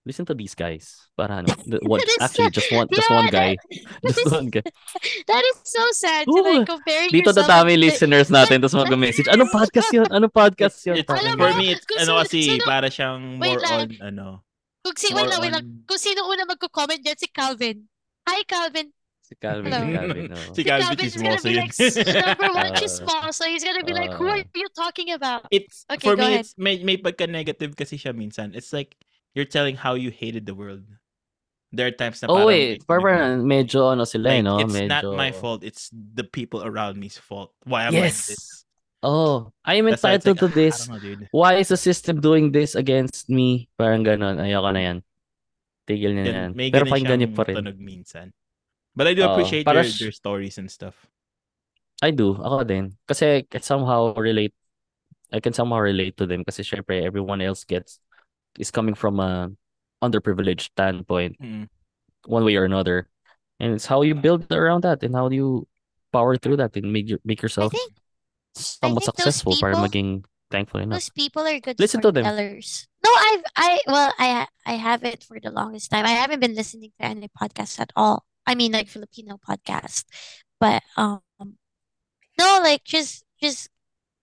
listen 0.06 0.24
to 0.24 0.38
these 0.38 0.54
guys. 0.54 1.10
Para 1.18 1.42
ano, 1.42 1.50
the 1.68 1.82
one, 1.84 2.00
actually 2.22 2.54
just 2.54 2.70
one 2.72 2.88
just 2.94 3.10
Yeah, 3.10 3.18
one 3.18 3.30
guy. 3.34 3.58
that- 3.58 3.82
Just 4.06 4.30
one 4.38 4.50
guy. 4.54 4.64
That 5.28 5.44
is 5.50 5.58
so 5.66 5.84
sad 5.92 6.24
to 6.30 6.38
like 6.46 6.70
comparing 6.70 7.10
Dito 7.10 7.34
yourself 7.34 7.50
dadami 7.50 7.74
with- 7.76 7.84
listeners 7.90 8.30
natin 8.30 8.62
tapos 8.62 8.78
mag-message. 8.78 9.28
Anong 9.28 9.50
podcast 9.50 9.90
yun? 9.92 10.08
Anong 10.14 10.32
podcast 10.34 10.78
yun? 10.86 10.96
it's 11.02 11.10
Alam 11.10 11.36
for 11.42 11.52
me 11.58 11.74
it's 11.74 11.86
ano 11.98 12.22
kasi 12.22 12.62
para 12.62 12.88
siyang 12.88 13.42
more 13.42 13.58
on 13.66 13.90
ano. 14.00 14.28
Kung 14.86 14.94
si, 15.02 15.10
wait 15.18 15.26
lang, 15.26 15.42
wait 15.42 15.50
lang. 15.50 15.66
on- 15.66 15.82
Kung 15.90 15.98
sino 15.98 16.30
una 16.30 16.46
magko-comment 16.46 17.02
dyan, 17.02 17.18
si 17.18 17.26
Calvin. 17.34 17.90
Hi, 18.30 18.46
Calvin. 18.46 18.94
Si 19.26 19.34
Calvin, 19.34 19.74
Hello. 19.74 19.82
si 19.82 19.98
Calvin. 19.98 20.26
oo. 20.30 20.54
Si 20.54 20.62
Calvin 20.62 20.86
Calvin's 20.94 21.16
gonna 21.18 21.34
Chismoso 21.34 21.50
be 21.50 21.54
yun. 21.58 21.66
like, 21.66 21.74
number 22.22 22.50
one 22.54 22.70
Uh, 22.70 22.78
chismoso. 22.78 23.44
He's 23.50 23.66
gonna 23.66 23.82
be 23.82 23.98
like, 23.98 24.14
who 24.14 24.30
are 24.30 24.46
uh, 24.46 24.54
you 24.54 24.70
talking 24.70 25.10
about? 25.18 25.50
It's 25.50 25.82
Okay, 25.90 26.06
for 26.06 26.14
go 26.14 26.22
me 26.22 26.38
ahead. 26.38 26.46
it's 26.46 26.54
may 26.62 26.78
may 26.86 27.02
pagka-negative 27.02 27.74
kasi 27.74 27.98
siya 27.98 28.14
minsan. 28.14 28.54
It's 28.54 28.70
like 28.70 28.94
you're 29.36 29.46
telling 29.46 29.76
how 29.76 29.94
you 29.94 30.10
hated 30.10 30.48
the 30.48 30.56
world. 30.56 30.88
There 31.76 31.88
are 31.88 31.92
times 31.92 32.24
na 32.24 32.32
Oh 32.32 32.40
parang 32.40 32.48
wait, 32.48 32.80
like, 32.80 32.88
parang 32.88 33.44
medyo 33.44 33.92
ano 33.92 34.08
sila 34.08 34.32
eh, 34.32 34.40
like, 34.40 34.48
no? 34.48 34.64
it's 34.64 34.72
Medyo... 34.72 34.88
not 34.88 35.04
my 35.20 35.36
fault. 35.36 35.62
It's 35.62 35.92
the 35.92 36.24
people 36.24 36.64
around 36.64 36.96
me's 36.96 37.20
fault. 37.20 37.52
Why 37.68 37.92
am 37.92 38.00
I 38.00 38.08
Yes. 38.08 38.32
this? 38.32 38.64
Oh, 39.04 39.52
I 39.62 39.76
am 39.78 39.92
entitled 39.92 40.40
to 40.40 40.48
like, 40.50 40.56
ah, 40.56 40.58
I 40.58 40.62
this. 40.66 40.78
know. 40.90 40.98
Why 41.30 41.52
is 41.62 41.68
the 41.70 41.78
system 41.78 42.24
doing 42.24 42.50
this 42.56 42.74
against 42.74 43.30
me? 43.30 43.70
Parang 43.78 44.02
ganon. 44.02 44.40
Ayoko 44.42 44.72
na 44.74 44.82
yan. 44.82 44.98
Tigil 45.86 46.18
na 46.18 46.24
Yan, 46.26 46.52
may 46.58 46.74
Pero 46.74 46.90
pakinggan 46.90 47.22
niyo 47.22 47.30
pa 47.38 47.46
rin. 47.46 47.62
tunog 47.62 47.78
minsan. 47.78 48.34
But 48.98 49.06
I 49.06 49.14
do 49.14 49.22
appreciate 49.28 49.68
para 49.68 49.84
your, 49.84 49.92
sh- 49.92 50.02
your 50.10 50.16
stories 50.16 50.58
and 50.58 50.72
stuff. 50.72 50.96
I 52.02 52.10
do. 52.10 52.34
Ako 52.34 52.66
din. 52.66 52.98
Kasi 53.06 53.24
I 53.28 53.40
can 53.46 53.62
somehow 53.62 54.16
relate. 54.18 54.56
I 55.30 55.38
can 55.44 55.54
somehow 55.54 55.78
relate 55.84 56.18
to 56.18 56.26
them. 56.26 56.42
Kasi 56.42 56.66
syempre, 56.66 57.04
everyone 57.06 57.44
else 57.44 57.62
gets 57.68 58.00
is 58.60 58.72
coming 58.72 58.96
from 58.96 59.20
a 59.20 59.52
underprivileged 60.04 60.72
standpoint, 60.76 61.36
Mm. 61.42 61.70
one 62.26 62.44
way 62.46 62.56
or 62.56 62.66
another. 62.66 63.08
And 63.60 63.74
it's 63.74 63.86
how 63.86 64.02
you 64.04 64.16
build 64.16 64.52
around 64.52 64.82
that 64.84 65.04
and 65.04 65.16
how 65.16 65.30
do 65.30 65.36
you 65.36 65.68
power 66.12 66.36
through 66.38 66.58
that 66.58 66.76
and 66.76 66.92
make, 66.92 67.08
your, 67.10 67.20
make 67.24 67.42
yourself 67.42 67.72
think 67.72 67.92
somewhat 68.56 69.04
think 69.04 69.16
those 69.16 69.36
successful 69.36 69.56
para 69.60 69.74
people- 69.76 69.84
maging 69.88 70.26
thankful 70.52 70.80
enough. 70.80 70.96
those 71.00 71.10
people 71.10 71.44
are 71.44 71.60
good 71.60 71.80
Listen 71.80 72.02
to 72.02 72.12
them. 72.12 72.24
storytellers. 72.24 72.88
No, 73.04 73.10
I've 73.12 73.44
I 73.56 73.80
well 73.88 74.12
I 74.20 74.48
I 74.66 74.74
have 74.80 75.04
it 75.04 75.24
for 75.24 75.40
the 75.40 75.52
longest 75.52 75.92
time. 75.92 76.06
I 76.06 76.16
haven't 76.16 76.40
been 76.40 76.56
listening 76.56 76.92
to 77.00 77.06
any 77.06 77.28
podcasts 77.30 77.80
at 77.80 77.92
all. 77.96 78.24
I 78.46 78.56
mean 78.56 78.72
like 78.72 78.88
Filipino 78.88 79.38
podcast. 79.42 80.06
But 80.60 80.84
um 80.96 81.22
no 82.38 82.60
like 82.64 82.84
just 82.84 83.24
just 83.42 83.70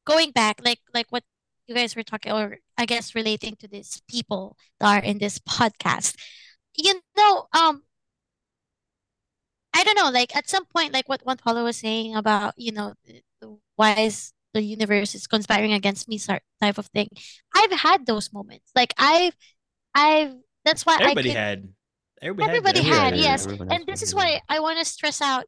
going 0.07 0.31
back 0.33 0.61
like 0.65 0.81
like 0.95 1.07
what 1.11 1.25
you 1.67 1.75
guys 1.75 1.95
were 1.97 2.03
talking 2.03 2.33
or 2.33 2.59
I 2.83 2.87
guess 2.87 3.15
relating 3.15 3.57
to 3.57 3.69
these 3.69 4.03
people 4.09 4.57
that 4.81 4.89
are 4.99 5.05
in 5.05 5.19
this 5.19 5.39
podcast. 5.39 6.17
You 6.77 7.01
know, 7.17 7.47
um 7.55 7.83
I 9.75 9.85
don't 9.85 9.97
know, 9.97 10.11
like 10.11 10.37
at 10.37 10.49
some 10.49 10.67
point, 10.67 10.93
like 10.93 11.09
what 11.09 11.25
one 11.25 11.39
follower 11.39 11.65
was 11.65 11.79
saying 11.79 12.15
about, 12.15 12.55
you 12.59 12.73
know, 12.73 12.95
why 13.77 13.95
is 13.95 14.33
the 14.53 14.63
universe 14.63 15.15
is 15.15 15.27
conspiring 15.27 15.73
against 15.73 16.09
me 16.09 16.19
sort 16.19 16.43
type 16.61 16.77
of 16.79 16.87
thing. 16.89 17.09
I've 17.55 17.73
had 17.73 18.07
those 18.07 18.33
moments. 18.33 18.71
Like 18.75 18.93
I've 18.99 19.35
I've 19.95 20.35
that's 20.65 20.85
why 20.85 20.99
Everybody 21.01 21.31
I 21.31 21.35
can 21.35 21.43
had. 21.43 21.69
Everybody, 22.21 22.49
Everybody 22.49 22.83
had. 22.83 22.95
had, 22.95 23.13
that. 23.15 23.19
yes. 23.19 23.45
everyone 23.47 23.69
has 23.69 23.79
and 23.79 23.87
this 23.87 24.03
is 24.03 24.15
why 24.15 24.41
I 24.49 24.61
want 24.61 24.79
to 24.79 24.85
stress 24.85 25.21
out 25.23 25.45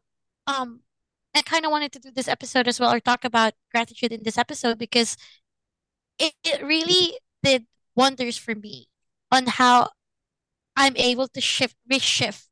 um 0.47 0.81
I 1.35 1.43
kind 1.43 1.65
of 1.65 1.71
wanted 1.73 1.93
to 1.93 1.99
do 1.99 2.11
this 2.15 2.29
episode 2.29 2.69
as 2.69 2.79
well 2.79 2.93
or 2.93 3.01
talk 3.01 3.25
about 3.25 3.55
gratitude 3.73 4.13
in 4.13 4.23
this 4.23 4.39
episode 4.39 4.79
because 4.79 5.17
it, 6.19 6.33
it 6.45 6.65
really 6.65 7.19
did 7.45 7.67
wonders 7.97 8.39
for 8.39 8.55
me 8.57 8.89
on 9.33 9.47
how 9.47 9.91
I'm 10.77 10.97
able 10.97 11.29
to 11.29 11.41
shift 11.41 11.77
reshift 11.91 12.47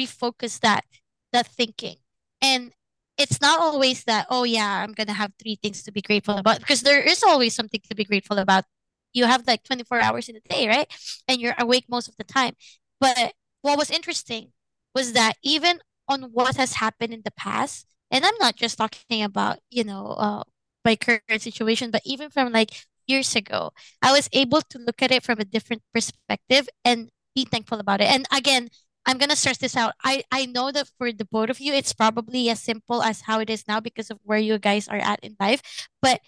refocus 0.00 0.60
that 0.60 0.84
that 1.32 1.46
thinking. 1.46 1.96
And 2.42 2.72
it's 3.18 3.40
not 3.40 3.60
always 3.60 4.04
that 4.04 4.26
oh 4.30 4.44
yeah 4.44 4.82
I'm 4.82 4.92
gonna 4.92 5.14
have 5.14 5.32
three 5.40 5.56
things 5.62 5.82
to 5.84 5.92
be 5.92 6.02
grateful 6.02 6.36
about 6.38 6.60
because 6.60 6.82
there 6.82 7.00
is 7.02 7.22
always 7.22 7.54
something 7.54 7.80
to 7.88 7.94
be 7.94 8.04
grateful 8.04 8.38
about. 8.38 8.64
You 9.12 9.26
have 9.26 9.46
like 9.46 9.64
24 9.64 10.00
hours 10.00 10.28
in 10.28 10.36
a 10.36 10.40
day 10.40 10.68
right? 10.68 10.88
And 11.28 11.40
you're 11.40 11.54
awake 11.58 11.86
most 11.88 12.08
of 12.08 12.16
the 12.16 12.24
time. 12.24 12.54
But 13.00 13.34
what 13.62 13.78
was 13.78 13.90
interesting 13.90 14.52
was 14.94 15.12
that 15.14 15.34
even 15.42 15.80
on 16.08 16.24
what 16.32 16.56
has 16.56 16.74
happened 16.74 17.12
in 17.12 17.22
the 17.24 17.32
past, 17.32 17.86
and 18.10 18.24
I'm 18.24 18.34
not 18.40 18.56
just 18.56 18.78
talking 18.78 19.22
about, 19.22 19.58
you 19.70 19.84
know, 19.84 20.08
uh, 20.18 20.42
my 20.84 20.96
current 20.96 21.22
situation, 21.42 21.90
but 21.90 22.02
even 22.04 22.30
from 22.30 22.52
like 22.52 22.86
years 23.06 23.34
ago, 23.36 23.72
I 24.02 24.12
was 24.12 24.28
able 24.32 24.62
to 24.62 24.78
look 24.78 25.02
at 25.02 25.12
it 25.12 25.22
from 25.22 25.40
a 25.40 25.44
different 25.44 25.82
perspective 25.94 26.68
and 26.84 27.10
be 27.34 27.44
thankful 27.44 27.78
about 27.78 28.00
it. 28.00 28.08
And 28.08 28.26
again, 28.32 28.68
I'm 29.06 29.18
gonna 29.18 29.36
stress 29.36 29.58
this 29.58 29.76
out. 29.76 29.94
I 30.04 30.24
I 30.32 30.46
know 30.46 30.72
that 30.72 30.88
for 30.98 31.12
the 31.12 31.24
both 31.24 31.50
of 31.50 31.60
you, 31.60 31.72
it's 31.72 31.92
probably 31.94 32.50
as 32.50 32.60
simple 32.62 33.02
as 33.02 33.22
how 33.22 33.38
it 33.40 33.50
is 33.50 33.68
now 33.68 33.80
because 33.80 34.10
of 34.10 34.18
where 34.24 34.38
you 34.38 34.58
guys 34.58 34.88
are 34.88 34.98
at 34.98 35.20
in 35.22 35.36
life. 35.38 35.62
But 36.02 36.20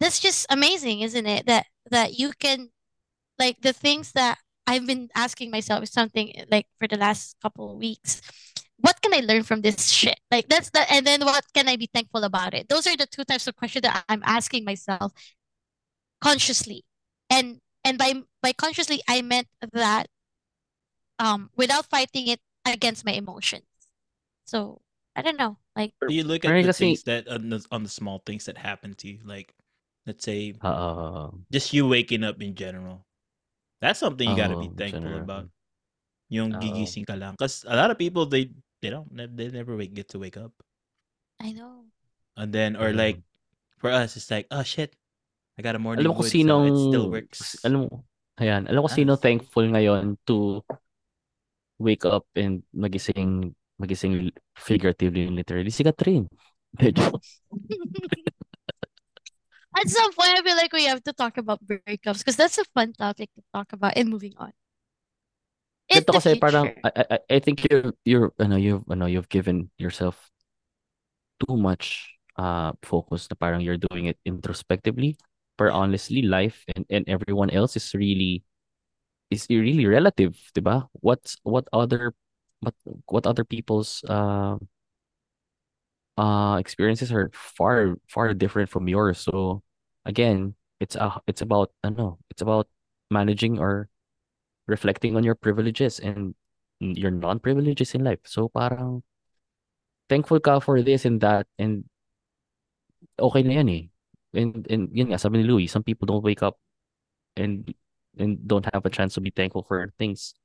that's 0.00 0.20
just 0.20 0.46
amazing, 0.50 1.00
isn't 1.00 1.26
it? 1.26 1.46
That 1.46 1.66
that 1.90 2.18
you 2.18 2.32
can 2.38 2.70
like 3.38 3.60
the 3.62 3.72
things 3.72 4.12
that 4.12 4.38
I've 4.66 4.86
been 4.86 5.08
asking 5.14 5.50
myself 5.50 5.86
something 5.88 6.36
eh, 6.36 6.44
like 6.50 6.66
for 6.78 6.88
the 6.88 6.96
last 6.96 7.36
couple 7.42 7.72
of 7.72 7.78
weeks. 7.78 8.20
What 8.78 9.00
can 9.00 9.14
I 9.14 9.20
learn 9.20 9.42
from 9.42 9.62
this 9.62 9.88
shit? 9.90 10.20
Like 10.30 10.48
that's 10.48 10.70
the 10.70 10.84
and 10.92 11.06
then 11.06 11.24
what 11.24 11.44
can 11.54 11.68
I 11.68 11.76
be 11.76 11.88
thankful 11.92 12.24
about 12.24 12.54
it? 12.54 12.68
Those 12.68 12.86
are 12.86 12.96
the 12.96 13.06
two 13.06 13.24
types 13.24 13.46
of 13.46 13.56
questions 13.56 13.82
that 13.82 14.04
I'm 14.08 14.22
asking 14.26 14.64
myself 14.64 15.12
consciously. 16.20 16.84
And 17.30 17.60
and 17.84 17.98
by 17.98 18.22
by 18.42 18.52
consciously 18.52 19.02
I 19.08 19.22
meant 19.22 19.48
that 19.72 20.06
um 21.18 21.50
without 21.56 21.86
fighting 21.86 22.28
it 22.28 22.40
against 22.64 23.04
my 23.04 23.12
emotions. 23.12 23.66
So 24.44 24.80
I 25.14 25.22
don't 25.22 25.38
know. 25.38 25.58
Like 25.74 25.92
Do 26.06 26.12
you 26.12 26.24
look 26.24 26.44
at 26.44 26.52
the 26.52 26.70
kasi- 26.72 26.92
things 26.92 27.02
that 27.04 27.28
on 27.28 27.48
the, 27.50 27.64
on 27.70 27.82
the 27.82 27.88
small 27.92 28.20
things 28.24 28.44
that 28.46 28.56
happen 28.58 28.94
to 29.00 29.08
you, 29.08 29.18
like 29.24 29.54
let's 30.06 30.24
say 30.24 30.54
Oo. 30.64 31.42
just 31.50 31.72
you 31.72 31.88
waking 31.88 32.22
up 32.24 32.40
in 32.40 32.54
general. 32.54 33.04
That's 33.80 33.98
something 34.00 34.28
you 34.28 34.36
gotta 34.36 34.56
be 34.56 34.72
Oo, 34.72 34.76
thankful 34.76 35.02
general. 35.04 35.24
about. 35.24 35.46
Yung 36.32 36.54
Oo. 36.56 36.60
gigising 36.60 37.06
ka 37.06 37.14
lang. 37.14 37.32
Because 37.36 37.64
a 37.68 37.76
lot 37.76 37.90
of 37.90 37.98
people 37.98 38.24
they 38.26 38.50
they 38.82 38.90
don't 38.90 39.08
they 39.14 39.48
never 39.50 39.76
wake, 39.76 39.94
get 39.94 40.08
to 40.12 40.18
wake 40.18 40.36
up. 40.36 40.52
I 41.40 41.52
know. 41.52 41.84
And 42.36 42.52
then 42.52 42.76
or 42.76 42.92
Mhm. 42.92 42.98
like 42.98 43.18
for 43.80 43.92
us 43.92 44.16
it's 44.16 44.30
like 44.30 44.46
oh 44.50 44.64
shit, 44.64 44.96
I 45.56 45.64
got 45.64 45.72
a 45.74 45.80
morning 45.80 46.04
Alam 46.04 46.12
mo 46.12 46.16
kung 46.20 46.28
wood, 46.28 46.28
so 46.28 46.36
it 46.68 46.76
still 46.76 47.08
works. 47.10 47.56
alam 47.64 47.88
mo 47.88 48.04
ayan, 48.36 48.68
alam 48.68 48.84
ko 48.84 48.88
Ah. 48.92 48.96
sino 48.96 49.16
thankful 49.16 49.64
ngayon 49.64 50.20
to 50.28 50.60
wake 51.80 52.04
up 52.04 52.28
and 52.36 52.60
magising 52.76 53.56
magising 53.80 54.32
figuratively 54.56 55.24
and 55.28 55.36
literally 55.36 55.70
si 55.72 55.84
Kathryn. 55.84 56.28
At 59.76 59.92
some 59.92 60.12
point, 60.16 60.32
I 60.32 60.40
feel 60.40 60.56
like 60.56 60.72
we 60.72 60.88
have 60.88 61.04
to 61.04 61.12
talk 61.12 61.36
about 61.36 61.60
breakups 61.60 62.24
because 62.24 62.36
that's 62.36 62.56
a 62.56 62.64
fun 62.72 62.96
topic 62.96 63.28
to 63.36 63.44
talk 63.52 63.72
about 63.76 63.92
and 63.96 64.08
moving 64.08 64.32
on. 64.40 64.52
In 65.92 66.00
Ganito 66.00 66.12
the 66.12 66.16
kasi 66.16 66.40
parang. 66.40 66.72
I, 66.80 66.90
I, 67.12 67.18
I 67.36 67.38
think 67.44 67.60
you 67.68 67.92
you're 68.08 68.32
ano 68.40 68.56
you've 68.56 68.88
ano 68.88 69.04
you've 69.04 69.28
given 69.28 69.68
yourself 69.76 70.16
too 71.44 71.60
much 71.60 72.16
uh 72.40 72.72
focus 72.80 73.28
na 73.28 73.36
parang 73.36 73.60
you're 73.60 73.78
doing 73.78 74.08
it 74.08 74.16
introspectively. 74.24 75.20
But 75.58 75.72
honestly, 75.72 76.22
life 76.22 76.64
and, 76.76 76.84
and 76.90 77.08
everyone 77.08 77.50
else 77.50 77.76
is 77.76 77.94
really 77.94 78.44
is 79.30 79.46
really 79.50 79.86
relative, 79.86 80.36
ba? 80.62 80.88
What's 81.00 81.36
what 81.42 81.68
other 81.72 82.14
what 82.60 82.74
what 83.06 83.26
other 83.26 83.44
people's 83.44 84.04
uh 84.08 84.58
uh 86.16 86.56
experiences 86.58 87.12
are 87.12 87.30
far 87.34 87.96
far 88.08 88.32
different 88.34 88.70
from 88.70 88.88
yours. 88.88 89.18
So 89.20 89.62
again, 90.04 90.54
it's 90.80 90.96
a 90.96 91.20
it's 91.26 91.42
about 91.42 91.72
I 91.84 91.88
don't 91.88 91.98
know, 91.98 92.18
it's 92.30 92.42
about 92.42 92.68
managing 93.10 93.58
or 93.58 93.88
reflecting 94.68 95.16
on 95.16 95.24
your 95.24 95.34
privileges 95.36 96.00
and 96.00 96.34
your 96.80 97.10
non-privileges 97.10 97.94
in 97.94 98.04
life. 98.04 98.20
So 98.26 98.48
parang 98.50 99.02
thankful 100.08 100.40
ka 100.40 100.58
for 100.60 100.82
this 100.82 101.04
and 101.04 101.20
that 101.20 101.46
and 101.58 101.84
okay 103.18 103.42
na 103.42 103.52
yan 103.60 103.68
eh. 103.68 103.84
And 104.36 104.68
and 104.68 104.92
yun 104.92 105.08
nga 105.10 105.18
sabi 105.18 105.40
ni 105.40 105.48
Louis, 105.48 105.66
some 105.66 105.82
people 105.82 106.04
don't 106.04 106.22
wake 106.24 106.44
up 106.44 106.60
and 107.40 107.64
and 108.20 108.36
don't 108.44 108.68
have 108.72 108.84
a 108.84 108.92
chance 108.92 109.16
to 109.16 109.22
be 109.24 109.32
thankful 109.32 109.64
for 109.64 109.88
things 109.96 110.36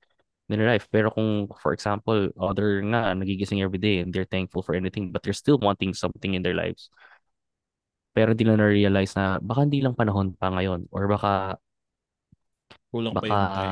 in 0.48 0.60
their 0.60 0.68
life. 0.68 0.88
Pero 0.92 1.12
kung, 1.12 1.48
for 1.60 1.72
example, 1.76 2.32
other 2.40 2.80
nga, 2.84 3.16
nagigising 3.16 3.64
every 3.64 3.80
day 3.80 4.00
and 4.04 4.12
they're 4.12 4.28
thankful 4.28 4.64
for 4.64 4.76
anything, 4.76 5.12
but 5.12 5.24
they're 5.24 5.36
still 5.36 5.60
wanting 5.60 5.92
something 5.96 6.36
in 6.36 6.44
their 6.44 6.56
lives. 6.56 6.92
Pero 8.12 8.36
hindi 8.36 8.44
na 8.44 8.60
na-realize 8.60 9.16
na 9.16 9.40
baka 9.40 9.64
hindi 9.64 9.80
lang 9.80 9.96
panahon 9.96 10.36
pa 10.36 10.52
ngayon 10.52 10.88
or 10.92 11.08
baka 11.08 11.56
Kulang 12.92 13.16
pa 13.16 13.24
baka 13.24 13.32
yung 13.32 13.48
drive. 13.56 13.72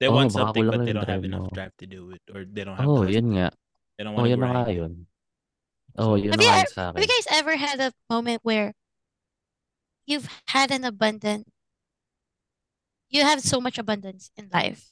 They 0.00 0.08
Oo, 0.08 0.16
want 0.16 0.30
baka 0.32 0.40
something 0.40 0.64
but 0.72 0.80
they 0.88 0.92
don't 0.96 1.04
have 1.12 1.24
enough 1.28 1.46
mo. 1.46 1.52
drive 1.52 1.74
to 1.78 1.86
do 1.86 2.10
it 2.16 2.24
or 2.32 2.48
they 2.48 2.64
don't 2.64 2.80
have 2.80 2.88
Oh, 2.88 3.04
yun 3.04 3.28
nga. 3.36 3.52
They 4.00 4.02
don't 4.08 4.16
Oh, 4.16 4.24
want 4.24 4.32
to 4.32 4.32
yan 4.32 4.40
na 4.40 4.48
nga 4.48 4.64
grind. 4.64 4.78
yun. 4.80 4.92
Oh, 6.00 6.16
So, 6.16 6.24
yun 6.24 6.32
Have 6.32 6.40
na 6.40 6.44
you, 6.44 6.48
nga 6.48 6.56
ever, 6.56 6.64
yun 6.64 6.72
sa 6.72 6.82
have 6.96 7.02
you 7.04 7.10
guys 7.12 7.28
ever 7.28 7.54
had 7.60 7.78
a 7.84 7.90
moment 8.08 8.40
where 8.40 8.72
you've 10.06 10.28
had 10.48 10.70
an 10.70 10.84
abundant, 10.84 11.46
you 13.10 13.22
have 13.22 13.40
so 13.40 13.60
much 13.60 13.78
abundance 13.78 14.30
in 14.36 14.48
life, 14.52 14.90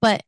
but 0.00 0.22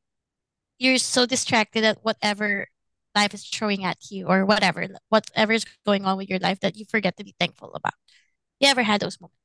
you're 0.79 0.99
so 0.99 1.27
distracted 1.27 1.85
at 1.85 2.05
whatever 2.05 2.69
life 3.17 3.35
is 3.35 3.45
throwing 3.49 3.85
at 3.85 3.99
you 4.11 4.27
or 4.29 4.47
whatever, 4.47 4.89
whatever 5.11 5.53
is 5.55 5.67
going 5.87 6.05
on 6.07 6.17
with 6.19 6.31
your 6.31 6.41
life 6.41 6.61
that 6.61 6.77
you 6.77 6.85
forget 6.87 7.17
to 7.19 7.25
be 7.25 7.35
thankful 7.41 7.73
about. 7.75 7.95
You 8.61 8.69
ever 8.69 8.83
had 8.85 9.01
those 9.03 9.21
moments? 9.21 9.37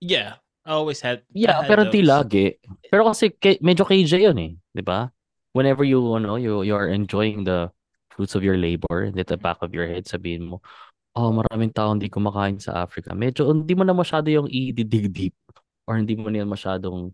yeah, 0.00 0.34
I 0.64 0.72
always 0.72 1.00
had. 1.00 1.22
I 1.46 1.52
Yeah, 1.52 1.54
had 1.54 1.78
pero 1.78 1.84
di 1.86 2.02
those. 2.02 2.02
lagi. 2.02 2.58
Pero 2.90 3.06
kasi 3.10 3.30
ke- 3.30 3.60
medyo 3.62 3.84
KJ 3.86 4.18
yun 4.26 4.38
eh, 4.38 4.52
'di 4.74 4.82
ba? 4.84 5.10
Whenever 5.54 5.82
you 5.86 5.98
ano, 6.14 6.36
you 6.38 6.62
you 6.62 6.74
are 6.74 6.88
enjoying 6.90 7.42
the 7.44 7.70
fruits 8.10 8.34
of 8.34 8.42
your 8.46 8.58
labor, 8.58 9.06
and 9.10 9.18
at 9.18 9.26
the 9.30 9.38
back 9.38 9.58
of 9.62 9.74
your 9.74 9.86
head 9.86 10.06
sabihin 10.06 10.46
mo, 10.50 10.62
oh, 11.16 11.30
maraming 11.34 11.72
tao 11.74 11.90
hindi 11.92 12.08
kumakain 12.10 12.58
sa 12.62 12.82
Africa. 12.84 13.12
Medyo 13.14 13.50
hindi 13.50 13.72
mo 13.74 13.82
na 13.86 13.94
masyado 13.96 14.30
yung 14.30 14.48
i-dig 14.50 15.10
deep 15.10 15.36
or 15.86 15.98
hindi 15.98 16.14
mo 16.14 16.30
na 16.30 16.46
masyadong 16.46 17.10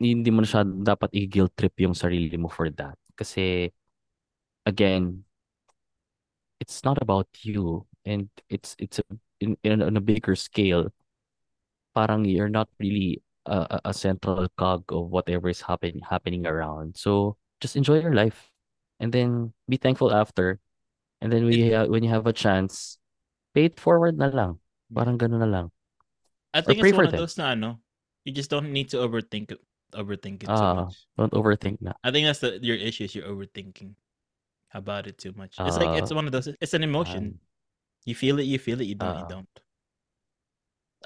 hindi 0.00 0.28
mo 0.28 0.44
na 0.44 0.48
siya 0.48 0.62
dapat 0.64 1.08
i-guilt 1.16 1.56
trip 1.56 1.72
yung 1.80 1.96
sarili 1.96 2.36
mo 2.36 2.48
for 2.52 2.68
that. 2.76 2.96
Kasi 3.16 3.72
again, 4.66 5.24
it's 6.60 6.84
not 6.84 7.00
about 7.02 7.28
you 7.42 7.86
and 8.04 8.28
it's 8.48 8.74
it's 8.78 8.98
a, 8.98 9.04
in, 9.40 9.56
in 9.62 9.82
on 9.82 9.96
a 9.96 10.00
bigger 10.00 10.34
scale 10.36 10.92
parang 11.94 12.24
you're 12.24 12.52
not 12.52 12.68
really 12.78 13.22
a, 13.46 13.80
a 13.80 13.90
a 13.90 13.94
central 13.94 14.46
cog 14.58 14.84
of 14.92 15.08
whatever 15.10 15.48
is 15.48 15.60
happening 15.62 16.00
happening 16.04 16.46
around. 16.46 16.96
So 16.96 17.36
just 17.60 17.76
enjoy 17.76 18.00
your 18.00 18.14
life, 18.14 18.50
and 19.00 19.12
then 19.12 19.52
be 19.68 19.76
thankful 19.76 20.12
after. 20.12 20.60
And 21.20 21.32
then 21.32 21.44
we 21.48 21.72
uh, 21.72 21.86
when 21.88 22.04
you 22.04 22.10
have 22.10 22.26
a 22.26 22.32
chance, 22.36 22.98
pay 23.54 23.66
it 23.72 23.80
forward 23.80 24.18
na 24.18 24.28
lang. 24.28 24.60
Parang 24.92 25.16
ganun 25.18 25.40
na 25.40 25.48
lang. 25.48 25.66
I 26.54 26.60
or 26.60 26.72
think 26.72 26.80
pray 26.80 26.90
it's 26.92 26.96
one 26.96 27.06
of 27.08 27.12
them. 27.12 27.20
those 27.20 27.36
na 27.38 27.52
ano. 27.56 27.80
You 28.24 28.32
just 28.32 28.50
don't 28.50 28.72
need 28.72 28.90
to 28.92 28.98
overthink 29.00 29.52
it. 29.52 29.60
Overthink 29.94 30.42
it 30.44 30.50
so 30.50 30.60
Ah, 30.60 30.74
much. 30.84 31.06
don't 31.16 31.32
overthink 31.32 31.78
na. 31.80 31.94
I 32.04 32.10
think 32.10 32.26
that's 32.26 32.42
the 32.42 32.58
your 32.60 32.76
issue. 32.76 33.04
Is 33.06 33.14
you're 33.14 33.28
overthinking 33.30 33.94
about 34.74 35.06
it 35.06 35.16
too 35.16 35.32
much. 35.38 35.56
It's 35.62 35.78
like 35.78 35.96
it's 35.96 36.10
Ah, 36.12 36.16
one 36.18 36.26
of 36.26 36.32
those. 36.34 36.50
It's 36.60 36.74
an 36.74 36.82
emotion. 36.84 37.38
You 38.04 38.14
feel 38.14 38.38
it. 38.42 38.46
You 38.50 38.58
feel 38.58 38.80
it. 38.82 38.90
You 38.90 38.98
don't. 38.98 39.16
you 39.16 39.24
ah, 39.24 39.30
don't. 39.30 39.52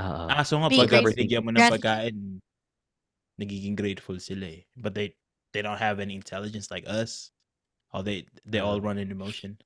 ah, 0.00 0.40
Aso 0.42 0.58
nga 0.58 0.72
pag 0.72 0.88
grateful. 0.90 1.12
binigyan 1.12 1.44
mo 1.44 1.52
ng 1.54 1.61
Gratitude. 1.61 1.76
pagkain, 1.84 2.16
nagiging 3.38 3.76
grateful 3.76 4.16
sila 4.18 4.48
eh. 4.48 4.64
But 4.80 4.96
they 4.96 5.14
they 5.52 5.61
don't 5.62 5.78
have 5.80 6.00
any 6.00 6.16
intelligence 6.16 6.72
like 6.72 6.84
us. 6.88 7.30
All 7.92 8.02
they 8.02 8.26
they 8.48 8.61
all 8.64 8.80
ah. 8.80 8.84
run 8.84 8.96
in 8.98 9.12
emotion. 9.12 9.61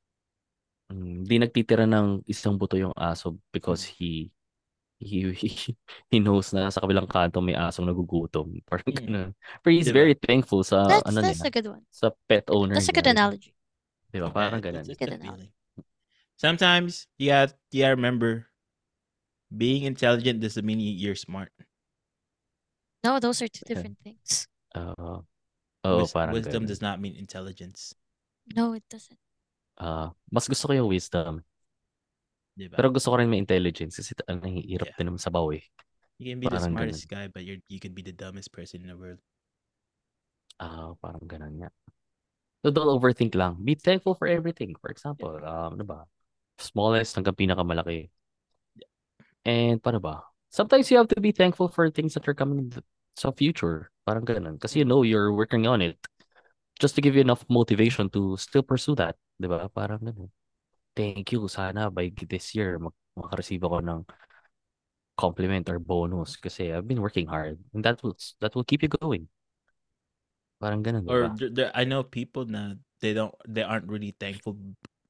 Mm, 0.92 1.24
Di 1.24 1.36
nagtitira 1.40 1.88
ng 1.88 2.20
isang 2.28 2.60
buto 2.60 2.76
yung 2.76 2.92
aso 2.94 3.40
because 3.50 3.88
Mm. 3.88 3.92
he 3.96 4.10
he 5.00 5.16
he, 5.32 5.48
he 6.12 6.16
knows 6.20 6.52
na 6.52 6.68
sa 6.70 6.80
kabilang 6.80 7.08
kanto 7.08 7.40
may 7.40 7.56
asong 7.56 7.88
nagugutom. 7.88 8.52
Parang 8.68 8.88
Mm. 8.92 8.98
ganun. 9.00 9.30
But 9.64 9.72
he's 9.72 9.88
Diba? 9.88 10.00
very 10.04 10.14
thankful 10.16 10.60
sa 10.62 10.84
That's 10.86 11.08
ano 11.08 11.20
that's 11.24 11.40
niya, 11.40 11.48
a 11.48 11.54
good 11.54 11.68
one. 11.72 11.84
sa 11.88 12.12
pet 12.28 12.44
owner 12.52 12.76
That's 12.76 12.88
a 12.88 12.94
good 12.94 13.04
Diba? 13.08 13.16
analogy. 13.16 13.52
Diba? 14.12 14.28
Yeah, 14.28 14.36
Parang 14.36 14.60
ganun. 14.62 14.84
it's, 14.84 14.92
it's 14.92 15.00
Good 15.00 15.16
analogy. 15.16 15.50
Sometimes 16.36 17.06
you 17.16 17.30
got 17.32 17.54
you 17.72 17.82
gotta 17.86 17.96
remember, 17.96 18.46
being 19.48 19.86
intelligent 19.88 20.42
doesn't 20.42 20.66
mean 20.66 20.82
you- 20.82 20.98
you're 20.98 21.18
smart. 21.18 21.48
No, 23.04 23.20
those 23.20 23.40
are 23.40 23.48
two 23.48 23.64
Yeah. 23.64 23.76
different 23.76 23.98
things. 24.04 24.48
Oo. 24.76 25.24
Oo, 25.84 26.00
Wis- 26.00 26.12
parang 26.16 26.32
wisdom 26.32 26.64
ganun. 26.64 26.70
does 26.70 26.80
not 26.80 26.96
mean 27.00 27.14
intelligence. 27.14 27.92
No, 28.56 28.72
it 28.72 28.84
doesn't. 28.88 29.20
Ah, 29.78 30.14
mas 30.30 30.46
gusto 30.46 30.70
ko 30.70 30.72
yung 30.74 30.90
wisdom. 30.90 31.42
Diba? 32.56 32.78
Pero 32.78 32.90
gusto 32.94 33.10
ko 33.10 33.16
rin 33.18 33.30
may 33.30 33.42
intelligence 33.42 33.98
kasi 33.98 34.14
ang 34.30 34.42
hirap 34.46 34.86
Yeah. 34.86 34.96
din 34.98 35.06
naman 35.10 35.22
sa 35.22 35.30
baw 35.34 35.50
eh. 35.50 35.62
You 36.18 36.30
can 36.30 36.38
be 36.38 36.46
the 36.46 36.58
Parang 36.58 36.70
smartest 36.70 37.08
ganun. 37.08 37.10
guy, 37.10 37.26
but 37.26 37.44
you're 37.44 37.58
you 37.68 37.80
could 37.80 37.94
be 37.94 38.02
the 38.02 38.14
dumbest 38.14 38.52
person 38.54 38.82
in 38.82 38.88
the 38.88 38.96
world. 38.96 39.18
Ah, 40.62 40.94
parang 41.02 41.26
ganun 41.26 41.54
nga. 41.62 41.70
So 42.64 42.70
don't 42.72 42.90
overthink 42.90 43.34
lang. 43.34 43.60
Be 43.62 43.74
thankful 43.76 44.14
for 44.16 44.26
everything. 44.28 44.74
For 44.80 44.90
example, 44.90 45.36
um, 45.42 45.76
ano 45.78 45.84
ba? 45.84 45.98
Smallest 46.58 47.14
hanggang 47.18 47.36
pinakamalaki. 47.36 48.10
And 49.44 49.82
paano 49.82 50.00
ba? 50.00 50.24
Sometimes 50.50 50.90
you 50.90 50.96
have 50.96 51.08
to 51.12 51.20
be 51.20 51.32
thankful 51.32 51.68
for 51.68 51.90
things 51.90 52.14
that 52.14 52.26
are 52.28 52.34
coming 52.36 52.58
in 52.58 52.68
the, 52.70 52.82
sa 53.16 53.30
future. 53.32 53.90
Parang 54.06 54.24
ganun. 54.24 54.56
Kasi 54.60 54.80
you 54.80 54.86
know 54.86 55.02
you're 55.02 55.32
working 55.32 55.66
on 55.66 55.82
it. 55.82 55.98
Just 56.80 56.94
to 56.96 57.02
give 57.02 57.14
you 57.14 57.22
enough 57.22 57.44
motivation 57.50 58.10
to 58.10 58.36
still 58.38 58.62
pursue 58.62 58.94
that. 58.96 59.16
Di 59.34 59.46
ba? 59.50 59.66
Parang 59.68 59.98
ganun. 59.98 60.30
Thank 60.94 61.34
you. 61.34 61.46
Sana 61.50 61.90
by 61.90 62.10
this 62.14 62.54
year, 62.54 62.78
mag 62.78 62.94
makareceive 63.14 63.62
ako 63.62 63.78
ng 63.82 64.00
compliment 65.14 65.66
or 65.70 65.78
bonus 65.78 66.34
kasi 66.34 66.74
I've 66.74 66.86
been 66.86 67.02
working 67.02 67.26
hard. 67.30 67.58
And 67.74 67.82
that 67.86 68.02
will, 68.02 68.18
that 68.42 68.54
will 68.54 68.66
keep 68.66 68.82
you 68.82 68.90
going. 68.90 69.30
Parang 70.58 70.82
ganun, 70.82 71.06
di 71.06 71.10
Or 71.10 71.30
ba? 71.30 71.34
there, 71.50 71.70
I 71.74 71.86
know 71.86 72.02
people 72.02 72.46
na 72.46 72.74
they 72.98 73.14
don't 73.14 73.34
they 73.46 73.62
aren't 73.62 73.86
really 73.86 74.14
thankful 74.18 74.56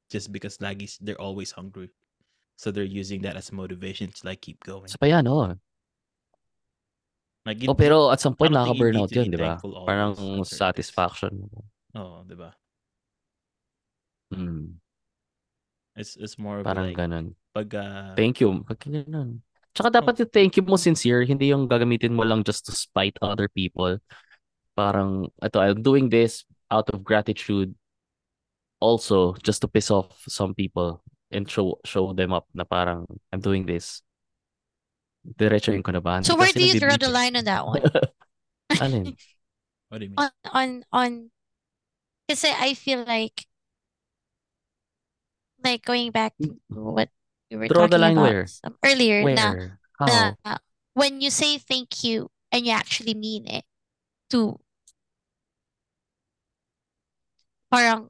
just 0.09 0.33
because 0.33 0.59
lagi 0.61 0.89
they're 1.01 1.21
always 1.21 1.53
hungry. 1.53 1.93
So 2.57 2.71
they're 2.71 2.87
using 2.87 3.23
that 3.23 3.37
as 3.37 3.53
motivation 3.53 4.13
to 4.15 4.21
like 4.25 4.41
keep 4.41 4.63
going. 4.65 4.89
Sa 4.89 5.01
pa 5.01 5.09
yan, 5.09 5.27
oh. 5.29 5.53
Like 7.45 7.61
Oh, 7.69 7.77
pero 7.77 8.09
at 8.09 8.25
some 8.25 8.33
point 8.33 8.57
nakaka-burnout 8.57 9.13
yun, 9.13 9.29
di 9.29 9.37
ba? 9.37 9.61
Parang 9.85 10.17
satisfaction. 10.49 11.45
Oh, 11.93 12.25
diba? 12.25 12.57
Hmm, 14.35 14.79
It's 15.95 16.19
it's 16.19 16.35
more 16.39 16.59
of 16.59 16.67
parang 16.67 16.91
like 16.91 16.99
ganun. 16.99 17.39
pag 17.55 17.71
uh, 17.71 18.19
Thank 18.19 18.43
you. 18.43 18.67
Pag 18.67 18.83
ganun. 18.83 19.41
Tsaka 19.75 19.91
oh, 19.91 19.95
dapat 19.95 20.15
yung 20.23 20.31
thank 20.31 20.55
you 20.55 20.63
mo 20.63 20.79
sincere, 20.79 21.27
hindi 21.27 21.51
yung 21.51 21.67
gagamitin 21.67 22.15
mo 22.15 22.23
lang 22.23 22.47
just 22.47 22.67
to 22.67 22.73
spite 22.75 23.19
other 23.19 23.51
people. 23.51 23.99
Parang, 24.79 25.27
ito, 25.43 25.59
I'm 25.59 25.83
doing 25.83 26.07
this 26.11 26.47
out 26.71 26.91
of 26.95 27.03
gratitude 27.03 27.75
also 28.79 29.35
just 29.43 29.63
to 29.63 29.69
piss 29.69 29.91
off 29.91 30.13
some 30.27 30.55
people 30.55 31.03
and 31.33 31.49
show 31.49 31.79
show 31.89 32.13
them 32.13 32.37
up 32.37 32.47
na 32.55 32.69
parang 32.69 33.07
I'm 33.33 33.41
doing 33.41 33.67
this. 33.67 34.05
Diretso 35.25 35.73
yung 35.73 35.83
ko 35.83 35.97
na 35.97 36.05
ba? 36.05 36.21
So 36.21 36.37
where 36.37 36.53
kasi 36.53 36.61
do 36.61 36.65
you 36.69 36.77
draw 36.77 37.01
the 37.01 37.09
line 37.09 37.35
on 37.35 37.49
that 37.49 37.65
one? 37.65 37.83
Alin? 38.83 39.17
what 39.89 39.99
do 39.99 40.05
you 40.05 40.13
mean? 40.13 40.21
on 40.21 40.31
on 40.53 40.69
on 40.93 41.11
kasi 42.29 42.53
I 42.53 42.77
feel 42.77 43.03
like 43.09 43.49
like 45.65 45.83
going 45.83 46.13
back 46.13 46.37
to 46.41 46.55
what 46.69 47.09
we 47.51 47.57
were 47.57 47.69
Draw 47.69 47.89
the 47.89 47.97
talking 47.97 48.01
line 48.01 48.19
about 48.21 48.31
where? 48.31 48.47
some 48.47 48.77
earlier 48.85 49.25
na, 49.33 49.53
Where? 49.53 49.79
na 50.01 50.35
How? 50.45 50.59
when 50.93 51.21
you 51.25 51.31
say 51.33 51.57
thank 51.59 52.05
you 52.05 52.29
and 52.53 52.67
you 52.69 52.73
actually 52.73 53.15
mean 53.15 53.49
it 53.49 53.65
to 54.31 54.61
parang 57.73 58.07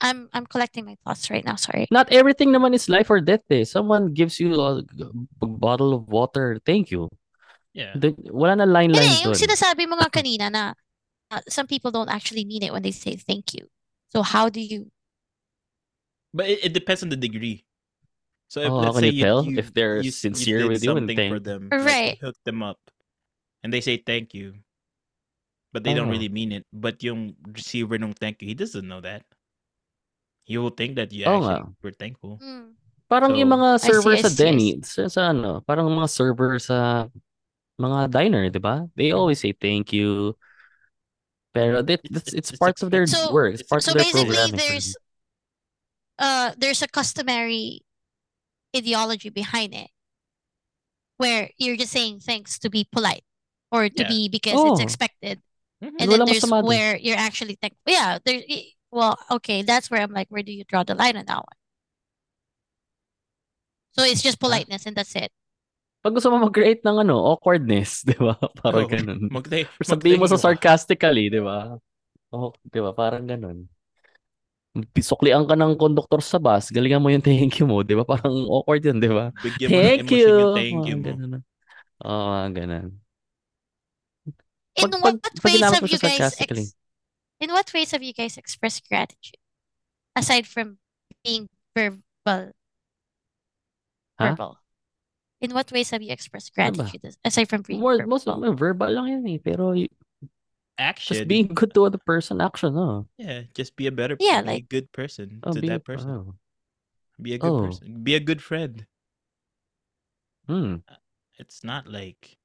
I'm 0.00 0.32
I'm 0.32 0.48
collecting 0.48 0.88
my 0.88 0.96
thoughts 1.04 1.28
right 1.28 1.44
now, 1.44 1.60
sorry. 1.60 1.84
Not 1.92 2.08
everything 2.08 2.48
naman 2.48 2.72
is 2.72 2.88
life 2.88 3.12
or 3.12 3.20
death 3.20 3.44
eh. 3.52 3.68
Someone 3.68 4.16
gives 4.16 4.40
you 4.40 4.56
a, 4.56 4.80
a 5.44 5.46
bottle 5.46 5.92
of 5.92 6.08
water, 6.08 6.56
thank 6.64 6.88
you. 6.90 7.12
Yeah. 7.76 7.92
Then, 7.94 8.16
wala 8.32 8.56
na 8.56 8.64
line-line 8.64 8.96
Hindi, 8.96 9.28
yung 9.28 9.36
dun. 9.36 9.44
sinasabi 9.44 9.84
mo 9.84 10.00
nga 10.00 10.08
kanina 10.08 10.48
na 10.48 10.72
uh, 11.30 11.44
some 11.52 11.68
people 11.68 11.92
don't 11.92 12.08
actually 12.08 12.48
mean 12.48 12.64
it 12.64 12.72
when 12.72 12.80
they 12.80 12.96
say 12.96 13.12
thank 13.12 13.52
you. 13.52 13.68
So 14.08 14.24
how 14.24 14.48
do 14.48 14.58
you 14.58 14.88
But 16.32 16.48
it, 16.48 16.70
it 16.70 16.72
depends 16.72 17.02
on 17.02 17.08
the 17.10 17.18
degree. 17.18 17.64
So 18.50 18.60
if 18.62 18.70
Oh, 18.70 18.78
let's 18.82 18.94
can 18.98 19.02
say 19.06 19.10
you 19.14 19.22
tell 19.24 19.44
you, 19.46 19.58
if 19.58 19.70
they're 19.74 20.02
you, 20.02 20.10
sincere 20.10 20.66
you 20.66 20.68
with 20.68 20.82
you 20.82 20.90
and 20.98 21.06
something 21.06 21.30
for 21.30 21.38
them, 21.38 21.68
Right. 21.70 22.18
like 22.18 22.22
you 22.22 22.26
hooked 22.26 22.44
them 22.44 22.62
up, 22.62 22.78
and 23.62 23.70
they 23.72 23.80
say 23.80 23.96
thank 23.98 24.34
you, 24.34 24.58
but 25.72 25.82
they 25.86 25.94
don't 25.94 26.08
Oh. 26.10 26.14
really 26.14 26.28
mean 26.30 26.50
it. 26.50 26.66
But 26.74 26.98
yung 27.02 27.38
receiver 27.46 27.94
nung 27.98 28.14
thank 28.14 28.42
you, 28.42 28.48
he 28.50 28.54
doesn't 28.58 28.86
know 28.86 29.00
that. 29.02 29.22
He 30.42 30.58
will 30.58 30.74
think 30.74 30.98
that 30.98 31.14
you 31.14 31.26
Oo 31.26 31.38
actually 31.38 31.62
nga. 31.62 31.74
were 31.82 31.94
thankful. 31.94 32.42
Mm. 32.42 32.74
Parang 33.06 33.34
yung 33.38 33.50
mga 33.54 33.78
I 33.78 33.90
see, 33.90 34.22
sa 34.22 34.30
see, 34.30 34.38
Denny, 34.38 34.68
sa, 34.82 35.06
sa 35.06 35.22
ano, 35.30 35.62
parang 35.62 35.86
mga 35.86 36.10
server 36.10 36.58
sa 36.58 37.06
mga 37.78 38.10
diner, 38.10 38.50
di 38.50 38.58
ba? 38.58 38.86
They 38.98 39.10
always 39.14 39.38
say 39.42 39.50
thank 39.54 39.94
you. 39.94 40.34
Pero 41.54 41.82
that, 41.82 42.02
It's- 42.02 42.10
that's, 42.14 42.30
it's 42.34 42.50
it's 42.50 42.58
parts 42.58 42.82
of 42.82 42.90
their 42.90 43.06
So- 43.06 43.30
work. 43.34 43.54
It's 43.54 43.62
it's 43.62 43.70
parts 43.70 43.86
So 43.86 43.94
of 43.94 43.98
their 43.98 44.06
basically 44.10 44.34
programming. 44.34 44.58
for 44.58 44.66
there's 44.74 44.90
them. 44.94 44.99
Uh 46.20 46.52
there's 46.60 46.82
a 46.82 46.88
customary 46.88 47.80
ideology 48.76 49.30
behind 49.30 49.74
it. 49.74 49.90
where 51.20 51.50
you're 51.60 51.76
just 51.76 51.92
saying 51.92 52.16
thanks 52.16 52.58
to 52.58 52.70
be 52.72 52.88
polite 52.88 53.20
or 53.68 53.92
to 53.92 54.02
Yeah. 54.02 54.08
be 54.08 54.28
because 54.32 54.56
it's 54.56 54.80
Oh. 54.80 54.82
expected. 54.82 55.36
Mhm. 55.84 56.00
And 56.00 56.08
then 56.08 56.24
there's 56.24 56.48
where 56.48 56.96
you're 56.96 57.20
actually 57.20 57.60
thankful. 57.60 57.84
Yeah, 57.84 58.16
there. 58.24 58.40
Well, 58.88 59.20
okay, 59.36 59.60
that's 59.60 59.92
where 59.92 60.00
I'm 60.00 60.16
like, 60.16 60.32
where 60.32 60.42
do 60.42 60.48
you 60.48 60.64
draw 60.64 60.82
the 60.82 60.96
line 60.96 61.20
on 61.20 61.28
that 61.28 61.44
one? 61.44 61.58
So 63.92 64.02
it's 64.02 64.22
just 64.22 64.40
politeness 64.40 64.86
and 64.86 64.96
that's 64.96 65.14
it. 65.14 65.30
Pag 66.00 66.16
gusto 66.16 66.32
mo 66.32 66.40
mag-create 66.40 66.80
ng 66.80 67.04
ano, 67.04 67.20
awkwardness, 67.20 68.00
di 68.08 68.16
ba? 68.16 68.40
Parang 68.56 68.88
Oo. 68.88 68.90
ganun. 68.90 69.28
Magtay, 69.28 69.68
Or 69.68 69.84
sabihin 69.84 70.16
mo 70.16 70.24
sa 70.24 70.40
sarcastically, 70.40 71.28
di 71.28 71.44
ba? 71.44 71.76
Oh, 72.32 72.56
di 72.64 72.80
ba? 72.80 72.96
Parang 72.96 73.28
ganun. 73.28 73.68
Pisuklian 74.94 75.42
ka 75.50 75.58
ng 75.58 75.74
conductor 75.74 76.22
sa 76.22 76.38
bus, 76.38 76.70
galingan 76.70 77.02
mo 77.02 77.10
yung 77.10 77.20
thank 77.20 77.58
you 77.58 77.66
mo, 77.66 77.82
di 77.82 77.98
ba? 77.98 78.06
Parang 78.06 78.30
awkward 78.46 78.86
yun, 78.86 79.02
di 79.02 79.10
ba? 79.10 79.34
Bigyan 79.42 79.66
mo 79.66 79.74
ng 79.74 79.82
Thank 79.82 80.00
emosyon 80.06 80.14
you! 80.14 80.30
yung 80.30 80.54
thank 80.54 80.80
you 80.86 80.94
Mga 80.94 81.02
mo. 81.02 81.06
ganun. 81.10 81.42
Oo, 82.00 82.22
mga 82.30 82.48
ganun. 82.54 82.86
In 84.78 84.86
Pag- 84.86 85.02
what 85.02 85.16
pag- 85.18 85.42
ways 85.42 85.60
have 85.66 85.82
you 85.82 85.98
guys 85.98 86.22
ex- 86.38 86.78
in 87.42 87.50
what 87.50 87.66
ways 87.74 87.90
have 87.90 88.04
you 88.06 88.14
guys 88.14 88.38
expressed 88.38 88.86
gratitude 88.86 89.36
aside 90.14 90.46
from 90.46 90.78
being 91.26 91.50
verbal? 91.74 92.54
Ha? 94.22 94.30
Verbal. 94.30 94.54
In 95.42 95.50
what 95.50 95.66
ways 95.74 95.90
have 95.90 96.00
you 96.04 96.14
expressed 96.14 96.54
Ano 96.54 96.78
gratitude 96.86 97.02
as- 97.10 97.18
aside 97.26 97.50
from 97.50 97.66
being 97.66 97.82
More, 97.82 97.98
verbal? 97.98 98.12
most 98.14 98.30
of 98.30 98.38
them, 98.38 98.54
verbal 98.54 98.94
lang 98.94 99.10
yan 99.10 99.24
eh. 99.26 99.38
Pero 99.42 99.74
Action. 100.80 101.14
just 101.16 101.28
being 101.28 101.46
good 101.48 101.74
to 101.74 101.84
other 101.84 101.98
person, 101.98 102.40
action, 102.40 102.74
oh. 102.76 103.06
Yeah, 103.18 103.42
just 103.54 103.76
be 103.76 103.86
a 103.86 103.92
better 103.92 104.16
Yeah, 104.18 104.40
be 104.40 104.46
like- 104.48 104.64
a 104.64 104.66
good 104.66 104.90
person 104.92 105.40
Oh, 105.44 105.52
to 105.52 105.60
be, 105.60 105.68
that 105.68 105.84
person. 105.84 106.10
oh. 106.10 106.34
Be 107.20 107.34
a 107.34 107.38
good 107.38 107.50
Oh. 107.52 107.66
person. 107.66 108.02
Be 108.02 108.14
a 108.14 108.20
good 108.20 108.42
friend. 108.42 108.86
Hmm. 110.48 110.76
It's 111.38 111.62
not 111.64 111.86
like 111.86 112.36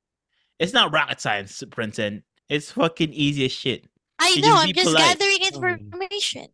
it's 0.59 0.73
not 0.73 0.91
rocket 0.93 1.19
science, 1.21 1.63
Princeton. 1.71 2.23
It's 2.49 2.71
fucking 2.71 3.13
easy 3.13 3.45
as 3.45 3.51
shit. 3.51 3.85
I 4.19 4.29
You 4.35 4.41
know, 4.41 4.47
just 4.55 4.67
I'm 4.67 4.73
just 4.73 4.87
polite. 4.87 5.19
gathering 5.19 5.37
Oh. 5.41 5.47
information. 5.79 6.47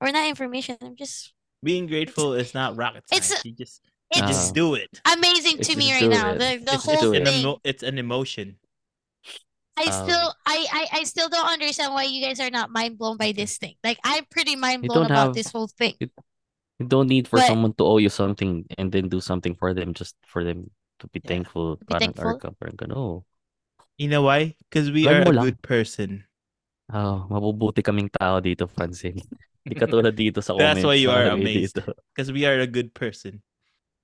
Or 0.00 0.10
not 0.12 0.28
information, 0.28 0.76
I'm 0.80 0.96
just 0.96 1.32
Being 1.62 1.86
grateful 1.86 2.34
is 2.34 2.54
not 2.54 2.76
rocket 2.76 3.04
it's 3.12 3.26
science. 3.28 3.44
you 3.44 3.52
just 3.52 3.82
it's 4.10 4.20
you 4.20 4.26
just 4.26 4.50
Ah. 4.50 4.54
do 4.54 4.74
it. 4.74 5.00
amazing 5.04 5.58
It's 5.58 5.68
to 5.68 5.76
me 5.76 5.92
right 5.92 6.08
now. 6.08 6.30
it. 6.30 6.38
The 6.38 6.64
the 6.64 6.72
It's 6.72 6.72
It's, 6.74 6.84
whole 6.84 6.94
it's 6.94 7.02
it. 7.04 7.16
an 7.20 7.24
thing. 7.26 7.40
emo- 7.40 7.60
it's 7.64 7.82
an 7.82 7.98
emotion. 7.98 8.58
I 9.76 9.84
Oh. 9.88 9.92
still 9.92 10.26
I, 10.48 10.58
I 10.72 10.82
I 11.00 11.02
still 11.04 11.28
don't 11.28 11.46
understand 11.48 11.92
why 11.92 12.08
you 12.08 12.24
guys 12.24 12.40
are 12.40 12.50
not 12.50 12.72
mind 12.72 12.96
blown 12.96 13.16
by 13.20 13.32
this 13.36 13.60
thing. 13.60 13.76
Like 13.84 14.00
I'm 14.04 14.24
pretty 14.32 14.56
mind 14.56 14.88
blown 14.88 15.06
about 15.12 15.32
have- 15.32 15.36
this 15.36 15.52
whole 15.52 15.68
thing. 15.68 15.94
You 16.80 16.84
don't 16.88 17.08
need 17.08 17.28
for 17.28 17.36
But- 17.40 17.48
someone 17.48 17.72
to 17.80 17.84
owe 17.84 18.00
you 18.00 18.08
something 18.12 18.64
and 18.76 18.88
then 18.92 19.08
do 19.08 19.20
something 19.20 19.56
for 19.56 19.72
them 19.76 19.92
just 19.96 20.16
for 20.28 20.44
them 20.44 20.68
to 21.00 21.08
be 21.12 21.20
Yeah. 21.24 21.28
thankful. 21.28 21.76
be 21.76 21.84
Parang, 21.88 22.12
or 22.12 22.12
thankful? 22.12 22.36
ka- 22.40 22.56
parang 22.56 22.76
ganun. 22.76 22.96
Oh, 22.96 23.16
You 23.96 24.12
know 24.12 24.28
why? 24.28 24.52
Because 24.68 24.92
we 24.92 25.08
Learn 25.08 25.24
are 25.24 25.32
a 25.32 25.36
lang. 25.40 25.44
good 25.48 25.60
person. 25.64 26.28
oh, 26.92 27.24
mabubuti 27.32 27.80
kaming 27.82 28.12
tao 28.12 28.38
dito, 28.44 28.68
Francine. 28.70 29.18
Hindi 29.64 29.74
katulad 29.74 30.14
dito 30.14 30.38
sa. 30.44 30.52
That's 30.60 30.84
why 30.86 30.94
you 31.00 31.08
are 31.10 31.32
nakalagay 31.32 31.64
amazed. 31.64 31.80
Because 32.14 32.30
we 32.30 32.44
are 32.46 32.60
a 32.60 32.68
good 32.70 32.92
person. 32.94 33.40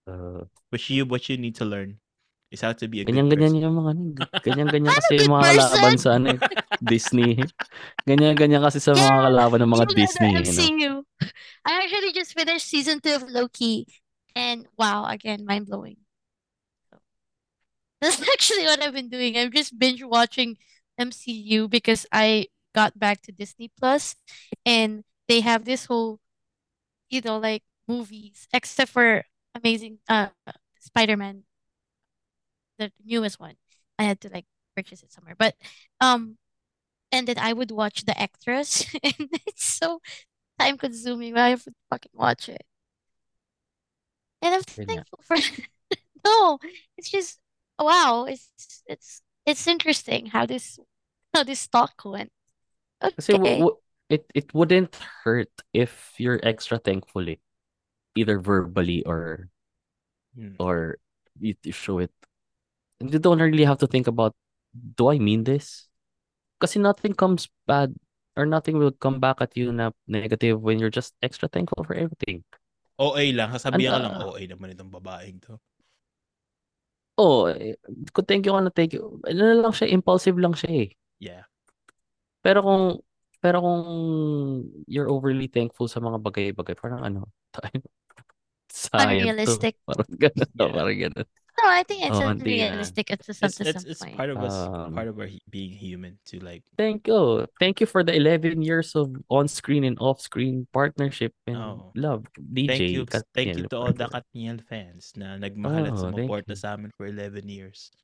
Uh, 0.09 0.49
Which 0.75 0.91
you 0.91 1.07
what 1.07 1.29
you 1.31 1.39
need 1.39 1.55
to 1.62 1.68
learn 1.68 2.02
is 2.53 2.61
how 2.61 2.73
to 2.77 2.87
be 2.87 3.01
a 3.01 3.05
good 3.09 3.17
ganyan-ganyan 3.17 3.57
person. 3.57 3.63
yung 3.65 3.77
mga 3.81 3.91
ano, 3.97 4.03
ganyan-ganyan 4.47 4.95
kasi 5.01 5.13
yung 5.25 5.33
mga 5.33 5.45
person. 5.49 5.57
kalaban 5.57 5.95
sa 5.99 6.11
ano, 6.21 6.27
eh, 6.37 6.41
Disney. 6.85 7.31
Ganyan-ganyan 8.05 8.63
kasi 8.63 8.79
sa 8.79 8.93
mga 8.93 9.01
Yeah, 9.01 9.25
kalaban 9.33 9.61
ng 9.65 9.73
mga 9.73 9.87
Even 9.89 9.95
the 9.95 9.95
Disney. 9.95 10.33
You? 10.33 10.41
MCU. 10.45 10.93
I 11.65 11.73
actually 11.85 12.13
just 12.13 12.35
finished 12.37 12.69
season 12.69 13.01
two 13.01 13.15
of 13.17 13.25
Loki, 13.31 13.87
and 14.37 14.67
wow, 14.77 15.07
again, 15.09 15.45
mind 15.49 15.67
blowing. 15.67 15.97
That's 18.01 18.21
actually 18.35 18.65
what 18.65 18.83
I've 18.83 18.95
been 18.95 19.09
doing. 19.09 19.39
I'm 19.39 19.53
just 19.53 19.79
binge 19.79 20.03
watching 20.05 20.57
MCU 20.99 21.69
because 21.71 22.07
I 22.13 22.49
got 22.75 22.99
back 22.99 23.23
to 23.23 23.33
Disney 23.33 23.71
Plus, 23.79 24.17
and 24.67 25.05
they 25.29 25.41
have 25.41 25.65
this 25.65 25.87
whole, 25.87 26.21
you 27.09 27.21
know, 27.23 27.39
like 27.39 27.63
movies, 27.89 28.49
except 28.53 28.91
for 28.91 29.25
Amazing 29.55 29.99
uh 30.09 30.29
Spider-Man, 30.81 31.45
the 32.91 33.05
newest 33.05 33.41
one. 33.41 33.55
I 33.99 34.05
had 34.05 34.20
to 34.22 34.28
like 34.30 34.47
purchase 34.76 35.03
it 35.03 35.12
somewhere, 35.12 35.37
but 35.39 35.55
um, 36.01 36.39
and 37.12 37.28
then 37.28 37.39
I 37.39 37.53
would 37.53 37.70
watch 37.72 38.05
the 38.07 38.18
extras, 38.20 38.87
and 39.03 39.14
it's 39.47 39.64
so 39.66 40.01
time 40.59 40.78
consuming. 40.78 41.35
but 41.35 41.43
I 41.43 41.51
would 41.55 41.74
fucking 41.91 42.12
watch 42.14 42.49
it, 42.49 42.64
and 44.43 44.55
I'm 44.55 44.62
Yun 44.76 44.91
nga. 44.93 45.07
thankful 45.07 45.20
for. 45.22 45.37
no, 46.24 46.59
it's 46.97 47.11
just 47.11 47.41
wow. 47.78 48.24
It's 48.26 48.51
it's 48.87 49.22
it's 49.47 49.66
interesting 49.66 50.26
how 50.26 50.47
this 50.47 50.78
how 51.35 51.45
this 51.45 51.66
talk 51.68 51.95
went. 52.05 52.33
Kasi 53.16 53.33
w- 53.33 53.49
Okay. 53.49 53.57
w- 53.57 53.78
it 54.09 54.24
it 54.35 54.53
wouldn't 54.55 54.97
hurt 55.24 55.53
if 55.72 56.12
you're 56.18 56.41
extra 56.43 56.78
thankful 56.78 57.28
eh. 57.28 57.37
Either 58.16 58.39
verbally 58.41 59.05
or 59.07 59.51
Hmm. 60.37 60.57
or 60.59 60.99
you, 61.39 61.55
you 61.62 61.72
show 61.72 61.99
it. 61.99 62.12
And 63.03 63.11
you 63.11 63.19
don't 63.19 63.43
really 63.43 63.67
have 63.67 63.83
to 63.83 63.91
think 63.91 64.07
about 64.07 64.39
do 64.95 65.11
I 65.11 65.19
mean 65.19 65.43
this? 65.43 65.91
Kasi 66.63 66.79
nothing 66.79 67.19
comes 67.19 67.51
bad 67.67 67.91
or 68.39 68.47
nothing 68.47 68.79
will 68.79 68.95
come 68.95 69.19
back 69.19 69.43
at 69.43 69.59
you 69.59 69.75
na 69.75 69.91
negative 70.07 70.63
when 70.63 70.79
you're 70.79 70.95
just 70.95 71.19
extra 71.19 71.51
thankful 71.51 71.83
for 71.83 71.99
everything. 71.99 72.47
OA 73.03 73.35
lang. 73.35 73.51
Sasabihan 73.51 73.99
ka 73.99 74.03
lang, 74.07 74.15
ah, 74.23 74.31
OA 74.31 74.47
naman 74.47 74.71
itong 74.71 74.95
babaeng 74.95 75.43
to. 75.43 75.59
Oh, 77.19 77.51
kung 78.15 78.25
thank 78.25 78.47
you 78.47 78.55
ka 78.55 78.63
na 78.63 78.71
thank 78.73 78.95
you. 78.95 79.21
Ano 79.29 79.41
na 79.43 79.59
lang 79.59 79.75
siya, 79.75 79.91
impulsive 79.91 80.39
lang 80.39 80.55
siya 80.55 80.71
eh. 80.87 80.89
Yeah. 81.19 81.45
Pero 82.41 82.63
kung 82.63 82.85
pero 83.43 83.59
kung 83.59 83.83
you're 84.87 85.11
overly 85.11 85.51
thankful 85.51 85.91
sa 85.91 85.99
mga 85.99 86.23
bagay-bagay, 86.23 86.79
parang 86.79 87.03
ano, 87.03 87.21
tayo, 87.51 87.83
sayang 88.71 89.35
to. 89.43 89.59
Unrealistic. 89.59 89.75
Parang 89.89 90.11
ganun, 90.15 90.51
Yeah. 90.55 90.73
parang 90.73 90.99
ganun. 90.99 91.27
No, 91.63 91.71
I 91.71 91.87
think 91.87 92.03
it's 92.03 92.19
Oh, 92.19 92.27
hindi 92.27 92.59
nga. 92.59 92.75
unrealistic 92.75 93.07
to 93.07 93.15
It's 93.15 93.39
some 93.39 93.55
to 93.55 93.63
it's, 93.71 93.87
some 93.87 93.87
it's 93.87 94.03
part 94.19 94.31
of 94.35 94.39
us 94.43 94.51
Um, 94.51 94.91
part 94.99 95.07
of 95.07 95.15
our 95.15 95.31
being 95.47 95.71
human 95.71 96.19
to 96.35 96.43
like 96.43 96.67
Thank 96.75 97.07
you. 97.07 97.47
Thank 97.63 97.79
you 97.79 97.87
for 97.87 98.03
the 98.03 98.11
11 98.19 98.67
years 98.67 98.99
of 98.99 99.15
on-screen 99.31 99.87
and 99.87 99.95
off-screen 100.03 100.67
partnership 100.75 101.31
and 101.47 101.55
Oh. 101.57 101.95
love. 101.95 102.27
DJ 102.35 102.67
thank 102.67 102.91
you 102.91 103.03
thank 103.31 103.55
you 103.55 103.71
to 103.71 103.77
all 103.79 103.95
the 103.95 104.11
parang- 104.11 104.27
KathNiel 104.27 104.59
fans 104.67 105.15
na 105.15 105.39
nagmahal 105.39 105.87
at 105.87 105.95
Oh, 105.95 106.11
thank 106.11 106.27
sumuporta 106.27 106.55
sa 106.59 106.75
amin 106.75 106.91
for 106.99 107.07
11 107.07 107.47
years. 107.47 107.95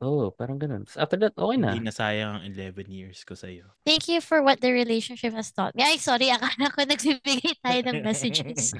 Oh, 0.00 0.30
parang 0.30 0.56
ganun. 0.62 0.86
After 0.96 1.18
that, 1.20 1.34
okay 1.36 1.58
na. 1.58 1.74
Hindi 1.74 1.90
nasayang 1.90 2.38
ang 2.38 2.44
11 2.54 2.86
years 2.88 3.26
ko 3.26 3.34
sa 3.34 3.50
iyo. 3.50 3.66
Thank 3.84 4.06
you 4.08 4.22
for 4.22 4.40
what 4.46 4.62
the 4.62 4.70
relationship 4.72 5.34
has 5.34 5.50
taught 5.50 5.74
me. 5.74 5.82
Ay, 5.84 5.98
sorry, 6.00 6.30
akala 6.34 6.70
ko 6.72 6.86
nagbibigay 6.86 7.58
tayo 7.60 7.80
ng 7.92 8.00
messages. 8.06 8.72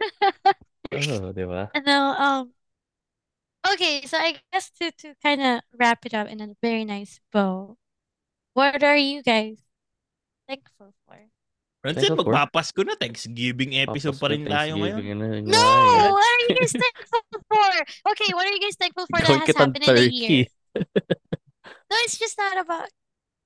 oh, 0.96 1.32
di 1.32 1.44
ba? 1.44 1.70
Ano, 1.74 1.96
um, 2.16 2.42
okay, 3.72 4.06
so 4.06 4.16
I 4.18 4.38
guess 4.52 4.70
to 4.80 4.90
to 5.02 5.14
kind 5.22 5.40
of 5.42 5.60
wrap 5.78 6.04
it 6.06 6.14
up 6.14 6.28
in 6.28 6.40
a 6.40 6.54
very 6.62 6.84
nice 6.84 7.20
bow, 7.32 7.76
what 8.54 8.82
are 8.82 8.96
you 8.98 9.22
guys 9.22 9.58
thankful 10.48 10.92
for? 11.06 11.18
Francis, 11.84 12.08
Thankful 12.08 12.24
for? 12.24 12.32
magpapasko 12.32 12.80
na 12.88 12.96
Thanksgiving 12.96 13.76
episode 13.76 14.16
pa 14.16 14.32
rin 14.32 14.48
tayo 14.48 14.80
ngayon. 14.80 15.04
Thanksgiving 15.04 15.44
na, 15.44 15.52
No, 15.52 15.60
right. 15.60 16.12
what 16.16 16.24
are 16.24 16.40
you 16.48 16.50
guys 16.56 16.72
thankful 16.72 17.22
for? 17.44 17.68
Okay, 18.16 18.30
what 18.32 18.44
are 18.48 18.54
you 18.56 18.62
guys 18.64 18.76
thankful 18.80 19.04
for 19.04 19.20
that 19.20 19.28
has 19.28 19.44
kitang 19.44 19.76
happened 19.76 19.84
in 19.84 19.92
a 19.92 20.08
year? 20.08 20.48
turkey. 20.48 20.52
No, 21.92 21.94
it's 22.08 22.16
just 22.18 22.36
not 22.40 22.56
about 22.56 22.88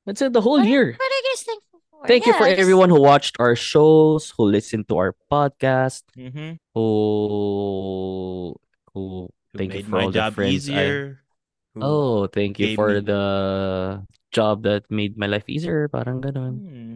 That's 0.07 0.23
it, 0.23 0.33
the 0.33 0.41
whole 0.41 0.63
what, 0.63 0.71
year. 0.71 0.95
what 0.97 1.11
are 1.11 1.19
you 1.19 1.27
guys 1.35 1.43
thankful 1.45 1.68
for? 2.01 2.07
Thank 2.09 2.27
you 2.27 2.33
for 2.35 2.47
just- 2.47 2.61
everyone 2.61 2.91
who 2.91 3.01
watched 3.01 3.37
our 3.39 3.57
shows, 3.57 4.33
who 4.37 4.47
listened 4.47 4.89
to 4.89 4.97
our 4.97 5.13
podcast, 5.31 6.03
Mm-hmm. 6.17 6.63
who 6.75 6.89
who 8.95 9.29
Who 9.53 9.57
Thank 9.57 9.75
you 9.75 9.83
for 9.85 9.91
my 9.91 10.03
all 10.05 10.11
the 10.13 10.19
job 10.21 10.35
friends 10.35 10.69
I- 10.69 10.73
easier. 10.73 11.21
who- 11.75 11.81
Oh, 11.83 12.27
thank 12.27 12.59
you 12.59 12.75
for 12.75 12.99
me- 12.99 13.07
the 13.07 13.25
job 14.33 14.63
that 14.65 14.85
made 14.91 15.17
my 15.17 15.27
life 15.27 15.49
easier. 15.49 15.89
Parang 15.89 16.21
ganun. 16.21 16.55
Hmm. 16.59 16.95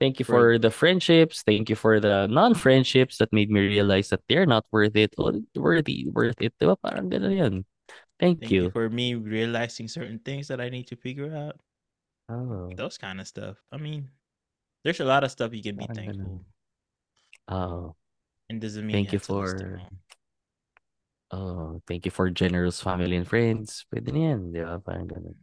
Thank 0.00 0.18
you 0.18 0.24
For- 0.24 0.56
for 0.56 0.58
the 0.58 0.72
friendships. 0.72 1.44
Thank 1.44 1.68
you 1.68 1.76
for 1.76 2.00
the 2.00 2.24
non-friendships 2.26 3.20
that 3.20 3.30
made 3.36 3.52
me 3.52 3.60
realize 3.60 4.08
that 4.10 4.24
they're 4.32 4.48
not 4.48 4.64
worth 4.72 4.96
it. 4.96 5.12
Oh, 5.20 5.36
worthy, 5.54 6.08
worth 6.08 6.40
it. 6.40 6.56
Diba? 6.58 6.80
Parang 6.80 7.12
ganun 7.12 7.36
yun. 7.36 7.54
Thank, 8.18 8.40
Thank 8.40 8.50
you. 8.52 8.62
you. 8.68 8.70
for 8.72 8.88
me 8.88 9.12
realizing 9.14 9.88
certain 9.88 10.18
things 10.24 10.48
that 10.48 10.60
I 10.60 10.68
need 10.72 10.88
to 10.88 10.96
figure 10.96 11.32
out. 11.36 11.60
Oh, 12.30 12.70
Those 12.78 12.94
kind 12.96 13.18
of 13.20 13.26
stuff. 13.26 13.58
I 13.74 13.76
mean, 13.76 14.06
there's 14.84 15.00
a 15.02 15.04
lot 15.04 15.24
of 15.26 15.30
stuff 15.34 15.50
you 15.52 15.62
can 15.66 15.74
be 15.76 15.86
Parang 15.90 15.98
thankful. 16.14 16.44
oh, 17.50 17.94
And 18.48 18.60
doesn't 18.62 18.86
mean 18.86 18.94
Thank 19.02 19.10
you 19.12 19.18
have 19.18 19.26
to 19.26 19.34
list 19.34 19.58
them 19.58 19.70
for- 19.74 19.82
all. 21.34 21.74
oh, 21.76 21.82
thank 21.86 22.04
you 22.06 22.10
for 22.14 22.30
generous 22.30 22.78
family 22.80 23.14
and 23.18 23.26
friends. 23.26 23.86
Pwede 23.90 24.10
na 24.14 24.20
yan. 24.34 24.40
Di 24.54 24.62
ba? 24.62 24.78
Parang 24.78 25.06
ganun. 25.10 25.34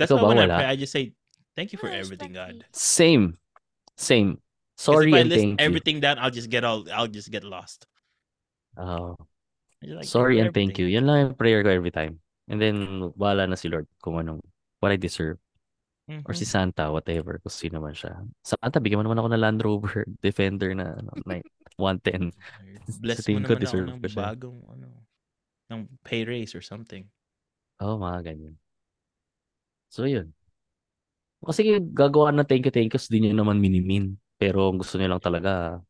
That's 0.00 0.08
Ikaw 0.12 0.16
why 0.16 0.22
ba 0.24 0.28
when 0.28 0.38
I 0.40 0.46
wala? 0.48 0.56
pray, 0.60 0.68
I 0.72 0.76
just 0.76 0.92
say, 0.92 1.12
thank 1.56 1.72
you 1.72 1.78
for 1.80 1.88
Wala, 1.92 2.00
everything, 2.00 2.32
Sparky. 2.34 2.58
God. 2.60 2.66
Same. 2.72 3.36
Same. 3.96 4.40
Sorry 4.76 5.12
if 5.12 5.14
I 5.14 5.20
and 5.22 5.28
list 5.30 5.40
thank 5.40 5.52
you. 5.60 5.64
everything 5.64 5.96
down, 6.00 6.16
I'll 6.18 6.34
just 6.34 6.50
get 6.50 6.64
all 6.66 6.82
I'll 6.90 7.06
just 7.12 7.30
get 7.30 7.44
lost. 7.46 7.86
Oh, 8.74 9.14
like 9.84 10.02
sorry 10.08 10.40
for 10.42 10.48
and 10.48 10.50
thank 10.50 10.80
you. 10.82 10.90
everything. 10.90 10.98
Yan 10.98 11.06
lang 11.06 11.18
yung 11.30 11.38
prayer 11.38 11.62
ko 11.62 11.70
every 11.70 11.92
time. 11.94 12.18
And 12.50 12.58
then, 12.60 13.08
wala 13.14 13.46
na 13.46 13.54
si 13.54 13.70
Lord 13.70 13.86
kung 14.02 14.18
anong, 14.18 14.42
what 14.82 14.90
I 14.90 14.98
deserve. 14.98 15.38
Or 16.04 16.36
si. 16.36 16.44
Santa, 16.44 16.92
whatever, 16.92 17.40
kung 17.40 17.48
sino 17.52 17.80
man 17.80 17.96
siya. 17.96 18.20
Santa, 18.44 18.76
bigyan 18.76 19.00
mo 19.00 19.08
naman 19.08 19.24
ako 19.24 19.28
ng 19.32 19.40
Land 19.40 19.60
Rover 19.64 20.04
Defender 20.24 20.76
na 20.76 21.00
ano, 21.00 21.10
like 21.24 21.48
110. 21.80 22.28
Sa 22.84 23.00
Bless 23.00 23.24
mo 23.32 23.40
naman 23.40 23.64
ako 23.64 23.76
ng 23.88 24.04
bagong 24.12 24.58
ano, 24.68 24.88
ng 25.72 25.88
pay 26.04 26.28
raise 26.28 26.52
or 26.52 26.60
something. 26.60 27.08
Oo, 27.80 27.96
mga 27.96 28.20
ganyan. 28.20 28.54
So, 29.88 30.04
yun. 30.04 30.36
Kasi 31.40 31.80
gagawa 31.80 32.32
ng 32.36 32.48
thank 32.48 32.68
you, 32.68 32.72
thank 32.72 32.92
yous, 32.92 33.08
di 33.08 33.24
nyo 33.24 33.32
naman 33.32 33.56
minimin. 33.56 34.20
Pero 34.36 34.68
gusto 34.76 35.00
nyo 35.00 35.16
lang 35.16 35.24
talaga, 35.24 35.80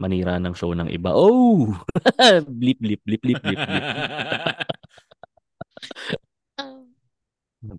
manira 0.00 0.40
ng 0.40 0.56
show 0.56 0.72
ng 0.72 0.88
iba. 0.88 1.12
Oh! 1.12 1.68
blip, 2.48 2.80
blip, 2.80 3.00
blip, 3.04 3.20
blip, 3.20 3.40
blip, 3.44 3.60
blip. 3.60 3.84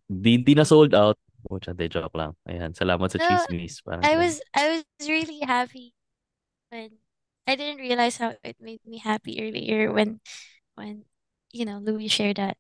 Di, 0.10 0.42
di 0.42 0.54
na 0.58 0.66
sold 0.66 0.98
out. 0.98 1.14
Pucha, 1.46 1.72
de 1.78 1.86
joke 1.88 2.18
lang. 2.18 2.34
Ayan, 2.50 2.74
salamat 2.74 3.06
sa 3.14 3.22
No, 3.22 3.28
chismis. 3.30 3.82
Parang 3.86 4.02
I 4.02 4.18
ganun. 4.18 4.22
was 4.26 4.36
I 4.58 4.64
was 4.74 4.84
really 5.06 5.40
happy 5.46 5.94
when 6.74 6.98
I 7.46 7.54
didn't 7.54 7.78
realize 7.80 8.18
how 8.18 8.34
it 8.42 8.58
made 8.58 8.82
me 8.82 8.98
happy 8.98 9.38
earlier 9.38 9.94
when 9.94 10.20
when 10.74 11.06
you 11.54 11.64
know 11.64 11.78
Louis 11.78 12.10
shared 12.10 12.42
that 12.42 12.58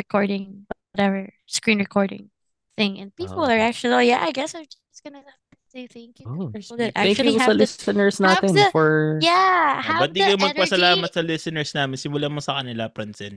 recording 0.00 0.64
whatever 0.96 1.28
screen 1.44 1.76
recording 1.78 2.32
thing 2.80 2.96
and 2.96 3.12
people 3.12 3.44
Oh. 3.44 3.52
are 3.52 3.60
actually 3.60 3.92
oh 3.92 4.00
yeah 4.00 4.24
I 4.24 4.32
guess 4.32 4.56
I'm 4.56 4.64
just 4.64 5.04
gonna 5.04 5.20
say 5.68 5.84
thank 5.84 6.24
you 6.24 6.26
to 6.26 6.32
Oh, 6.32 6.48
people 6.48 6.80
that 6.80 6.96
Thank 6.96 7.20
actually 7.20 7.36
you 7.36 7.44
sa 7.44 7.52
have 7.52 7.60
the 7.60 7.68
listeners 7.68 8.16
have 8.24 8.40
natin 8.40 8.56
the- 8.56 8.72
for... 8.72 9.20
yeah 9.20 9.76
Ah, 9.76 9.84
have 9.84 10.00
ba't 10.08 10.12
di 10.16 10.20
the 10.24 10.32
kayo 10.32 10.36
magpasalamat 10.40 11.08
energy 11.12 11.16
sa 11.16 11.22
listeners 11.24 11.70
namin? 11.76 11.96
Simulan 12.00 12.32
mo 12.32 12.40
sa 12.40 12.60
kanila, 12.60 12.88
Francine. 12.88 13.36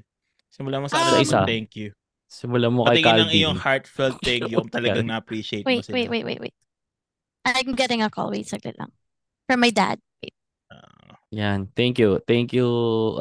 Simulan 0.51 0.79
mo 0.83 0.87
sa 0.87 0.95
Sa 0.95 0.99
kanila 1.11 1.19
isa. 1.19 1.39
mag-thank 1.43 1.75
you. 1.75 1.91
Simulan 2.25 2.73
mo 2.73 2.83
kay 2.83 2.99
Patingin 2.99 3.05
ng 3.05 3.29
Calvin. 3.29 3.37
iyong 3.37 3.59
heartfelt 3.59 4.15
thank 4.19 4.41
you 4.51 4.57
kung 4.57 4.69
talagang 4.69 5.07
na-appreciate 5.07 5.61
mo 5.63 5.69
wait 5.69 5.85
sila. 5.85 5.93
wait 5.95 6.09
wait 6.09 6.25
wait 6.25 6.39
wait 6.41 6.55
I'm 7.45 7.77
getting 7.77 8.01
a 8.01 8.09
call 8.09 8.33
wait 8.33 8.45
saglit 8.45 8.75
lang 8.75 8.89
from 9.45 9.61
my 9.61 9.69
dad 9.69 10.01
wait 10.19 10.33
Ah, 10.65 11.21
Yan. 11.29 11.69
Thank 11.77 12.01
you. 12.01 12.17
Thank 12.25 12.49
you. 12.49 12.65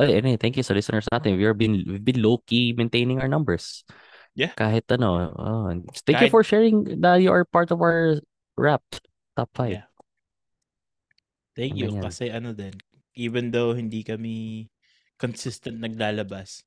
Ay, 0.01 0.17
ano, 0.17 0.33
eh, 0.33 0.39
thank 0.41 0.57
you 0.57 0.65
sa 0.65 0.73
listeners 0.73 1.05
natin. 1.13 1.37
We've 1.37 1.53
been, 1.53 1.85
we've 1.85 2.01
been 2.01 2.25
low-key 2.25 2.73
maintaining 2.73 3.21
our 3.21 3.29
numbers. 3.29 3.85
Yeah. 4.33 4.57
Kahit 4.57 4.89
ano. 4.89 5.29
Oh, 5.37 5.69
thank 6.09 6.25
you 6.25 6.29
Kahit- 6.29 6.33
for 6.33 6.41
sharing 6.41 7.03
that 7.05 7.21
you 7.21 7.29
are 7.29 7.45
part 7.45 7.69
of 7.69 7.85
our 7.85 8.17
rap 8.57 8.81
top 9.37 9.53
5. 9.53 9.77
Yeah. 9.77 9.87
Thank 11.55 11.77
you. 11.77 11.91
Ganyan. 11.91 12.03
Kasi 12.03 12.33
ano 12.33 12.51
din, 12.57 12.75
even 13.15 13.53
though 13.53 13.77
hindi 13.77 14.03
kami 14.03 14.67
consistent 15.21 15.79
naglalabas, 15.79 16.65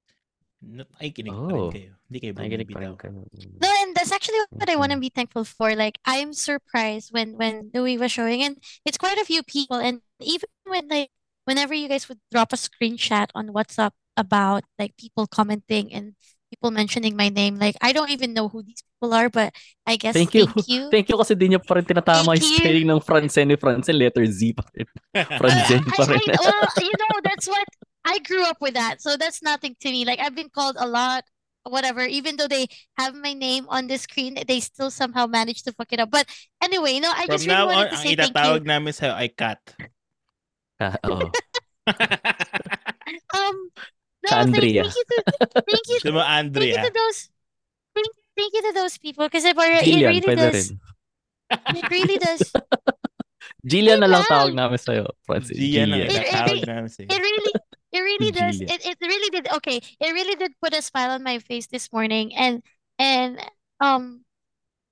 nakikinig 0.63 1.31
pa 1.31 1.47
rin 1.47 1.61
Oh. 1.61 1.69
kayo. 1.69 1.91
Hindi 2.07 2.17
kayo 2.23 2.33
Nakikinig 2.33 2.67
pa 2.71 2.79
rin 2.81 2.91
bumibitaw. 2.91 2.95
kayo. 2.97 3.59
No, 3.61 3.69
and 3.83 3.89
that's 3.93 4.11
actually 4.11 4.41
what 4.49 4.69
I 4.69 4.75
want 4.75 4.91
to 4.91 4.99
be 4.99 5.09
thankful 5.13 5.45
for. 5.45 5.75
Like, 5.75 5.99
I'm 6.05 6.33
surprised 6.33 7.13
when 7.13 7.37
when 7.37 7.69
Louis 7.73 7.97
was 7.97 8.11
showing, 8.11 8.41
and 8.41 8.57
it's 8.85 8.97
quite 8.97 9.17
a 9.21 9.27
few 9.27 9.43
people, 9.45 9.77
and 9.77 10.01
even 10.21 10.49
when 10.65 10.87
like 10.89 11.13
whenever 11.45 11.73
you 11.77 11.87
guys 11.87 12.09
would 12.09 12.19
drop 12.33 12.51
a 12.51 12.59
screenshot 12.59 13.29
on 13.37 13.53
WhatsApp 13.53 13.93
about 14.17 14.65
like 14.81 14.97
people 14.97 15.29
commenting 15.29 15.93
and 15.93 16.17
people 16.49 16.71
mentioning 16.71 17.13
my 17.15 17.29
name, 17.29 17.59
like 17.61 17.75
I 17.83 17.91
don't 17.93 18.09
even 18.09 18.33
know 18.33 18.47
who 18.49 18.63
these 18.63 18.81
people 18.81 19.13
are, 19.13 19.29
but 19.29 19.53
I 19.85 19.95
guess 19.99 20.15
Thank 20.15 20.33
you. 20.33 20.47
thank 20.47 20.67
you. 20.73 20.81
Thank 20.89 21.07
you 21.11 21.15
kasi 21.19 21.35
di 21.37 21.51
niyo 21.53 21.59
pa 21.61 21.77
rin 21.77 21.85
tinatama 21.85 22.33
Thank 22.33 22.41
yung 22.43 22.51
you. 22.51 22.59
spelling 22.63 22.87
ng 22.87 23.01
Francine 23.03 23.47
ni 23.51 23.57
Francine. 23.59 23.99
Letter 23.99 24.25
Z 24.25 24.55
pa 24.57 24.63
rin. 24.73 24.87
Francine 25.43 25.83
I, 25.85 25.91
pa 25.93 26.03
rin. 26.07 26.23
I, 26.23 26.35
well, 26.39 26.65
you 26.81 26.95
know, 26.97 27.13
that's 27.23 27.47
what 27.51 27.67
I 28.07 28.23
grew 28.23 28.47
up 28.47 28.63
with 28.63 28.79
that. 28.79 29.03
So 29.03 29.19
that's 29.19 29.43
nothing 29.43 29.75
to 29.83 29.91
me. 29.91 30.07
Like 30.07 30.23
I've 30.23 30.31
been 30.35 30.47
called 30.47 30.79
a 30.79 30.87
lot, 30.87 31.27
whatever, 31.67 32.07
even 32.07 32.39
though 32.39 32.47
they 32.47 32.71
have 32.95 33.11
my 33.19 33.35
name 33.35 33.67
on 33.67 33.91
the 33.91 33.99
screen, 33.99 34.39
they 34.47 34.63
still 34.63 34.87
somehow 34.87 35.27
manage 35.27 35.67
to 35.67 35.75
fuck 35.75 35.91
it 35.91 35.99
up. 35.99 36.07
But 36.09 36.23
anyway, 36.63 37.03
no, 37.03 37.11
I 37.11 37.27
From 37.27 37.35
just 37.35 37.43
really 37.45 37.57
now 37.59 37.67
on, 37.67 37.75
wanted 37.75 37.91
to 37.91 37.97
ang 37.99 38.03
say 38.07 38.15
thank 38.15 38.31
you. 38.63 38.63
namin 38.63 38.93
sa'yo 38.95 39.13
ay 39.19 39.27
Kat. 39.35 39.59
Ah, 40.79 40.93
oo. 41.09 41.33
Um 43.33 43.55
no, 44.23 44.29
Sa 44.29 44.43
thank, 44.45 44.55
Andrea. 44.55 44.83
thank 44.85 44.93
you 44.95 45.05
to 45.09 45.17
thank 45.65 45.85
you 45.89 45.97
Gusto 46.05 46.11
mo, 46.13 46.21
thank 46.21 46.29
you 46.29 46.77
Andrea? 46.77 46.81
to 46.85 46.91
those 46.93 47.19
thank, 47.97 48.09
thank 48.37 48.51
you 48.53 48.61
to 48.61 48.73
those 48.77 48.95
people 49.01 49.25
because 49.25 49.41
it, 49.45 49.55
it 49.57 49.85
Jillian, 49.87 50.09
really 50.13 50.27
pwede 50.27 50.37
does 50.53 50.69
it 51.49 51.85
really 51.89 52.17
does 52.21 52.43
Jillian 53.65 53.99
na 54.03 54.07
lang 54.11 54.21
Wait 54.21 54.31
tawag 54.31 54.53
namin 54.53 54.77
sa'yo, 54.77 55.07
Francine. 55.25 55.57
Gian 55.57 55.89
ang 55.97 56.05
Jillian. 56.05 56.07
It- 56.07 56.13
it- 56.13 56.27
itatawag 56.29 56.61
namin 56.67 56.89
sa'yo. 56.93 57.07
it 57.09 57.19
really 57.19 57.53
it 57.91 57.99
really 57.99 58.31
does. 58.31 58.61
It, 58.61 58.85
it 58.85 58.97
really 59.01 59.29
did. 59.29 59.51
Okay. 59.51 59.77
It 59.99 60.11
really 60.13 60.35
did 60.35 60.53
put 60.61 60.73
a 60.73 60.81
smile 60.81 61.11
on 61.11 61.23
my 61.23 61.39
face 61.39 61.67
this 61.67 61.91
morning. 61.91 62.35
And 62.35 62.63
and 62.99 63.39
um 63.79 64.25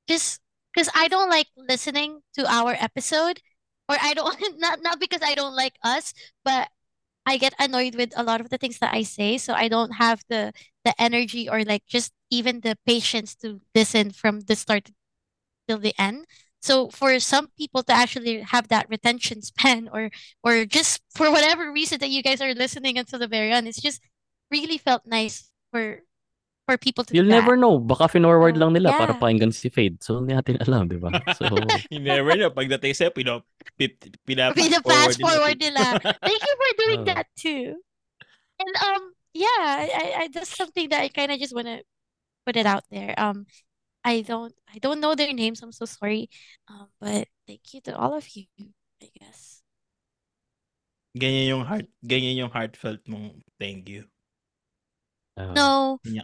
just 0.07 0.41
because 0.73 0.89
I 0.95 1.07
don't 1.07 1.29
like 1.29 1.47
listening 1.57 2.21
to 2.35 2.45
our 2.51 2.75
episode 2.79 3.41
or 3.89 3.97
I 4.01 4.13
don't 4.13 4.37
not 4.59 4.79
not 4.81 4.99
because 4.99 5.21
I 5.23 5.35
don't 5.35 5.55
like 5.55 5.75
us 5.83 6.13
but 6.43 6.69
I 7.25 7.37
get 7.37 7.53
annoyed 7.59 7.95
with 7.95 8.13
a 8.17 8.23
lot 8.23 8.41
of 8.41 8.49
the 8.49 8.57
things 8.57 8.79
that 8.79 8.93
I 8.93 9.03
say. 9.03 9.37
So 9.37 9.53
I 9.53 9.67
don't 9.69 9.93
have 9.97 10.23
the 10.29 10.53
the 10.85 10.93
energy 11.01 11.49
or 11.49 11.63
like 11.63 11.85
just 11.87 12.13
even 12.31 12.61
the 12.61 12.77
patience 12.85 13.35
to 13.37 13.61
listen 13.75 14.11
from 14.11 14.41
the 14.41 14.55
start 14.55 14.91
till 15.67 15.79
the 15.79 15.93
end 15.97 16.25
so 16.65 16.89
for 16.89 17.13
some 17.21 17.45
people 17.53 17.85
to 17.85 17.93
actually 17.93 18.41
have 18.41 18.65
that 18.73 18.89
retention 18.89 19.45
span 19.45 19.85
or 19.93 20.09
or 20.41 20.65
just 20.65 21.05
for 21.13 21.29
whatever 21.29 21.69
reason 21.69 22.01
that 22.01 22.09
you 22.09 22.25
guys 22.25 22.41
are 22.41 22.57
listening 22.57 22.97
until 22.97 23.21
the 23.21 23.29
very 23.29 23.53
end 23.53 23.69
it's 23.69 23.81
just 23.81 24.01
really 24.49 24.81
felt 24.81 25.05
nice 25.05 25.53
for 25.69 26.01
for 26.65 26.81
people 26.81 27.05
to 27.05 27.13
You'll 27.13 27.29
do 27.29 27.37
never 27.37 27.53
that. 27.53 27.61
know. 27.61 27.77
Baka 27.77 28.09
finorward 28.09 28.57
Oh, 28.57 28.65
lang 28.65 28.73
nila 28.73 28.89
para 28.89 29.13
yeah. 29.13 29.21
pakinggan 29.21 29.53
si 29.53 29.69
Fade. 29.69 30.01
So, 30.01 30.17
hindi 30.17 30.33
natin 30.33 30.57
alam, 30.65 30.89
di 30.89 30.97
ba? 30.97 31.13
So, 31.37 31.45
you 31.93 32.01
never 32.01 32.33
know. 32.33 32.49
Pagdating 32.49 32.89
sa'yo, 32.97 33.13
pina, 33.13 33.37
pip, 33.77 34.01
pina, 34.25 34.49
Pina 34.49 34.81
fast 34.81 35.21
forward 35.21 35.61
nila. 35.61 36.01
nila. 36.01 36.17
Thank 36.25 36.41
you 36.41 36.55
for 36.57 36.69
doing 36.81 37.01
Oh. 37.05 37.07
that 37.13 37.29
too. 37.37 37.77
And 38.57 38.73
um 38.81 39.13
yeah, 39.37 39.61
I, 39.61 39.85
I, 39.93 40.05
I 40.17 40.29
that's 40.33 40.57
something 40.57 40.89
that 40.89 41.05
I 41.05 41.13
kind 41.13 41.29
of 41.29 41.37
just 41.37 41.53
want 41.53 41.69
to 41.69 41.85
put 42.49 42.57
it 42.57 42.65
out 42.65 42.81
there. 42.89 43.13
Um 43.13 43.45
I 44.05 44.21
don't 44.21 44.53
I 44.69 44.77
don't 44.77 45.01
know 45.01 45.17
their 45.17 45.33
names. 45.33 45.65
I'm 45.65 45.73
so 45.73 45.89
sorry. 45.89 46.29
Um 46.69 46.93
but 47.01 47.25
thank 47.49 47.65
you 47.73 47.81
to 47.89 47.97
all 47.97 48.13
of 48.13 48.29
you, 48.37 48.45
I 49.01 49.09
guess. 49.17 49.65
ganyan 51.15 51.47
yung 51.47 51.63
heart, 51.63 51.87
ganyan 52.03 52.35
yung 52.35 52.51
heartfelt 52.51 52.99
mong 53.07 53.39
thank 53.55 53.87
you. 53.87 54.03
oh. 55.39 55.51
No, 55.55 55.69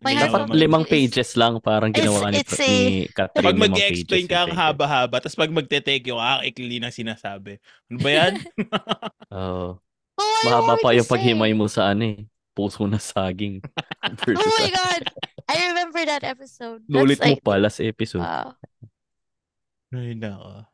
My 0.04 0.12
heartfelt 0.20 0.52
limang 0.52 0.84
is- 0.84 0.92
pages 0.92 1.32
lang 1.40 1.64
parang 1.64 1.96
It's- 1.96 2.04
ginawa 2.04 2.28
ni, 2.28 2.44
it's 2.44 2.60
ni 2.60 3.08
Catherine. 3.08 3.46
Pag 3.48 3.56
mag-explain 3.60 4.26
ka 4.28 4.38
ang 4.44 4.52
haba-haba, 4.52 5.24
tapos 5.24 5.40
pag 5.40 5.48
magte-take 5.52 6.12
yung 6.12 6.20
kakikli 6.20 6.84
ng 6.84 6.92
sinasabi. 6.92 7.56
Ano 7.88 7.98
ba 8.04 8.10
yan? 8.12 8.34
Oo. 9.36 9.80
Oh, 10.20 10.36
I 10.44 10.52
Mahaba 10.52 10.76
pa 10.76 10.92
yung 10.92 11.08
paghimay 11.08 11.56
mo 11.56 11.72
sa 11.72 11.96
ano 11.96 12.12
eh. 12.12 12.28
Puso 12.52 12.84
na 12.84 13.00
saging. 13.00 13.64
Oh 14.28 14.52
my 14.60 14.70
god. 14.76 15.04
I 15.50 15.70
remember 15.70 16.02
that 16.06 16.24
episode. 16.24 16.84
That's 16.89 16.94
Nulit 16.94 17.20
mo 17.22 17.26
like 17.34 17.42
pa 17.44 17.58
last 17.58 17.80
episode. 17.82 18.22
wow. 18.22 18.54
Ay, 19.94 20.14
nako. 20.16 20.66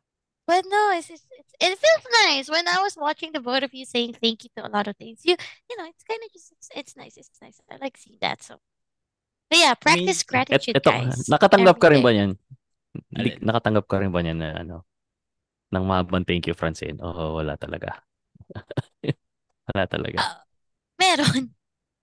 But 0.47 0.63
no, 0.63 0.95
it's, 0.95 1.11
it's, 1.11 1.28
it's 1.28 1.53
it 1.59 1.76
feels 1.76 2.05
nice 2.24 2.47
when 2.47 2.63
I 2.72 2.80
was 2.80 2.95
watching 2.95 3.36
the 3.36 3.43
both 3.43 3.68
of 3.68 3.74
you 3.76 3.84
saying 3.84 4.15
thank 4.15 4.47
you 4.47 4.49
to 4.55 4.63
a 4.63 4.72
lot 4.72 4.88
of 4.88 4.95
things. 4.95 5.20
You 5.28 5.36
you 5.68 5.76
know, 5.76 5.88
it's 5.91 6.07
kind 6.07 6.22
of 6.24 6.30
just 6.32 6.55
it's, 6.55 6.70
it's 6.72 6.93
nice. 6.95 7.20
It's 7.20 7.36
nice. 7.43 7.59
I 7.68 7.76
like 7.84 7.99
seeing 7.99 8.15
that. 8.24 8.39
So, 8.39 8.55
but 9.51 9.59
yeah, 9.59 9.76
practice 9.76 10.24
Et, 10.24 10.28
gratitude, 10.28 10.80
eto, 10.80 10.88
guys. 10.88 11.28
nakatanggap 11.28 11.76
ka 11.82 11.91
rin 11.91 11.99
ba 11.99 12.15
niyan? 12.15 12.32
Alin? 13.11 13.38
nakatanggap 13.43 13.86
ka 13.91 13.99
rin 13.99 14.11
ba 14.15 14.24
niyan 14.24 14.39
na 14.39 14.49
ano? 14.55 14.88
Nang 15.68 15.84
mahabang 15.84 16.24
thank 16.24 16.47
you, 16.47 16.55
Francine? 16.55 16.95
Oo, 17.03 17.43
wala 17.43 17.59
talaga. 17.59 17.99
wala 19.68 19.84
talaga. 19.84 20.20
Ah, 20.24 20.39
meron, 20.95 21.51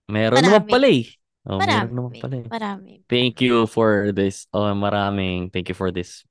Meron 0.05 0.45
naman 0.45 0.69
marami. 0.69 0.71
pala 0.71 0.87
eh. 0.93 1.09
Oh, 1.45 1.61
meron 1.61 1.93
naman 1.93 2.13
marami, 2.13 2.21
pala 2.25 2.37
eh. 2.41 2.47
marami, 2.49 2.93
Thank 3.09 3.41
you 3.45 3.69
for 3.69 4.13
this. 4.17 4.49
Oh, 4.53 4.73
maraming 4.73 5.53
thank 5.53 5.69
you 5.69 5.77
for 5.77 5.93
this. 5.93 6.25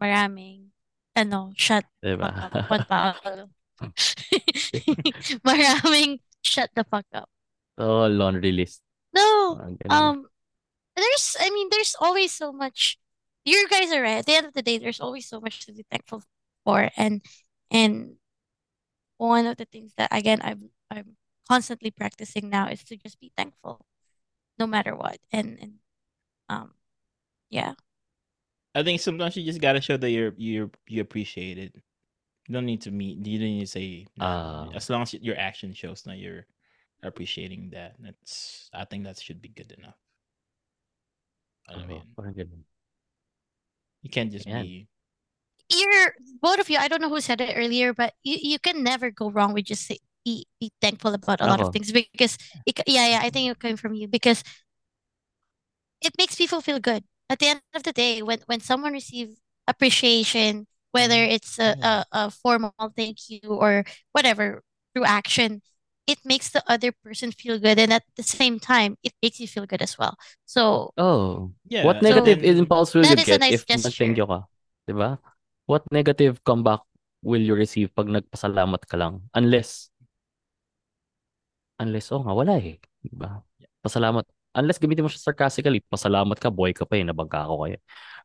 maraming. 0.00 0.70
Ano, 1.18 1.50
shut 1.58 1.84
Diba? 2.04 2.30
fuck 2.30 2.54
up. 2.54 2.70
What 2.70 2.82
pa? 2.86 3.02
maraming 5.46 6.20
shut 6.42 6.70
the 6.74 6.84
fuck 6.84 7.06
up. 7.12 7.28
oh, 7.78 8.06
laundry 8.06 8.52
list. 8.52 8.82
No, 9.12 9.58
Ah, 9.58 9.66
ganun. 9.74 9.90
um, 9.90 10.16
there's, 10.94 11.34
I 11.40 11.50
mean, 11.50 11.68
there's 11.70 11.96
always 11.98 12.30
so 12.30 12.52
much. 12.52 12.98
You 13.44 13.66
guys 13.68 13.90
are 13.90 14.02
right. 14.02 14.22
At 14.22 14.26
the 14.26 14.36
end 14.36 14.46
of 14.46 14.54
the 14.54 14.62
day, 14.62 14.78
there's 14.78 15.00
always 15.00 15.26
so 15.26 15.40
much 15.40 15.66
to 15.66 15.72
be 15.72 15.82
thankful 15.90 16.22
for, 16.64 16.90
and 16.96 17.24
and 17.72 18.16
one 19.18 19.46
of 19.46 19.56
the 19.56 19.64
things 19.66 19.92
that 19.96 20.08
again 20.12 20.40
I'm 20.44 20.70
I'm 20.90 21.16
constantly 21.48 21.90
practicing 21.90 22.50
now 22.50 22.68
is 22.68 22.84
to 22.84 22.96
just 22.96 23.18
be 23.18 23.32
thankful, 23.36 23.80
no 24.60 24.68
matter 24.68 24.94
what, 24.94 25.18
and 25.32 25.58
and 25.60 25.72
um, 26.52 26.70
yeah, 27.48 27.72
I 28.74 28.84
think 28.84 29.00
sometimes 29.00 29.36
you 29.36 29.44
just 29.44 29.60
gotta 29.60 29.80
show 29.80 29.96
that 29.96 30.10
you're 30.10 30.34
you're 30.36 30.70
you 30.86 31.00
appreciate 31.00 31.58
it. 31.58 31.74
You 32.46 32.54
don't 32.54 32.66
need 32.66 32.82
to 32.82 32.92
meet. 32.92 33.24
You 33.24 33.38
don't 33.40 33.56
need 33.56 33.66
to 33.66 33.72
say. 33.72 34.06
Ah. 34.20 34.68
as 34.74 34.90
long 34.90 35.02
as 35.02 35.14
your 35.14 35.38
action 35.40 35.72
shows 35.72 36.02
that 36.04 36.18
you're 36.18 36.46
appreciating 37.02 37.70
that. 37.72 37.96
That's 37.98 38.68
I 38.72 38.84
think 38.84 39.04
that 39.04 39.18
should 39.18 39.40
be 39.40 39.48
good 39.48 39.72
enough. 39.72 39.96
Alam 41.70 41.88
mo 41.88 41.94
Oo, 42.18 42.30
yun? 42.34 42.64
You 44.02 44.10
can't 44.10 44.32
just 44.32 44.48
Ayan. 44.48 44.62
be 44.62 44.88
You're 45.70 46.14
both 46.42 46.58
of 46.58 46.68
you. 46.68 46.78
I 46.78 46.88
don't 46.88 47.00
know 47.00 47.08
who 47.08 47.20
said 47.20 47.40
it 47.40 47.54
earlier, 47.54 47.94
but 47.94 48.14
you, 48.26 48.36
you 48.42 48.58
can 48.58 48.82
never 48.82 49.10
go 49.10 49.30
wrong 49.30 49.54
with 49.54 49.70
just 49.70 49.86
say, 49.86 50.02
be 50.24 50.44
be 50.60 50.70
thankful 50.80 51.14
about 51.14 51.40
a 51.40 51.46
lot 51.46 51.60
of 51.60 51.72
things 51.72 51.92
because 51.92 52.36
it, 52.66 52.80
yeah 52.86 53.06
yeah 53.16 53.20
I 53.22 53.30
think 53.30 53.50
it 53.50 53.58
came 53.60 53.76
from 53.76 53.94
you 53.94 54.08
because 54.08 54.44
it 56.00 56.12
makes 56.18 56.34
people 56.36 56.60
feel 56.60 56.80
good 56.80 57.04
at 57.28 57.38
the 57.38 57.46
end 57.56 57.60
of 57.74 57.82
the 57.84 57.92
day 57.92 58.22
when 58.22 58.40
when 58.46 58.60
someone 58.60 58.92
receives 58.92 59.40
appreciation 59.68 60.66
whether 60.92 61.14
Mhm. 61.22 61.32
it's 61.38 61.58
a, 61.62 61.76
a, 61.80 61.94
a 62.12 62.22
formal 62.30 62.74
thank 62.96 63.28
you 63.30 63.40
or 63.46 63.84
whatever 64.12 64.62
through 64.92 65.06
action 65.06 65.62
it 66.10 66.18
makes 66.26 66.50
the 66.50 66.64
other 66.66 66.90
person 67.04 67.30
feel 67.30 67.60
good 67.60 67.78
and 67.78 67.92
at 67.94 68.02
the 68.16 68.24
same 68.26 68.58
time 68.58 68.98
it 69.06 69.14
makes 69.22 69.38
you 69.38 69.46
feel 69.46 69.66
good 69.66 69.82
as 69.82 69.94
well 69.94 70.16
so 70.44 70.90
Oh, 70.98 71.52
yeah. 71.68 71.84
what 71.86 72.02
negative 72.02 72.42
then- 72.42 72.58
impulse 72.58 72.94
will 72.94 73.06
you 73.06 73.14
is 73.14 73.22
a 73.30 73.38
get 73.38 73.40
nice 73.40 73.62
if 73.62 73.68
nag-thank 73.68 74.16
gesture. 74.18 74.18
you 74.18 74.26
ka? 74.26 74.40
Diba? 74.90 75.18
What 75.70 75.86
negative 75.94 76.42
comeback 76.42 76.82
will 77.22 77.38
you 77.38 77.54
receive 77.54 77.94
pag 77.94 78.10
nagpasalamat 78.10 78.82
ka 78.90 78.96
lang? 78.98 79.30
Unless, 79.38 79.89
unless, 81.80 82.12
oh 82.12 82.20
nga, 82.20 82.36
wala 82.36 82.60
eh. 82.60 82.76
Diba? 83.00 83.40
Pasalamat. 83.80 84.28
Unless 84.52 84.82
gamitin 84.82 85.06
mo 85.06 85.10
siya 85.10 85.32
sarcastically, 85.32 85.80
pasalamat 85.80 86.36
ka, 86.36 86.52
boy 86.52 86.76
ka 86.76 86.84
pa 86.84 87.00
eh, 87.00 87.06
nabangka 87.06 87.48
ako 87.48 87.64
kayo. 87.64 87.78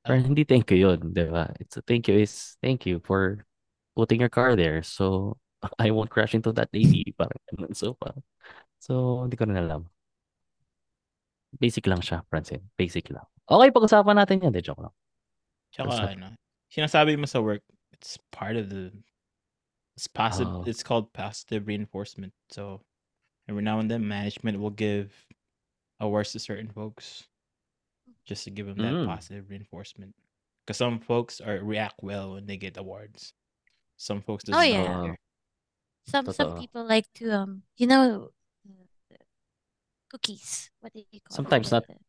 Pero 0.04 0.14
hindi 0.20 0.44
thank 0.44 0.68
you 0.74 0.92
yun, 0.92 1.00
diba? 1.16 1.54
It's 1.62 1.80
a 1.80 1.82
thank 1.86 2.12
you 2.12 2.20
is 2.20 2.60
thank 2.60 2.84
you 2.84 3.00
for 3.00 3.46
putting 3.96 4.20
your 4.20 4.34
car 4.34 4.54
there. 4.60 4.84
So, 4.84 5.38
I 5.82 5.90
won't 5.96 6.12
crash 6.12 6.36
into 6.36 6.52
that 6.60 6.70
lady. 6.76 7.14
Parang 7.18 7.40
ganun. 7.50 7.74
So, 7.74 7.96
parang, 7.96 8.22
so, 8.78 9.24
hindi 9.24 9.40
ko 9.40 9.48
rin 9.48 9.58
alam. 9.58 9.88
Basic 11.56 11.88
lang 11.88 12.04
siya, 12.04 12.28
Francine. 12.28 12.68
Basic 12.76 13.08
lang. 13.16 13.24
Okay, 13.48 13.70
pag-usapan 13.72 14.20
natin 14.20 14.44
yan. 14.44 14.52
De, 14.52 14.60
joke 14.60 14.84
lang. 14.84 14.94
Tsaka 15.72 15.92
up? 15.92 16.12
ano, 16.12 16.28
sinasabi 16.68 17.16
mo 17.16 17.24
sa 17.30 17.40
work, 17.40 17.64
it's 17.96 18.20
part 18.32 18.60
of 18.60 18.68
the 18.68 18.92
it's 19.96 20.12
passive 20.12 20.48
Oh. 20.48 20.64
it's 20.68 20.84
called 20.84 21.12
positive 21.16 21.68
reinforcement. 21.68 22.36
So 22.52 22.84
every 23.48 23.62
now 23.64 23.80
and 23.80 23.90
then 23.90 24.08
management 24.08 24.60
will 24.60 24.72
give 24.74 25.14
awards 26.00 26.32
to 26.34 26.40
certain 26.40 26.68
folks 26.70 27.28
just 28.26 28.44
to 28.46 28.52
give 28.52 28.66
them 28.68 28.78
that 28.80 28.94
Mm. 28.94 29.06
positive 29.08 29.50
reinforcement. 29.50 30.16
Because 30.66 30.78
some 30.78 31.00
folks 31.00 31.40
are 31.42 31.62
react 31.62 32.02
well 32.02 32.34
when 32.34 32.46
they 32.50 32.58
get 32.58 32.76
awards. 32.78 33.34
Some 33.98 34.22
folks 34.22 34.44
doesn't 34.44 34.60
Oh 34.60 34.66
yeah. 34.66 34.84
matter. 34.88 35.18
some 36.06 36.26
some 36.34 36.54
Totoo. 36.54 36.60
people 36.62 36.86
like 36.86 37.10
to 37.18 37.34
um 37.34 37.64
you 37.78 37.88
know 37.90 38.30
cookies 40.10 40.70
what 40.82 40.94
do 40.94 41.02
you 41.12 41.20
call? 41.22 41.34
Sometimes 41.36 41.70
The- 41.70 41.76
not- 41.82 41.88
the- 41.88 42.02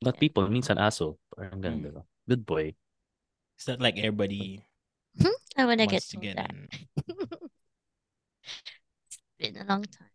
Not 0.00 0.14
people, 0.20 0.46
minsan 0.46 0.78
aso. 0.78 1.18
Parang 1.34 1.58
ganun, 1.58 1.82
Mm. 1.82 1.86
diba? 1.90 2.02
Good 2.28 2.46
boy. 2.46 2.70
It's 3.58 3.66
not 3.66 3.80
like 3.82 3.98
everybody 3.98 4.62
I 5.58 5.66
want 5.66 5.80
to 5.82 5.90
get 5.90 6.06
to 6.14 6.16
get 6.22 6.36
that 6.38 6.54
in. 6.54 6.68
it's 9.10 9.18
been 9.38 9.56
a 9.58 9.64
long 9.66 9.82
time 9.90 10.07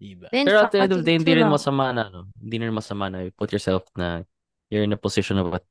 Diba? 0.00 0.32
been 0.32 0.48
Pero 0.48 0.64
at 0.64 0.72
the 0.72 0.80
end 0.80 0.92
of 0.96 1.04
the 1.04 1.04
day, 1.04 1.20
hindi 1.20 1.36
rin 1.36 1.52
masama 1.52 1.92
na, 1.92 2.08
no? 2.08 2.32
Hindi 2.40 2.56
rin 2.56 2.72
masama 2.72 3.12
na 3.12 3.20
you 3.28 3.32
put 3.36 3.52
yourself 3.52 3.84
na 3.92 4.24
you're 4.72 4.82
in 4.82 4.96
a 4.96 4.96
position 4.96 5.36
of 5.36 5.52
what, 5.52 5.64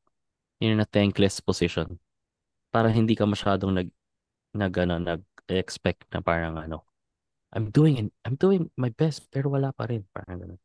you're 0.62 0.72
in 0.72 0.80
a 0.80 0.86
thankless 0.86 1.42
position. 1.42 1.98
Para 2.70 2.94
hindi 2.94 3.18
ka 3.18 3.26
masyadong 3.26 3.74
nag, 3.74 3.90
nag, 4.54 4.74
ano, 4.78 5.02
nag-expect 5.02 6.06
na 6.14 6.22
parang 6.22 6.62
ano, 6.62 6.86
I'm 7.50 7.74
doing, 7.74 7.98
it- 7.98 8.14
I'm 8.22 8.38
doing 8.38 8.70
my 8.78 8.94
best, 8.94 9.26
pero 9.34 9.50
wala 9.50 9.74
pa 9.74 9.90
rin. 9.90 10.06
Parang 10.14 10.38
ganun. 10.38 10.62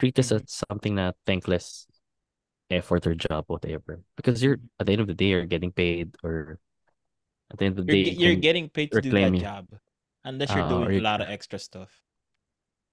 Treat 0.00 0.16
this 0.16 0.32
as 0.32 0.48
something 0.48 0.96
na 0.96 1.12
thankless 1.28 1.84
effort 2.72 3.04
or 3.04 3.12
job, 3.12 3.44
whatever. 3.52 4.00
Because 4.16 4.40
you're, 4.40 4.56
at 4.80 4.88
the 4.88 4.96
end 4.96 5.04
of 5.04 5.08
the 5.12 5.14
day, 5.14 5.36
you're 5.36 5.44
getting 5.44 5.68
paid 5.70 6.16
or 6.24 6.56
at 7.52 7.60
the 7.60 7.68
end 7.68 7.76
of 7.76 7.84
the 7.84 7.92
You're, 7.92 8.08
day, 8.08 8.16
you're 8.16 8.40
getting 8.40 8.72
paid 8.72 8.88
to 8.96 9.04
do 9.04 9.12
that 9.12 9.36
job. 9.36 9.68
Unless 10.24 10.56
you're 10.56 10.64
or 10.64 10.88
doing 10.88 11.00
a 11.00 11.04
lot 11.04 11.20
of 11.20 11.28
extra 11.28 11.60
stuff. 11.60 11.92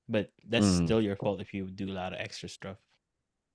But 0.09 0.33
that's 0.41 0.65
Mm. 0.65 0.89
still 0.89 1.01
your 1.05 1.13
fault 1.15 1.37
if 1.39 1.53
you 1.53 1.69
do 1.69 1.85
a 1.85 1.93
lot 1.93 2.11
of 2.13 2.19
extra 2.19 2.49
stuff. 2.49 2.81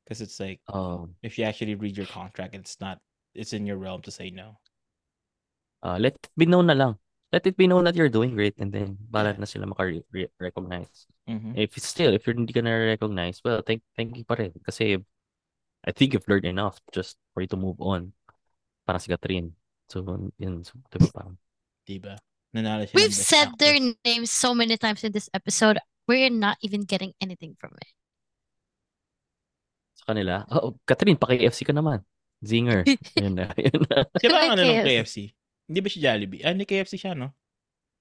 Because 0.06 0.22
it's 0.22 0.38
like 0.38 0.62
oh, 0.70 1.10
if 1.24 1.34
you 1.34 1.42
actually 1.44 1.74
read 1.74 1.98
your 1.98 2.06
contract, 2.06 2.54
it's 2.54 2.78
not 2.78 3.02
it's 3.34 3.50
in 3.50 3.66
your 3.66 3.76
realm 3.76 4.06
to 4.06 4.12
say 4.14 4.30
no. 4.30 4.62
uh, 5.84 5.98
let 6.00 6.14
it 6.16 6.30
be 6.38 6.46
known 6.46 6.70
na 6.70 6.78
lang. 6.78 6.94
Let 7.34 7.44
it 7.44 7.58
be 7.58 7.66
known 7.66 7.84
that 7.84 7.98
you're 7.98 8.08
doing 8.12 8.32
great 8.32 8.54
and 8.62 8.70
then 8.72 8.96
balat 9.10 9.36
Yeah. 9.36 9.42
na 9.42 9.48
sila 9.50 9.66
maka-recognize. 9.66 11.10
Mm-hmm. 11.28 11.58
If 11.58 11.74
it's 11.76 11.90
still, 11.90 12.14
if 12.14 12.24
you're 12.24 12.38
hindi 12.38 12.54
ka 12.54 12.62
na-recognize, 12.62 13.42
well, 13.44 13.60
thank, 13.60 13.82
thank 13.98 14.14
you 14.16 14.22
pa 14.24 14.38
rin. 14.38 14.54
Kasi 14.64 15.02
I 15.84 15.90
think 15.92 16.14
you've 16.14 16.24
learned 16.30 16.46
enough 16.46 16.78
just 16.94 17.18
for 17.34 17.42
you 17.44 17.50
to 17.52 17.58
move 17.60 17.76
on. 17.82 18.14
Parang 18.86 19.02
si 19.02 19.10
Kathryn. 19.12 19.52
So, 19.90 20.00
yun. 20.40 20.62
So, 20.64 20.78
diba 20.88 21.10
parang, 21.12 21.36
Diba? 21.84 22.16
Nanalo 22.54 22.86
siya 22.88 22.94
ng 22.94 22.98
we've 23.02 23.12
said 23.12 23.50
their 23.60 23.76
actress. 23.76 24.00
names 24.06 24.30
so 24.32 24.54
many 24.56 24.78
times 24.80 25.02
in 25.04 25.12
this 25.12 25.28
episode 25.34 25.76
we're 26.06 26.30
not 26.30 26.56
even 26.60 26.84
getting 26.84 27.12
anything 27.20 27.56
from 27.58 27.72
it 27.80 27.92
sa 30.04 30.12
kanila, 30.12 30.44
oh, 30.52 30.76
Catherine, 30.84 31.16
paki-FC 31.16 31.64
ka 31.64 31.72
naman. 31.72 32.04
Zinger. 32.44 32.84
yun 33.24 33.40
na. 33.40 33.48
Yun 33.56 33.80
na. 33.88 34.04
Siya 34.20 34.28
ba 34.28 34.38
ang 34.44 34.52
ano 34.52 34.62
ng 34.68 34.84
KFC. 34.84 35.32
Hindi 35.64 35.80
ba 35.80 35.88
siya 35.88 36.00
Jollibee? 36.12 36.44
Ah, 36.44 36.52
hindi 36.52 36.68
KFC 36.68 37.00
siya, 37.00 37.16
no? 37.16 37.32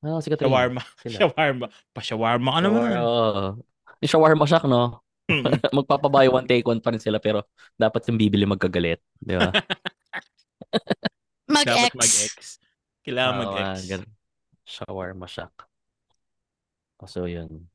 Oh, 0.03 0.19
si 0.19 0.27
Catherine. 0.27 0.51
Shawarma. 0.51 0.83
Sila. 0.99 1.15
Shawarma. 1.23 1.65
Pa-shawarma 1.95 2.49
ka 2.51 2.59
naman. 2.59 2.91
Oo. 2.99 3.45
Yung 4.03 4.11
shawarma 4.11 4.43
shack, 4.43 4.67
no? 4.67 4.99
Mm. 5.31 5.63
Magpapabuy 5.71 6.27
one 6.27 6.43
take 6.43 6.67
one 6.67 6.83
pa 6.83 6.91
rin 6.91 6.99
sila 6.99 7.15
pero 7.23 7.47
dapat 7.79 8.03
yung 8.11 8.19
bibili 8.19 8.43
magkagalit. 8.43 8.99
Di 9.15 9.39
ba? 9.39 9.55
Dapat 10.75 11.95
mag-X 11.95 11.95
mag-X. 11.95 12.35
Kailangan 13.07 13.31
Oo, 13.31 13.39
mag-X. 13.47 13.63
ah, 13.63 13.79
ganun. 13.87 14.11
Shawarma 14.67 15.27
shack. 15.31 15.55
Oh, 16.99 17.07
So, 17.07 17.31
yun. 17.31 17.71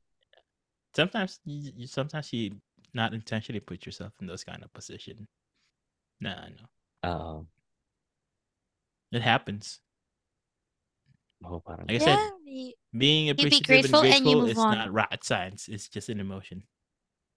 Sometimes 0.99 1.39
you, 1.45 1.71
you 1.77 1.87
sometimes 1.87 2.33
you 2.33 2.51
not 2.93 3.13
intentionally 3.13 3.61
put 3.61 3.85
yourself 3.85 4.11
in 4.19 4.27
those 4.27 4.43
kind 4.43 4.61
of 4.63 4.73
position. 4.73 5.27
Nah, 6.19 6.49
no. 6.49 6.65
Oo. 7.07 7.47
It 9.11 9.21
happens. 9.21 9.79
oh, 11.45 11.59
parang, 11.61 11.87
Like 11.87 11.95
I 11.95 11.99
said, 11.99 12.19
yeah 12.19 12.29
y- 12.45 12.73
being 12.91 13.29
be 13.31 13.43
appreciative 13.47 13.67
grateful 13.67 13.99
and 14.01 14.11
and 14.11 14.25
grateful 14.25 14.35
move 14.43 14.51
is 14.51 14.57
on. 14.59 14.71
not 14.75 14.91
rocket 14.91 15.23
science. 15.23 15.69
It's 15.69 15.87
just 15.87 16.09
an 16.09 16.19
emotion. 16.19 16.63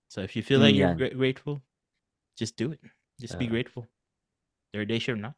So 0.09 0.23
if 0.23 0.35
you 0.35 0.43
feel 0.43 0.59
like 0.61 0.75
you're 0.75 0.89
yan. 0.89 0.97
grateful, 1.15 1.63
just 2.37 2.57
do 2.57 2.73
it. 2.73 2.81
Just 3.21 3.39
be 3.39 3.47
Uh, 3.47 3.51
grateful. 3.51 3.87
There 4.73 4.83
are 4.83 4.85
days 4.85 5.07
you're 5.07 5.17
not. 5.17 5.35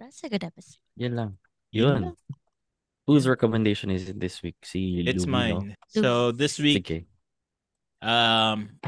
That's 0.00 0.24
a 0.24 0.28
good 0.32 0.42
episode 0.42 0.80
yun 0.96 1.14
lang. 1.14 1.30
Yun 1.70 2.02
Yun. 2.02 2.16
Whose 3.06 3.26
recommendation 3.26 3.90
is 3.90 4.08
it 4.08 4.18
this 4.18 4.42
week? 4.42 4.54
Si 4.62 5.02
It's 5.06 5.26
Lumi, 5.26 5.50
no? 5.50 5.60
mine. 5.60 5.76
So 5.90 6.30
this 6.30 6.58
week, 6.58 6.86
Sige. 6.86 6.98
um, 8.02 8.78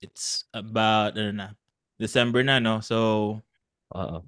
it's 0.00 0.44
about 0.52 1.16
ano 1.16 1.32
na, 1.32 1.48
December 1.96 2.44
na, 2.44 2.58
no? 2.60 2.80
So 2.84 3.40
Oo. 3.96 4.24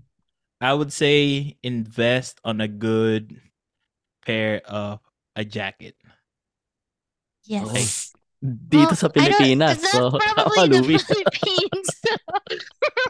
I 0.61 0.73
would 0.73 0.93
say 0.93 1.57
invest 1.61 2.41
on 2.45 2.61
a 2.65 2.69
good 2.69 3.37
pair 4.25 4.65
of 4.65 5.01
a 5.37 5.45
jacket. 5.45 5.97
yes 7.45 8.14
Dito 8.45 8.93
Well, 8.93 9.01
sa 9.01 9.09
I 9.09 9.09
don't- 9.09 9.17
Pilipinas. 9.17 9.81
that's 9.81 9.89
So, 9.89 10.13
probably 10.13 10.53
tama, 10.53 10.69
the 10.69 10.81
Louis. 10.85 11.01
Philippines 11.09 11.89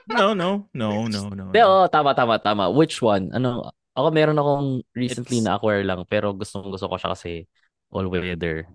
No, 0.07 0.31
no, 0.31 0.71
no, 0.71 1.11
no, 1.11 1.21
no. 1.35 1.51
No. 1.51 1.59
oo, 1.59 1.87
tama, 1.91 2.15
tama, 2.15 2.39
tama. 2.39 2.71
Which 2.71 3.03
one? 3.03 3.35
Ano, 3.35 3.75
ako 3.99 4.09
meron 4.15 4.39
akong 4.39 4.67
recently 4.95 5.43
It's- 5.43 5.47
na-acquire 5.51 5.83
lang, 5.83 6.07
pero 6.07 6.31
gustong 6.31 6.71
gusto 6.71 6.87
ko 6.87 6.95
siya 6.95 7.11
kasi 7.19 7.51
all 7.91 8.07
weather. 8.07 8.71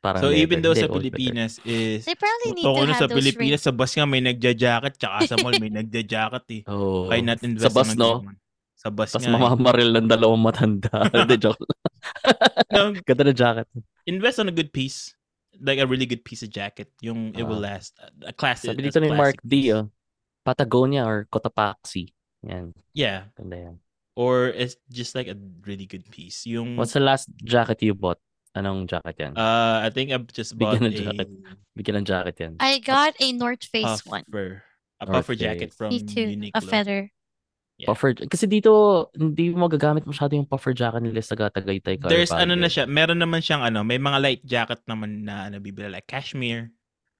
Parang 0.00 0.20
So 0.24 0.28
leather. 0.32 0.40
even 0.40 0.58
though 0.64 0.76
sa. 0.76 0.88
Pilipinas 0.88 1.60
is 1.64 2.04
they 2.08 2.16
probably 2.16 2.52
need 2.56 2.64
Totoo 2.64 2.84
to 2.84 2.92
have 2.92 3.00
sa 3.00 3.06
those 3.08 3.16
Pilipinas, 3.20 3.60
sa 3.64 3.72
bus 3.72 3.92
nga 3.92 4.04
may 4.08 4.20
nagja-jacket, 4.24 4.96
tsaka 4.96 5.16
sa 5.28 5.36
mall 5.40 5.56
may 5.60 5.72
nagja-jacket 5.80 6.44
eh. 6.52 6.62
Oh, 6.68 7.08
Why 7.08 7.20
not 7.20 7.40
invest 7.44 7.68
sa 7.68 7.72
bus, 7.72 7.92
no? 7.96 8.24
Sa 8.76 8.88
bus 8.92 9.08
Tapos 9.12 9.24
nga. 9.24 9.32
mamamaril 9.40 9.88
ng 9.92 10.08
dalawang 10.08 10.40
matanda. 10.40 11.08
Hindi, 11.12 11.36
joke 11.40 11.60
Ganda 13.08 13.24
na 13.24 13.32
jacket. 13.32 13.66
invest 14.04 14.36
on 14.36 14.48
a 14.48 14.54
good 14.54 14.68
piece. 14.68 15.15
Like 15.60 15.78
a 15.80 15.86
really 15.86 16.06
good 16.06 16.24
piece 16.24 16.42
of 16.42 16.50
jacket. 16.50 16.92
Yung 17.00 17.32
it 17.34 17.44
will 17.44 17.62
Ah. 17.64 17.76
last. 17.76 17.96
A 18.26 18.32
classic. 18.32 18.70
Sabi 18.72 18.84
a 18.84 18.86
dito 18.90 19.00
ni 19.00 19.08
Mark 19.12 19.36
D, 19.46 19.72
oh, 19.72 19.88
Patagonia 20.44 21.04
or 21.06 21.26
Cotopaxi. 21.32 22.12
Yan, 22.46 22.72
Yeah. 22.94 23.32
ganda 23.34 23.56
yan. 23.56 23.76
Or 24.16 24.48
it's 24.48 24.76
just 24.88 25.12
like 25.14 25.28
a 25.28 25.36
really 25.66 25.84
good 25.84 26.08
piece. 26.08 26.46
Yung, 26.48 26.76
What's 26.76 26.92
the 26.96 27.04
last 27.04 27.28
jacket 27.44 27.82
you 27.84 27.92
bought? 27.92 28.20
Anong 28.56 28.88
jacket 28.88 29.16
yan? 29.20 29.32
uh, 29.36 29.84
I 29.84 29.92
think 29.92 30.08
I've 30.12 30.24
just 30.32 30.56
bought 30.56 30.80
Bigyan 30.80 30.88
a 30.88 30.92
jacket. 30.96 31.28
Bigyan 31.76 31.96
ng 32.00 32.06
jacket 32.08 32.36
yan. 32.40 32.52
I 32.56 32.80
got 32.80 33.12
a 33.20 33.28
North 33.36 33.64
Face 33.68 34.00
one 34.08 34.24
puffer. 34.24 34.64
A 35.00 35.04
North 35.04 35.28
puffer 35.28 35.34
jacket 35.36 35.72
Face. 35.72 35.76
from 35.76 35.92
me 35.92 36.00
too 36.00 36.32
Uniqlo. 36.32 36.56
a 36.56 36.60
feather 36.64 37.12
Yeah. 37.76 37.92
Puffer, 37.92 38.16
kasi 38.16 38.48
dito, 38.48 38.72
hindi 39.12 39.52
mo 39.52 39.68
magagamit 39.68 40.08
masyado 40.08 40.32
yung 40.32 40.48
puffer 40.48 40.72
jacket 40.72 41.04
nila 41.04 41.20
sa 41.20 41.36
Tagaytay 41.36 42.00
ka. 42.00 42.08
or 42.08 42.10
There's 42.10 42.32
ano 42.32 42.56
na 42.56 42.72
siya, 42.72 42.88
meron 42.88 43.20
naman 43.20 43.44
siyang 43.44 43.60
ano, 43.60 43.84
may 43.84 44.00
mga 44.00 44.16
light 44.16 44.42
jacket 44.48 44.80
naman 44.88 45.28
na 45.28 45.52
ano 45.52 45.60
bibili 45.60 45.92
like 45.92 46.08
cashmere, 46.08 46.72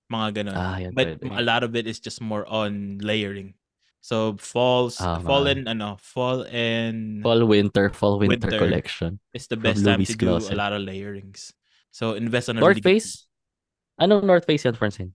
mga 0.09 0.29
ganun. 0.41 0.57
Ah, 0.57 0.81
yan 0.81 0.97
But 0.97 1.21
pwede. 1.21 1.29
a 1.37 1.45
lot 1.45 1.61
of 1.61 1.77
it 1.77 1.85
is 1.85 2.01
just 2.01 2.25
more 2.25 2.49
on 2.49 2.97
layering. 3.05 3.53
So 4.01 4.41
falls, 4.41 4.97
Ah, 4.97 5.21
fall 5.21 5.45
and 5.45 5.69
ano, 5.69 6.01
fall 6.01 6.49
and 6.49 7.21
Fall 7.21 7.45
winter, 7.45 7.93
fall 7.93 8.17
winter, 8.17 8.49
Winter. 8.49 8.57
collection. 8.57 9.21
is 9.37 9.53
the 9.53 9.61
best 9.61 9.85
time 9.85 10.01
Louis 10.01 10.09
to 10.09 10.17
do 10.17 10.41
a 10.41 10.57
lot 10.57 10.73
of 10.73 10.81
layerings. 10.81 11.53
So 11.93 12.17
invest 12.17 12.49
on 12.49 12.57
a 12.57 12.65
North 12.65 12.81
really 12.81 12.97
good- 12.97 13.05
Face? 13.05 13.29
Anong 14.01 14.25
North 14.25 14.49
Face 14.49 14.65
yan, 14.65 14.73
Francine? 14.73 15.13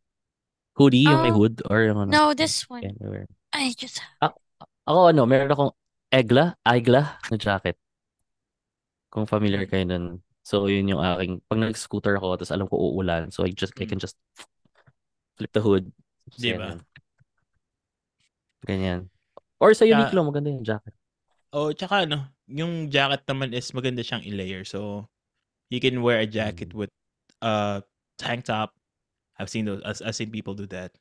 Hoodie, 0.77 1.09
yung 1.09 1.25
may 1.25 1.33
Um, 1.33 1.41
hood? 1.41 1.65
Or 1.65 1.81
yung 1.81 1.97
ano? 1.97 2.11
No, 2.13 2.23
this 2.37 2.69
one. 2.69 2.85
Wear. 3.01 3.25
I 3.57 3.73
just 3.73 3.97
Ako 4.87 5.13
ano, 5.13 5.23
meron 5.29 5.51
akong 5.53 5.73
Egla, 6.11 6.57
Agla 6.65 7.15
na 7.31 7.37
jacket. 7.39 7.77
Kung 9.11 9.27
familiar 9.27 9.63
kayo 9.67 9.85
nun. 9.87 10.19
So, 10.41 10.65
yun 10.65 10.89
yung 10.89 10.99
aking, 11.03 11.39
pag 11.45 11.61
nag-scooter 11.61 12.17
ako, 12.17 12.41
tapos 12.41 12.51
alam 12.51 12.65
ko 12.65 12.75
uulan, 12.79 13.29
so 13.29 13.45
I 13.45 13.53
just, 13.53 13.77
I 13.77 13.85
Mm. 13.85 13.89
can 13.93 13.99
just 14.01 14.17
flip 15.37 15.51
the 15.53 15.61
hood. 15.61 15.93
Di 16.33 16.51
yan, 16.51 16.57
ba? 16.57 16.67
yan. 16.73 16.79
Ganyan. 18.65 19.01
Or 19.61 19.73
sa 19.77 19.85
Uniqlo, 19.85 20.25
maganda 20.25 20.49
yung 20.49 20.65
jacket. 20.65 20.93
Oh, 21.53 21.69
tsaka 21.75 22.09
ano, 22.09 22.25
yung 22.49 22.89
jacket 22.89 23.21
naman 23.29 23.53
is 23.53 23.69
maganda 23.75 24.01
siyang 24.01 24.25
i-layer. 24.25 24.65
So 24.65 25.05
you 25.69 25.77
can 25.83 26.01
wear 26.01 26.23
a 26.23 26.29
jacket 26.29 26.73
Mm. 26.73 26.85
with 26.85 26.91
uh 27.41 27.81
tank 28.17 28.45
top. 28.47 28.73
I've 29.37 29.49
seen 29.49 29.65
those 29.65 29.81
I've, 29.83 30.01
I've 30.05 30.17
seen 30.17 30.29
people 30.31 30.53
do 30.53 30.65
that. 30.71 30.93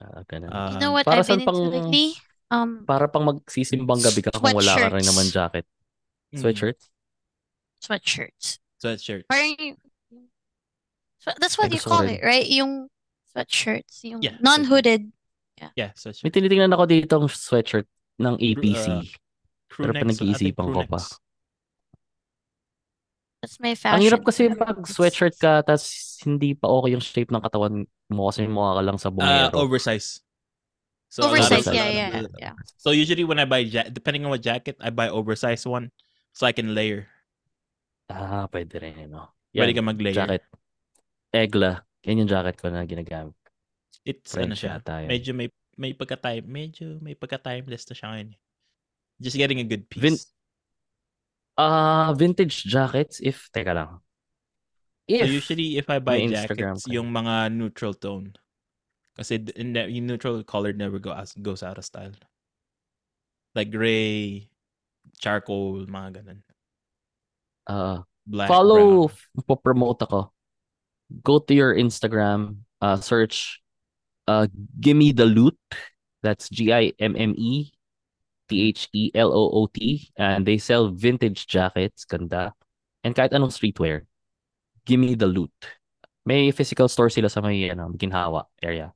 Ah, 0.00 0.22
ganun. 0.28 0.52
Uh, 0.52 0.76
you 0.76 0.80
know 0.80 0.92
what 0.92 1.04
para 1.08 1.20
I've 1.20 1.28
been 1.28 1.42
pang- 1.44 1.56
into 1.56 1.72
lately? 1.72 2.08
Um, 2.46 2.86
Para 2.86 3.10
pang 3.10 3.26
magsisimbang 3.26 3.98
gabi 4.00 4.22
ka 4.22 4.30
kung 4.30 4.54
wala 4.54 4.70
ka 4.70 4.86
rin 4.94 5.02
Sweatshirts. 5.02 5.08
naman 5.10 5.26
jacket. 5.28 5.66
mm, 6.30 6.38
Sweatshirt? 6.38 6.78
sweatshirts. 7.82 8.46
Sweatshirt. 8.78 9.24
Parang 9.26 9.52
yung- 9.58 9.80
so 11.18 11.34
that's 11.42 11.58
what 11.58 11.70
Ay, 11.70 11.74
you 11.74 11.82
call 11.82 12.06
rin. 12.06 12.14
it, 12.14 12.22
right? 12.22 12.46
Yung 12.46 12.86
sweatshirts, 13.34 14.06
yung 14.06 14.22
Yeah, 14.22 14.38
non-hooded. 14.38 15.10
Yeah, 15.58 15.72
May 15.74 15.92
sweatshirt. 15.98 16.30
tinitingnan 16.30 16.70
ako 16.70 16.84
dito 16.86 17.14
ng 17.16 17.26
sweatshirt 17.26 17.88
ng 18.20 18.34
APC. 18.38 18.86
uh, 18.90 19.02
pero 19.72 19.90
pinag-iisipan 19.92 20.70
ko 20.70 20.80
pa. 20.86 21.00
That's 23.42 23.60
my 23.60 23.74
fashion. 23.76 23.96
Ang 24.00 24.04
hirap 24.06 24.22
kasi 24.24 24.48
pag 24.50 24.78
sweatshirt 24.86 25.36
ka 25.38 25.62
tas 25.62 25.84
hindi 26.24 26.56
pa 26.56 26.66
okay 26.66 26.96
yung 26.96 27.04
shape 27.04 27.30
ng 27.30 27.42
katawan 27.42 27.84
mo 28.10 28.22
kasi 28.30 28.46
mukha 28.48 28.80
ka 28.80 28.82
lang 28.82 28.98
sa 28.98 29.08
Uh, 29.08 29.14
bungero. 29.14 29.54
oversize. 29.60 30.20
So 31.08 31.24
Oversized, 31.30 31.70
yeah, 31.72 31.86
of- 31.86 31.94
yeah, 31.94 32.10
yeah. 32.38 32.54
So 32.76 32.90
usually 32.90 33.22
when 33.24 33.38
I 33.38 33.46
buy 33.46 33.62
ja- 33.64 33.88
depending 33.88 34.26
on 34.26 34.34
what 34.34 34.42
jacket, 34.42 34.76
I 34.82 34.90
buy 34.90 35.08
oversized 35.08 35.64
one 35.64 35.88
so 36.34 36.44
I 36.46 36.52
can 36.52 36.74
layer. 36.74 37.06
Ah, 38.10 38.46
pwede 38.50 38.74
rin, 38.82 39.10
no? 39.10 39.30
Pwede 39.54 39.72
Yan, 39.72 39.78
ka 39.78 39.82
mag-layer. 39.82 40.14
jacket. 40.18 40.42
Egla. 41.32 41.82
Yan 42.04 42.22
yung 42.22 42.30
jacket 42.30 42.56
ko 42.58 42.68
na 42.70 42.84
ginagamit. 42.86 43.34
It's 44.06 44.34
ano 44.34 44.52
French 44.54 44.62
siya. 44.62 44.78
yata 44.78 44.94
yun. 45.02 45.08
Medyo 45.10 45.32
may 45.34 45.48
may 45.76 45.92
pagka-time, 45.92 46.44
medyo 46.46 46.96
may 47.02 47.14
pagka-timeless 47.14 47.84
na 47.90 47.94
siya 47.94 48.06
ngayon. 48.14 48.28
eh. 48.34 48.38
Just 49.18 49.36
getting 49.36 49.60
a 49.60 49.66
good 49.66 49.84
piece. 49.88 50.02
Vin- 50.02 50.26
Ah, 51.56 52.12
vintage 52.12 52.68
jackets 52.68 53.16
if 53.24 53.48
teka 53.48 53.72
lang. 53.72 53.92
So 55.08 55.22
If 55.24 55.30
usually 55.32 55.78
if 55.80 55.88
I 55.88 55.98
buy 56.02 56.20
Instagram 56.20 56.76
jackets, 56.76 56.84
ka. 56.84 56.92
yung 56.92 57.08
mga 57.08 57.48
neutral 57.54 57.94
tone. 57.96 58.36
Kasi 59.16 59.38
the, 59.38 59.52
yung 59.88 60.06
neutral 60.06 60.44
color 60.44 60.72
never 60.72 60.98
go 60.98 61.12
as, 61.12 61.32
goes 61.40 61.62
out 61.62 61.78
of 61.78 61.84
style. 61.84 62.12
Like 63.54 63.72
gray, 63.72 64.48
charcoal, 65.18 65.86
mga 65.88 66.20
ganun. 66.20 66.40
ah, 67.66 68.04
Black, 68.26 68.48
follow, 68.48 69.08
brown. 69.08 69.44
po-promote 69.48 70.02
ako. 70.04 70.30
Go 71.24 71.38
to 71.38 71.54
your 71.54 71.74
Instagram, 71.74 72.66
uh, 72.82 73.00
search 73.00 73.62
uh, 74.28 74.46
Gimme 74.80 75.12
the 75.12 75.24
Loot. 75.24 75.56
That's 76.20 76.50
G-I-M-M-E 76.50 77.76
T-H-E-L-O-O-T. 78.48 80.10
And 80.16 80.46
they 80.46 80.58
sell 80.58 80.88
vintage 80.90 81.46
jackets, 81.46 82.04
ganda. 82.04 82.54
And 83.04 83.14
kahit 83.14 83.32
anong 83.34 83.54
streetwear. 83.54 84.06
Gimme 84.86 85.14
the 85.14 85.26
Loot. 85.26 85.52
May 86.26 86.50
physical 86.50 86.88
store 86.88 87.10
sila 87.10 87.30
sa 87.30 87.42
may 87.42 87.70
ano, 87.70 87.90
Ginhawa 87.94 88.46
area. 88.62 88.94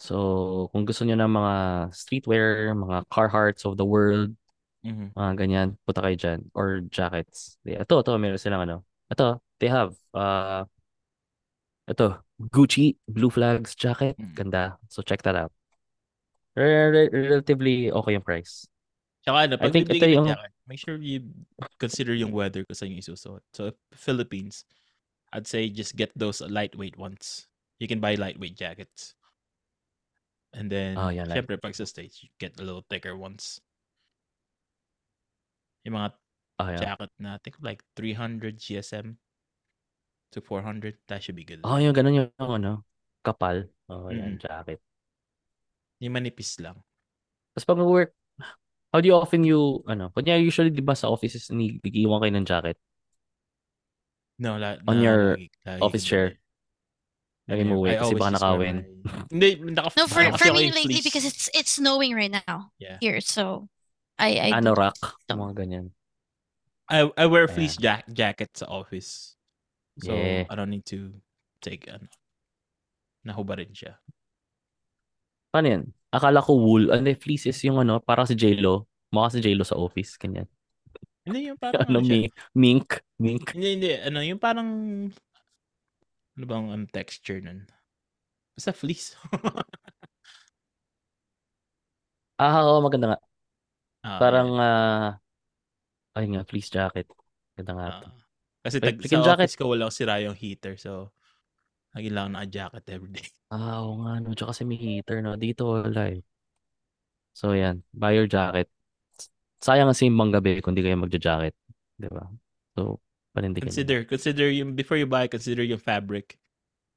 So, 0.00 0.68
kung 0.72 0.88
gusto 0.88 1.04
niyo 1.04 1.20
ng 1.20 1.28
mga 1.28 1.54
streetwear, 1.92 2.72
mga 2.72 3.04
Carhartts 3.12 3.68
of 3.68 3.76
the 3.76 3.84
world, 3.84 4.32
Mhm. 4.80 5.12
mga 5.12 5.32
ganyan, 5.36 5.68
punta 5.84 6.00
kayo 6.00 6.16
dyan. 6.16 6.40
Or 6.56 6.80
jackets. 6.88 7.60
Ito, 7.68 8.00
ito, 8.00 8.10
meron 8.16 8.40
silang 8.40 8.64
ano. 8.64 8.80
Ito, 9.12 9.44
they 9.60 9.68
have, 9.68 9.92
uh, 10.16 10.64
ito, 11.84 12.16
Gucci 12.40 12.96
Blue 13.04 13.28
Flags 13.28 13.76
jacket. 13.76 14.16
Mm. 14.16 14.32
Ganda. 14.32 14.80
So, 14.88 15.04
check 15.04 15.20
that 15.28 15.36
out. 15.36 15.52
Re- 16.56 16.88
re- 16.88 17.12
relatively 17.12 17.92
okay 17.92 18.12
yung 18.16 18.24
price. 18.24 18.64
Tsaka 19.20 19.36
ano, 19.44 19.54
I 19.60 19.68
pag 19.68 19.72
think 19.76 19.84
bibili 19.92 20.00
ito 20.00 20.16
yung- 20.16 20.28
jacket, 20.32 20.52
make 20.64 20.80
sure 20.80 20.96
you 20.96 21.28
consider 21.76 22.16
yung 22.16 22.32
weather 22.32 22.64
kung 22.64 22.72
saan 22.72 22.96
yung 22.96 23.04
isusuot. 23.04 23.44
So, 23.52 23.76
Philippines, 23.92 24.64
I'd 25.36 25.44
say 25.44 25.68
just 25.68 25.92
get 25.92 26.08
those 26.16 26.40
lightweight 26.40 26.96
ones. 26.96 27.44
You 27.76 27.84
can 27.84 28.00
buy 28.00 28.16
lightweight 28.16 28.56
jackets. 28.56 29.12
And 30.50 30.66
then, 30.66 30.98
Oh, 30.98 31.14
yeah, 31.14 31.30
syempre, 31.30 31.54
pag 31.62 31.78
sa 31.78 31.86
States, 31.86 32.22
you 32.22 32.28
get 32.42 32.58
a 32.58 32.64
little 32.66 32.82
thicker 32.90 33.14
ones. 33.14 33.62
Yung 35.86 35.94
mga 35.96 36.10
Oh, 36.60 36.68
yeah. 36.68 36.76
jacket 36.76 37.10
na, 37.16 37.36
I 37.36 37.40
think 37.40 37.56
like 37.64 37.80
300 37.96 38.60
GSM 38.60 39.16
to 40.34 40.38
400, 40.44 40.98
that 41.08 41.22
should 41.24 41.38
be 41.38 41.46
good. 41.46 41.64
Oh, 41.64 41.80
yung 41.80 41.94
ganun 41.96 42.14
yung, 42.18 42.30
ano, 42.36 42.84
kapal. 43.24 43.70
Oh, 43.88 44.10
yan, 44.12 44.36
Mm. 44.36 44.42
jacket. 44.44 44.80
Yung 46.04 46.12
manipis 46.12 46.60
lang. 46.60 46.76
Tapos 47.56 47.64
pag 47.64 47.80
work, 47.80 48.12
how 48.92 49.00
do 49.00 49.08
you 49.08 49.16
often 49.16 49.40
you, 49.46 49.80
ano, 49.88 50.10
kanya 50.12 50.36
usually, 50.36 50.68
di 50.70 50.82
ba 50.84 50.92
sa 50.98 51.08
offices, 51.08 51.48
ni- 51.48 51.80
nag-iwan 51.80 52.20
kayo 52.20 52.32
ng 52.36 52.46
jacket? 52.48 52.76
No, 54.40 54.56
la, 54.60 54.76
On 54.88 54.96
na- 54.96 55.04
your 55.04 55.20
lagi- 55.36 55.52
lagi 55.64 55.80
office 55.80 56.04
chair. 56.04 56.26
bili. 56.36 56.38
Lagi 57.50 57.62
mo 57.66 57.74
I 57.74 57.78
uwi 57.82 57.90
kasi 57.98 58.14
baka 58.14 58.30
nakawin. 58.38 58.76
Hindi, 59.34 59.48
naka, 59.74 59.90
No, 59.98 60.06
for 60.06 60.22
for 60.38 60.48
me 60.54 60.70
yung 60.70 60.76
lately 60.78 61.02
because 61.02 61.26
it's 61.26 61.50
it's 61.50 61.76
snowing 61.76 62.14
right 62.14 62.30
now 62.30 62.70
Yeah. 62.78 63.02
here, 63.02 63.18
so 63.18 63.66
I 64.16 64.38
I 64.38 64.48
Anorak, 64.54 64.94
some- 65.26 65.42
mga 65.42 65.54
ganyan. 65.58 65.86
I 66.86 67.10
I 67.18 67.26
wear 67.26 67.46
fleece 67.50 67.74
jack 67.74 68.06
jacket 68.10 68.54
sa 68.54 68.70
office. 68.70 69.34
So 69.98 70.14
Yeah. 70.14 70.46
I 70.46 70.54
don't 70.54 70.70
need 70.70 70.86
to 70.94 71.18
take 71.58 71.90
ano. 71.90 72.06
Nahuba 73.26 73.58
rin 73.58 73.74
siya. 73.74 73.98
Paano 75.50 75.66
yan? 75.66 75.82
Akala 76.14 76.42
ko 76.42 76.54
wool. 76.56 76.90
Ano, 76.94 77.06
fleece 77.18 77.50
is 77.50 77.58
yung 77.66 77.78
ano, 77.78 77.98
parang 77.98 78.26
si 78.26 78.34
J-Lo. 78.34 78.86
Mukha 79.10 79.34
si 79.34 79.42
J-Lo 79.42 79.66
sa 79.66 79.74
office. 79.78 80.14
Ganyan. 80.16 80.46
Hindi 81.26 81.50
yung 81.50 81.58
parang 81.62 81.86
Ano, 81.90 81.98
ano 81.98 82.06
mi- 82.06 82.30
mink? 82.54 83.02
Mink? 83.18 83.54
Hindi, 83.54 83.68
hindi. 83.76 83.90
Ano, 83.98 84.18
yung 84.22 84.38
parang 84.38 84.68
ano 86.40 86.48
bang 86.48 86.66
um, 86.72 86.84
texture 86.88 87.44
nun? 87.44 87.68
Basta 88.56 88.72
fleece. 88.72 89.12
Ah, 92.40 92.64
oo, 92.64 92.80
maganda 92.80 93.12
nga. 93.12 93.18
Ah, 94.00 94.16
Parang, 94.16 94.50
ah, 94.56 95.20
ay 96.16 96.24
nga, 96.32 96.40
fleece 96.48 96.72
jacket. 96.72 97.04
Ganda 97.52 97.76
nga. 97.76 97.86
Ah. 98.00 98.16
kasi 98.64 98.80
tag, 98.80 98.96
sa 98.96 99.20
jacket. 99.20 99.44
office 99.44 99.56
ko 99.60 99.68
walang 99.68 99.92
sira 99.92 100.24
yung 100.24 100.32
heater. 100.32 100.80
So, 100.80 101.12
lagi 101.92 102.08
lang 102.08 102.32
naka-jacket 102.32 102.88
everyday. 102.88 103.28
Ah, 103.52 103.84
oo 103.84 104.00
nga, 104.00 104.24
no. 104.24 104.32
Tsaka 104.32 104.56
kasi 104.56 104.64
may 104.64 104.80
heater, 104.80 105.20
no. 105.20 105.36
Dito 105.36 105.68
wala 105.68 106.16
eh. 106.16 106.24
So, 107.36 107.52
yan. 107.52 107.84
Buy 107.92 108.16
your 108.16 108.24
jacket. 108.24 108.72
Sayang 109.60 109.92
kasi 109.92 110.08
yung 110.08 110.32
gabi 110.32 110.64
kung 110.64 110.72
di 110.72 110.80
kayo 110.80 110.96
magja-jacket. 110.96 111.52
Di 112.00 112.08
ba? 112.08 112.24
So, 112.72 113.04
panindigan 113.36 113.64
nyo. 113.64 113.70
Consider, 113.70 114.04
consider 114.04 114.50
yung, 114.50 114.74
before 114.74 114.96
you 114.96 115.06
buy, 115.06 115.26
consider 115.28 115.62
yung 115.62 115.78
fabric. 115.78 116.38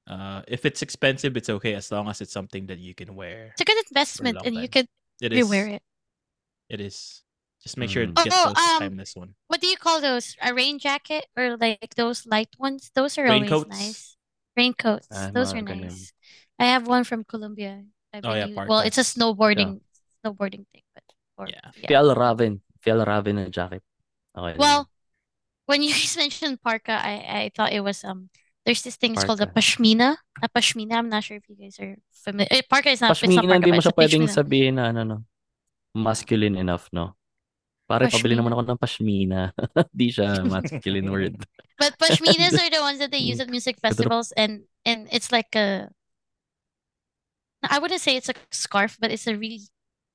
Uh, 0.08 0.42
if 0.48 0.66
it's 0.66 0.82
expensive, 0.82 1.38
it's 1.38 1.50
okay 1.50 1.74
as 1.76 1.92
long 1.92 2.10
as 2.10 2.20
it's 2.22 2.34
something 2.34 2.68
that 2.68 2.80
you 2.80 2.94
can 2.94 3.16
wear. 3.16 3.52
It's 3.56 3.62
a 3.62 3.66
good 3.66 3.80
investment, 3.90 4.36
long 4.38 4.46
and 4.48 4.56
you 4.56 4.68
time. 4.68 4.84
could 4.84 4.88
It 5.22 5.32
is. 5.34 5.48
rewear 5.48 5.76
it. 5.80 5.84
It 6.70 6.82
is. 6.82 7.24
Just 7.64 7.78
make 7.78 7.90
sure 7.90 8.04
it 8.04 8.12
Mm. 8.12 8.20
gets 8.24 8.36
Oh, 8.36 8.52
those 8.52 8.60
um, 8.60 8.80
timeless 8.84 9.16
one. 9.16 9.36
What 9.48 9.62
do 9.62 9.68
you 9.68 9.78
call 9.78 10.02
those? 10.02 10.36
A 10.44 10.52
rain 10.54 10.80
jacket 10.80 11.26
or 11.38 11.56
like 11.56 11.96
those 11.96 12.26
light 12.28 12.52
ones? 12.60 12.92
Those 12.94 13.16
are 13.18 13.24
Raincoats? 13.24 13.64
always 13.72 13.80
nice. 13.80 14.18
Raincoats. 14.58 15.08
Ah, 15.12 15.32
those 15.32 15.54
mga 15.54 15.58
are 15.58 15.66
ganun. 15.72 15.82
nice. 15.88 16.12
I 16.60 16.66
have 16.76 16.86
one 16.88 17.06
from 17.08 17.24
Columbia. 17.24 17.88
I've 18.12 18.26
Oh, 18.28 18.36
yeah, 18.36 18.52
u- 18.52 18.56
well, 18.68 18.84
it's 18.84 19.00
a 19.00 19.08
parkas. 19.08 19.16
snowboarding 19.16 19.80
snowboarding 20.20 20.68
thing, 20.76 20.84
but 20.94 21.04
or, 21.40 21.48
Yeah. 21.48 21.72
Fjällräven. 21.88 22.60
Fiel 22.84 23.00
Raven 23.08 23.36
na 23.40 23.48
jacket. 23.48 23.82
Okay. 24.36 24.60
Well, 24.60 24.92
when 25.66 25.82
you 25.84 25.90
guys 25.96 26.16
mentioned 26.18 26.62
parka, 26.62 26.94
I 26.94 27.14
I 27.48 27.52
thought 27.56 27.74
it 27.74 27.82
was 27.84 28.04
um. 28.04 28.30
There's 28.66 28.80
this 28.82 28.96
thing 28.96 29.12
it's 29.12 29.28
called 29.28 29.42
a 29.44 29.48
Parka. 29.48 29.60
pashmina. 29.60 30.16
A 30.42 30.48
pashmina. 30.48 30.96
I'm 30.96 31.10
not 31.12 31.24
sure 31.28 31.36
if 31.36 31.44
you 31.52 31.56
guys 31.60 31.76
are 31.84 32.00
familiar. 32.16 32.48
Eh, 32.52 32.62
parka 32.64 32.92
is 32.96 33.02
not. 33.04 33.12
it's 33.12 33.28
not 33.36 33.44
Pashmina, 33.44 33.52
parka, 33.52 33.60
hindi 33.60 33.72
but 33.72 33.76
mo 33.76 33.82
it's 33.84 33.88
siya 33.88 33.92
a 33.92 34.00
pwedeng 34.00 34.24
pashmina. 34.24 34.36
sabihin 34.40 34.74
na 34.80 34.84
ano, 34.96 35.02
no. 35.04 35.18
masculine 35.94 36.56
enough, 36.56 36.88
no? 36.96 37.14
Pare, 37.92 38.08
pabili 38.08 38.40
naman 38.40 38.56
ako 38.56 38.64
ng 38.64 38.80
pashmina. 38.80 39.52
Di 39.92 40.08
siya 40.16 40.48
masculine 40.48 41.12
word. 41.14 41.36
But 41.76 42.00
pashminas 42.00 42.56
are 42.56 42.72
the 42.72 42.80
ones 42.80 43.04
that 43.04 43.12
they 43.12 43.20
use 43.20 43.44
at 43.44 43.52
music 43.52 43.84
festivals, 43.84 44.32
and 44.40 44.64
and 44.88 45.12
it's 45.12 45.32
like 45.36 45.52
a. 45.60 45.92
I 47.64 47.80
wouldn't 47.80 48.02
say 48.02 48.16
it's 48.16 48.30
a 48.32 48.36
scarf, 48.52 48.96
but 49.00 49.12
it's 49.12 49.28
a 49.28 49.36
really 49.36 49.62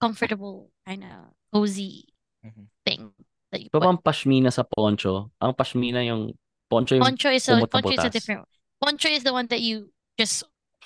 comfortable 0.01 0.71
kind 0.87 1.05
of 1.05 1.37
cozy 1.53 2.09
Mhm. 2.45 2.69
thing 2.87 3.13
Pa 3.49 3.57
put. 3.73 3.81
bang 3.81 3.99
pashmina 4.01 4.53
sa 4.53 4.63
poncho? 4.65 5.33
Ang 5.41 5.55
pashmina 5.57 6.05
yung 6.05 6.37
poncho 6.69 6.95
yung 6.97 7.05
Poncho 7.05 7.31
is 7.33 7.49
a 7.49 7.65
poncho 7.67 7.97
is 7.97 8.05
a 8.05 8.11
different. 8.13 8.45
Poncho 8.81 9.09
is 9.09 9.25
the 9.25 9.33
one 9.33 9.49
that 9.49 9.61
you 9.65 9.89
just 10.21 10.45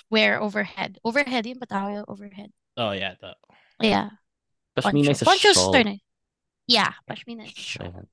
wear 0.09 0.39
overhead. 0.39 0.97
Overhead, 1.03 1.45
yung 1.45 1.59
patawag 1.59 2.07
overhead. 2.07 2.51
Oh 2.79 2.91
yeah, 2.95 3.15
the, 3.19 3.35
Yeah. 3.83 4.15
Pashmina 4.79 5.11
is 5.11 5.21
a 5.21 5.25
Poncho's 5.27 5.59
shawl. 5.59 5.73
turn. 5.75 5.99
Yeah, 6.65 6.93
pashmina 7.05 7.45
is 7.45 7.53
a 7.53 7.59
shawl. 7.59 8.07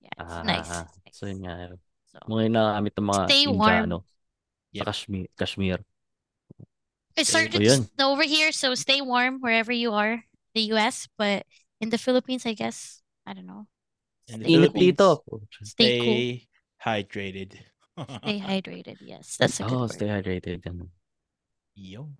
Yeah, 0.00 0.14
it's 0.16 0.32
Ah, 0.32 0.42
nice. 0.46 0.70
it's 0.70 0.70
nice. 0.70 1.16
So 1.18 1.26
yun 1.26 1.42
nga. 1.44 1.54
So, 2.10 2.18
Mga 2.30 2.50
nagamit 2.54 2.92
ng 2.96 3.06
mga 3.06 3.22
Stay 3.28 3.44
warm. 3.46 3.58
Indiano. 3.86 3.98
Yep. 4.72 4.80
Sa 4.82 4.86
Kashmir. 4.94 5.26
Kashmir. 5.36 5.78
it 7.18 7.26
started 7.26 7.52
so 7.52 7.58
to 7.58 7.64
yun. 7.66 7.80
snow 7.98 8.12
over 8.14 8.22
here, 8.24 8.50
so 8.54 8.72
stay 8.78 9.02
warm 9.02 9.42
wherever 9.42 9.74
you 9.74 9.92
are, 9.92 10.22
the 10.54 10.70
US. 10.72 11.10
But 11.18 11.44
in 11.80 11.88
the 11.88 11.98
Philippines, 11.98 12.44
I 12.46 12.52
guess, 12.54 13.00
I 13.26 13.32
don't 13.34 13.46
know. 13.48 13.66
In 14.28 14.40
the 14.44 14.68
Stay 14.70 14.92
dito. 14.92 15.08
Stay 15.64 15.98
cool. 15.98 16.14
stay 16.14 16.46
hydrated. 16.78 17.52
Stay 18.22 18.38
hydrated. 18.38 18.96
Yes, 19.02 19.34
that's 19.40 19.58
a 19.60 19.64
good 19.64 19.72
Oh, 19.74 19.80
word. 19.88 19.92
stay 19.92 20.06
hydrated. 20.08 20.62
Yo. 21.74 22.12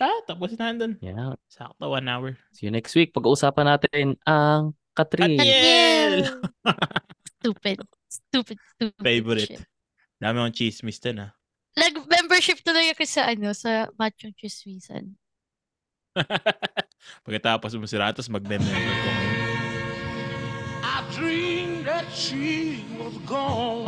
Ta, 0.00 0.08
tapos 0.26 0.56
na 0.56 0.72
nandun. 0.72 0.96
Yeah. 1.04 1.36
Sakto, 1.52 1.92
one 1.92 2.08
hour. 2.08 2.34
See 2.56 2.66
you 2.66 2.72
next 2.72 2.96
week. 2.96 3.12
Pag-uusapan 3.12 3.68
natin 3.68 4.16
ang 4.24 4.72
Katrin. 4.96 5.36
Katrin! 5.36 5.44
Yay! 5.44 6.24
Stupid. 7.38 7.78
Stupid, 8.08 8.58
stupid 8.74 9.04
Favorite. 9.04 9.46
shit. 9.46 9.62
Dami 10.18 10.40
akong 10.42 10.56
chismis 10.56 10.98
dun 10.98 11.28
ah. 11.28 11.30
Nag-membership 11.78 12.64
tuloy 12.66 12.90
ako 12.90 13.04
sa 13.06 13.30
ano, 13.30 13.54
sa 13.54 13.86
Machong 13.94 14.34
Chismisan. 14.34 15.14
Pagkatapos 17.24 17.74
mo 17.78 17.86
si 17.86 17.96
Ratos, 17.96 18.28
mag-remember 18.28 18.68
ko 18.68 18.78
ngayon. 18.78 19.18
I 20.82 21.02
dreamed 21.14 21.86
that 21.86 22.06
she 22.10 22.84
was 22.98 23.14
gone. 23.26 23.78